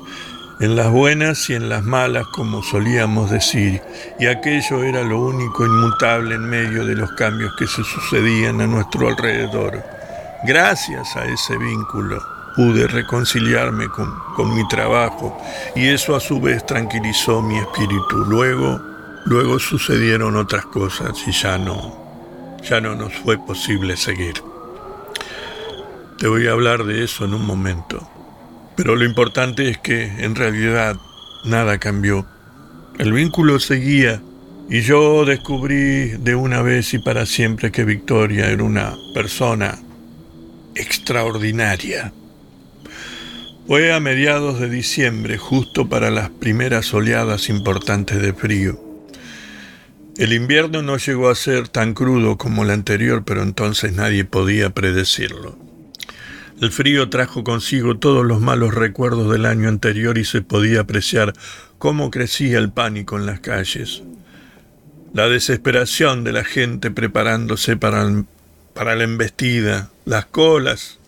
en 0.63 0.77
las 0.77 0.93
buenas 0.93 1.51
y 1.51 1.55
en 1.55 1.69
las 1.69 1.83
malas, 1.83 2.25
como 2.29 2.63
solíamos 2.63 3.33
decir, 3.33 3.83
y 4.21 4.27
aquello 4.27 4.85
era 4.85 5.03
lo 5.03 5.21
único 5.21 5.67
inmutable 5.67 6.37
en 6.37 6.49
medio 6.49 6.85
de 6.87 6.95
los 6.95 7.11
cambios 7.15 7.53
que 7.59 7.67
se 7.67 7.83
sucedían 7.83 8.61
a 8.61 8.69
nuestro 8.69 9.09
alrededor. 9.09 9.83
Gracias 10.45 11.17
a 11.17 11.25
ese 11.25 11.59
vínculo 11.59 12.23
pude 12.55 12.87
reconciliarme 12.87 13.89
con, 13.89 14.15
con 14.37 14.55
mi 14.55 14.67
trabajo 14.69 15.37
y 15.75 15.89
eso 15.89 16.15
a 16.15 16.21
su 16.21 16.41
vez 16.41 16.65
tranquilizó 16.65 17.43
mi 17.43 17.59
espíritu. 17.59 18.19
Luego, 18.29 18.81
luego 19.25 19.59
sucedieron 19.59 20.37
otras 20.37 20.67
cosas 20.67 21.11
y 21.27 21.33
ya 21.33 21.59
no, 21.59 21.93
ya 22.63 22.81
no 22.81 22.95
nos 22.95 23.13
fue 23.15 23.37
posible 23.37 23.97
seguir. 23.97 24.35
Te 26.19 26.29
voy 26.29 26.47
a 26.47 26.53
hablar 26.53 26.85
de 26.85 27.03
eso 27.03 27.25
en 27.25 27.35
un 27.35 27.45
momento. 27.45 28.12
Pero 28.83 28.97
lo 28.97 29.05
importante 29.05 29.70
es 29.70 29.78
que 29.78 30.03
en 30.03 30.35
realidad 30.35 30.97
nada 31.45 31.78
cambió. 31.78 32.26
El 32.99 33.12
vínculo 33.12 33.61
seguía 33.61 34.20
y 34.68 34.80
yo 34.80 35.24
descubrí 35.24 36.09
de 36.18 36.35
una 36.35 36.62
vez 36.62 36.93
y 36.93 36.99
para 36.99 37.24
siempre 37.24 37.70
que 37.70 37.85
Victoria 37.85 38.51
era 38.51 38.64
una 38.64 38.97
persona 39.14 39.78
extraordinaria. 40.74 42.12
Fue 43.68 43.93
a 43.93 44.01
mediados 44.01 44.59
de 44.59 44.68
diciembre, 44.68 45.39
justo 45.39 45.89
para 45.89 46.11
las 46.11 46.30
primeras 46.30 46.93
oleadas 46.93 47.51
importantes 47.51 48.20
de 48.20 48.33
frío. 48.33 48.80
El 50.16 50.33
invierno 50.33 50.83
no 50.83 50.97
llegó 50.97 51.30
a 51.30 51.37
ser 51.37 51.68
tan 51.68 51.95
crudo 51.95 52.37
como 52.37 52.64
el 52.64 52.70
anterior, 52.70 53.22
pero 53.24 53.45
entonces 53.45 53.93
nadie 53.93 54.24
podía 54.24 54.70
predecirlo. 54.70 55.72
El 56.63 56.71
frío 56.71 57.11
trajo 57.11 57.43
consigo 57.43 57.99
todos 57.99 58.25
los 58.25 58.41
malos 58.41 58.73
recuerdos 58.73 59.33
del 59.33 59.47
año 59.47 59.69
anterior 59.69 60.17
y 60.17 60.25
se 60.25 60.43
podía 60.43 60.83
apreciar 60.83 61.33
cómo 61.79 62.09
crecía 62.13 62.61
el 62.61 62.71
pánico 62.71 63.19
en 63.19 63.27
las 63.27 63.41
calles. 63.41 64.05
La 65.13 65.29
desesperación 65.29 66.23
de 66.23 66.31
la 66.31 66.45
gente 66.45 66.93
preparándose 66.93 67.77
para, 67.77 68.09
para 68.75 68.95
la 68.95 69.03
embestida, 69.03 69.91
las 70.05 70.27
colas 70.27 71.01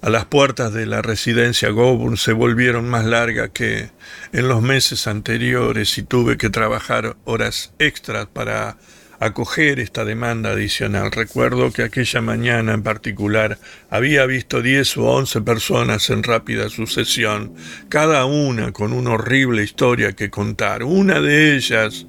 a 0.00 0.08
las 0.08 0.24
puertas 0.24 0.72
de 0.72 0.86
la 0.86 1.02
residencia 1.02 1.68
Goburn 1.68 2.16
se 2.16 2.32
volvieron 2.32 2.88
más 2.88 3.04
largas 3.04 3.50
que 3.50 3.90
en 4.32 4.48
los 4.48 4.62
meses 4.62 5.06
anteriores 5.06 5.98
y 5.98 6.04
tuve 6.04 6.38
que 6.38 6.48
trabajar 6.48 7.18
horas 7.26 7.74
extras 7.78 8.28
para 8.32 8.78
acoger 9.20 9.78
esta 9.78 10.04
demanda 10.04 10.50
adicional. 10.50 11.12
Recuerdo 11.12 11.70
que 11.70 11.82
aquella 11.82 12.22
mañana 12.22 12.72
en 12.72 12.82
particular 12.82 13.58
había 13.90 14.24
visto 14.24 14.62
diez 14.62 14.96
o 14.96 15.04
once 15.04 15.42
personas 15.42 16.08
en 16.08 16.22
rápida 16.22 16.70
sucesión, 16.70 17.54
cada 17.90 18.24
una 18.24 18.72
con 18.72 18.92
una 18.92 19.10
horrible 19.10 19.62
historia 19.62 20.14
que 20.14 20.30
contar. 20.30 20.82
Una 20.82 21.20
de 21.20 21.54
ellas, 21.54 22.06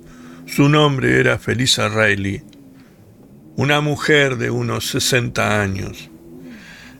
su 0.47 0.69
nombre 0.69 1.19
era 1.19 1.37
Felisa 1.37 1.89
Riley, 1.89 2.43
una 3.57 3.81
mujer 3.81 4.37
de 4.37 4.49
unos 4.49 4.87
sesenta 4.87 5.61
años. 5.61 6.09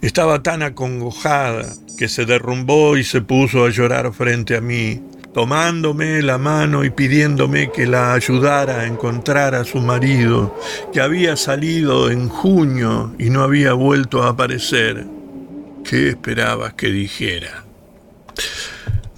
Estaba 0.01 0.43
tan 0.43 0.61
acongojada 0.61 1.73
que 1.97 2.09
se 2.09 2.25
derrumbó 2.25 2.97
y 2.97 3.05
se 3.05 3.21
puso 3.21 3.63
a 3.63 3.69
llorar 3.69 4.11
frente 4.13 4.57
a 4.57 4.61
mí 4.61 5.01
tomándome 5.33 6.21
la 6.21 6.37
mano 6.37 6.83
y 6.83 6.89
pidiéndome 6.89 7.71
que 7.71 7.85
la 7.85 8.13
ayudara 8.13 8.81
a 8.81 8.85
encontrar 8.85 9.55
a 9.55 9.63
su 9.63 9.79
marido, 9.79 10.57
que 10.91 11.01
había 11.01 11.35
salido 11.35 12.11
en 12.11 12.27
junio 12.29 13.13
y 13.17 13.29
no 13.29 13.41
había 13.43 13.73
vuelto 13.73 14.23
a 14.23 14.29
aparecer. 14.29 15.05
¿Qué 15.83 16.09
esperabas 16.09 16.73
que 16.73 16.87
dijera? 16.87 17.63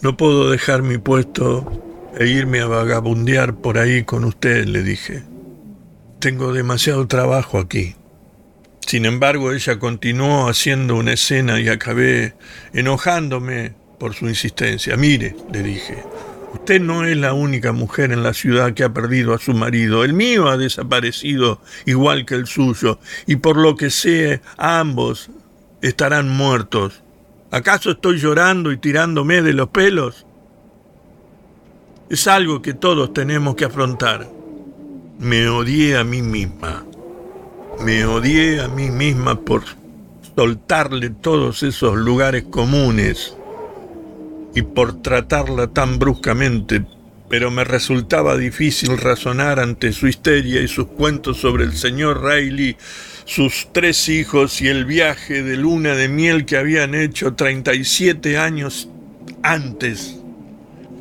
No 0.01 0.15
puedo 0.17 0.49
dejar 0.49 0.81
mi 0.81 0.97
puesto 0.97 1.81
e 2.17 2.27
irme 2.27 2.61
a 2.61 2.67
vagabundear 2.67 3.55
por 3.55 3.77
ahí 3.77 4.03
con 4.03 4.23
usted, 4.23 4.65
le 4.65 4.83
dije. 4.83 5.23
tengo 6.19 6.53
demasiado 6.53 7.05
trabajo 7.07 7.59
aquí. 7.59 7.95
Sin 8.87 9.05
embargo, 9.05 9.51
ella 9.51 9.79
continuó 9.79 10.47
haciendo 10.47 10.95
una 10.95 11.13
escena 11.13 11.59
y 11.59 11.67
acabé 11.67 12.35
enojándome 12.73 13.73
por 14.03 14.13
su 14.13 14.27
insistencia. 14.27 14.97
Mire, 14.97 15.33
le 15.53 15.63
dije, 15.63 16.03
usted 16.53 16.81
no 16.81 17.05
es 17.05 17.15
la 17.15 17.31
única 17.31 17.71
mujer 17.71 18.11
en 18.11 18.21
la 18.21 18.33
ciudad 18.33 18.73
que 18.73 18.83
ha 18.83 18.93
perdido 18.93 19.33
a 19.33 19.39
su 19.39 19.53
marido. 19.53 20.03
El 20.03 20.11
mío 20.11 20.49
ha 20.49 20.57
desaparecido 20.57 21.61
igual 21.85 22.25
que 22.25 22.35
el 22.35 22.45
suyo, 22.45 22.99
y 23.27 23.37
por 23.37 23.55
lo 23.55 23.77
que 23.77 23.89
sé, 23.89 24.41
ambos 24.57 25.29
estarán 25.81 26.27
muertos. 26.27 27.01
¿Acaso 27.49 27.91
estoy 27.91 28.17
llorando 28.17 28.73
y 28.73 28.77
tirándome 28.77 29.41
de 29.41 29.53
los 29.53 29.69
pelos? 29.69 30.25
Es 32.09 32.27
algo 32.27 32.61
que 32.61 32.73
todos 32.73 33.13
tenemos 33.13 33.55
que 33.55 33.63
afrontar. 33.63 34.29
Me 35.17 35.47
odié 35.47 35.95
a 35.95 36.03
mí 36.03 36.21
misma. 36.21 36.83
Me 37.79 38.05
odié 38.05 38.59
a 38.59 38.67
mí 38.67 38.91
misma 38.91 39.39
por 39.39 39.63
soltarle 40.35 41.09
todos 41.09 41.63
esos 41.63 41.95
lugares 41.95 42.43
comunes 42.49 43.37
y 44.55 44.61
por 44.61 45.01
tratarla 45.01 45.67
tan 45.67 45.99
bruscamente, 45.99 46.85
pero 47.29 47.49
me 47.49 47.63
resultaba 47.63 48.37
difícil 48.37 48.97
razonar 48.97 49.59
ante 49.59 49.91
su 49.91 50.07
histeria 50.07 50.61
y 50.61 50.67
sus 50.67 50.87
cuentos 50.87 51.37
sobre 51.37 51.63
el 51.63 51.73
señor 51.73 52.23
Riley, 52.23 52.77
sus 53.25 53.69
tres 53.71 54.09
hijos 54.09 54.61
y 54.61 54.67
el 54.67 54.85
viaje 54.85 55.41
de 55.41 55.57
luna 55.57 55.95
de 55.95 56.09
miel 56.09 56.45
que 56.45 56.57
habían 56.57 56.93
hecho 56.93 57.33
37 57.33 58.37
años 58.37 58.89
antes. 59.41 60.17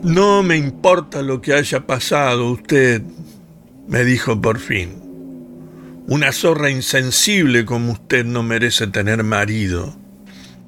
No 0.02 0.42
me 0.42 0.56
importa 0.56 1.22
lo 1.22 1.40
que 1.40 1.52
haya 1.52 1.86
pasado, 1.86 2.50
usted, 2.50 3.02
me 3.86 4.04
dijo 4.04 4.40
por 4.40 4.58
fin. 4.58 5.00
Una 6.08 6.32
zorra 6.32 6.70
insensible 6.70 7.64
como 7.64 7.92
usted 7.92 8.24
no 8.24 8.42
merece 8.42 8.86
tener 8.88 9.22
marido. 9.22 10.01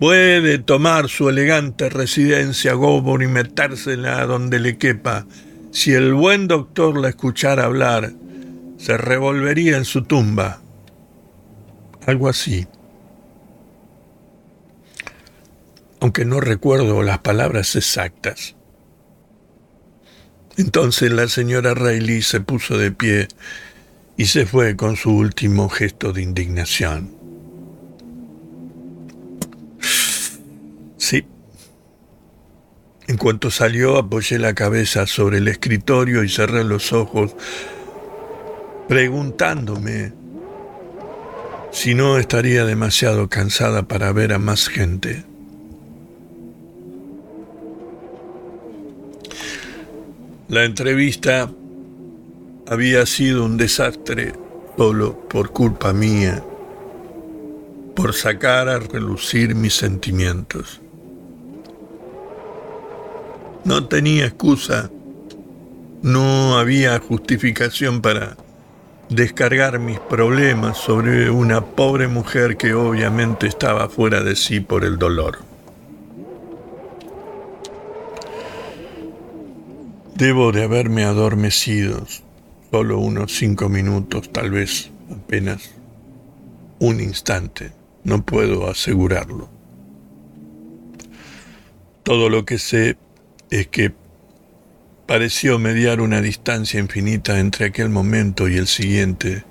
Puede 0.01 0.59
tomar 0.59 1.09
su 1.09 1.29
elegante 1.29 1.89
residencia 1.89 2.75
Gobor 2.75 3.23
y 3.23 3.29
metérsela 3.29 4.27
donde 4.27 4.59
le 4.59 4.77
quepa. 4.77 5.27
Si 5.71 5.93
el 5.93 6.15
buen 6.15 6.49
doctor 6.49 6.99
la 6.99 7.11
escuchara 7.11 7.65
hablar, 7.65 8.13
se 8.77 8.97
revolvería 8.97 9.77
en 9.77 9.85
su 9.85 10.03
tumba. 10.03 10.61
Algo 12.07 12.29
así. 12.29 12.67
Aunque 16.01 16.25
no 16.25 16.41
recuerdo 16.41 17.03
las 17.03 17.21
palabras 17.21 17.77
exactas. 17.77 18.57
Entonces 20.57 21.11
la 21.11 21.29
señora 21.29 21.75
Reilly 21.75 22.23
se 22.23 22.41
puso 22.41 22.77
de 22.79 22.91
pie 22.91 23.29
y 24.17 24.27
se 24.27 24.45
fue 24.45 24.77
con 24.77 24.97
su 24.97 25.17
último 25.17 25.69
gesto 25.69 26.13
de 26.13 26.23
indignación. 26.23 27.14
Sí. 31.05 31.27
En 33.09 33.19
cuanto 33.19 33.51
salió, 33.51 33.99
apoyé 33.99 34.39
la 34.39 34.55
cabeza 34.55 35.07
sobre 35.07 35.37
el 35.37 35.49
escritorio 35.49 36.25
y 36.25 36.31
cerré 36.31 36.65
los 36.65 36.95
ojos, 36.95 37.37
preguntándome 38.89 40.15
si 41.73 41.95
no 41.95 42.17
estaría 42.17 42.65
demasiado 42.65 43.29
cansada 43.29 43.87
para 43.87 44.13
ver 44.13 44.33
a 44.33 44.39
más 44.39 44.69
gente. 44.69 45.25
La 50.49 50.65
entrevista 50.65 51.51
había 52.67 53.05
sido 53.05 53.45
un 53.45 53.59
desastre 53.59 54.33
solo 54.79 55.29
por 55.29 55.51
culpa 55.51 55.93
mía, 55.93 56.43
por 57.95 58.15
sacar 58.15 58.71
a 58.71 58.79
relucir 58.79 59.55
mis 59.55 59.75
sentimientos. 59.75 60.81
No 63.65 63.87
tenía 63.87 64.27
excusa, 64.27 64.91
no 66.03 66.59
había 66.59 66.99
justificación 66.99 68.03
para 68.03 68.37
descargar 69.09 69.79
mis 69.79 69.99
problemas 69.99 70.77
sobre 70.77 71.31
una 71.31 71.65
pobre 71.65 72.09
mujer 72.09 72.59
que 72.59 72.75
obviamente 72.75 73.47
estaba 73.47 73.89
fuera 73.89 74.23
de 74.23 74.37
sí 74.37 74.61
por 74.61 74.85
el 74.85 74.99
dolor. 74.99 75.39
Debo 80.15 80.53
de 80.53 80.65
haberme 80.65 81.05
adormecido 81.05 82.07
solo 82.71 82.99
unos 82.99 83.33
cinco 83.33 83.69
minutos, 83.69 84.31
tal 84.31 84.51
vez 84.51 84.91
apenas 85.11 85.71
un 86.81 87.01
instante, 87.01 87.73
no 88.05 88.25
puedo 88.25 88.69
asegurarlo. 88.69 89.49
Todo 92.03 92.29
lo 92.29 92.45
que 92.45 92.59
sé 92.59 92.99
es 93.61 93.69
que 93.69 93.93
pareció 95.07 95.61
mediar 95.61 96.01
una 96.01 96.21
distancia 96.21 96.81
infinita 96.81 97.39
entre 97.39 97.67
aquel 97.67 97.89
momento 97.89 98.49
y 98.49 98.57
el 98.57 98.67
siguiente, 98.67 99.45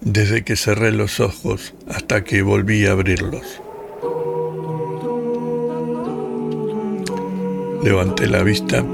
desde 0.00 0.44
que 0.44 0.54
cerré 0.54 0.92
los 0.92 1.18
ojos 1.18 1.74
hasta 1.88 2.22
que 2.22 2.42
volví 2.42 2.86
a 2.86 2.92
abrirlos. 2.92 3.60
Levanté 7.82 8.28
la 8.28 8.42
vista 8.44 8.84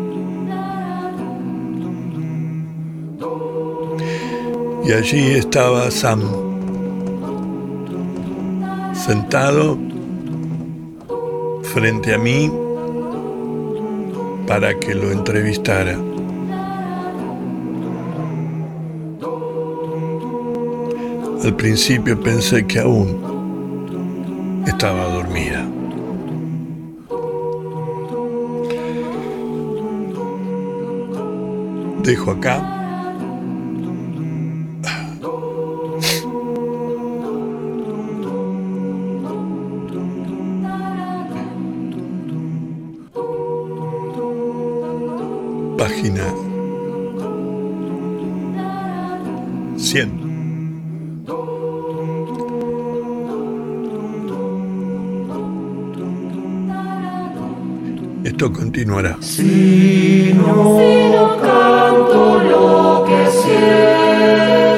Y 4.86 4.92
allí 4.92 5.30
estaba 5.30 5.90
Sam, 5.90 6.20
sentado 8.94 9.78
frente 11.62 12.12
a 12.12 12.18
mí 12.18 12.50
para 14.46 14.78
que 14.78 14.94
lo 14.94 15.10
entrevistara. 15.10 15.98
Al 21.44 21.56
principio 21.56 22.18
pensé 22.18 22.66
que 22.66 22.80
aún 22.80 24.62
estaba 24.66 25.04
dormida. 25.04 25.64
Dejo 32.02 32.30
acá 32.32 32.73
página 45.84 46.24
100. 49.76 50.24
Esto 58.24 58.50
continuará. 58.50 59.18
Si 59.20 60.32
no, 60.34 61.36
canto 61.42 62.42
lo 62.44 63.04
que. 63.06 64.73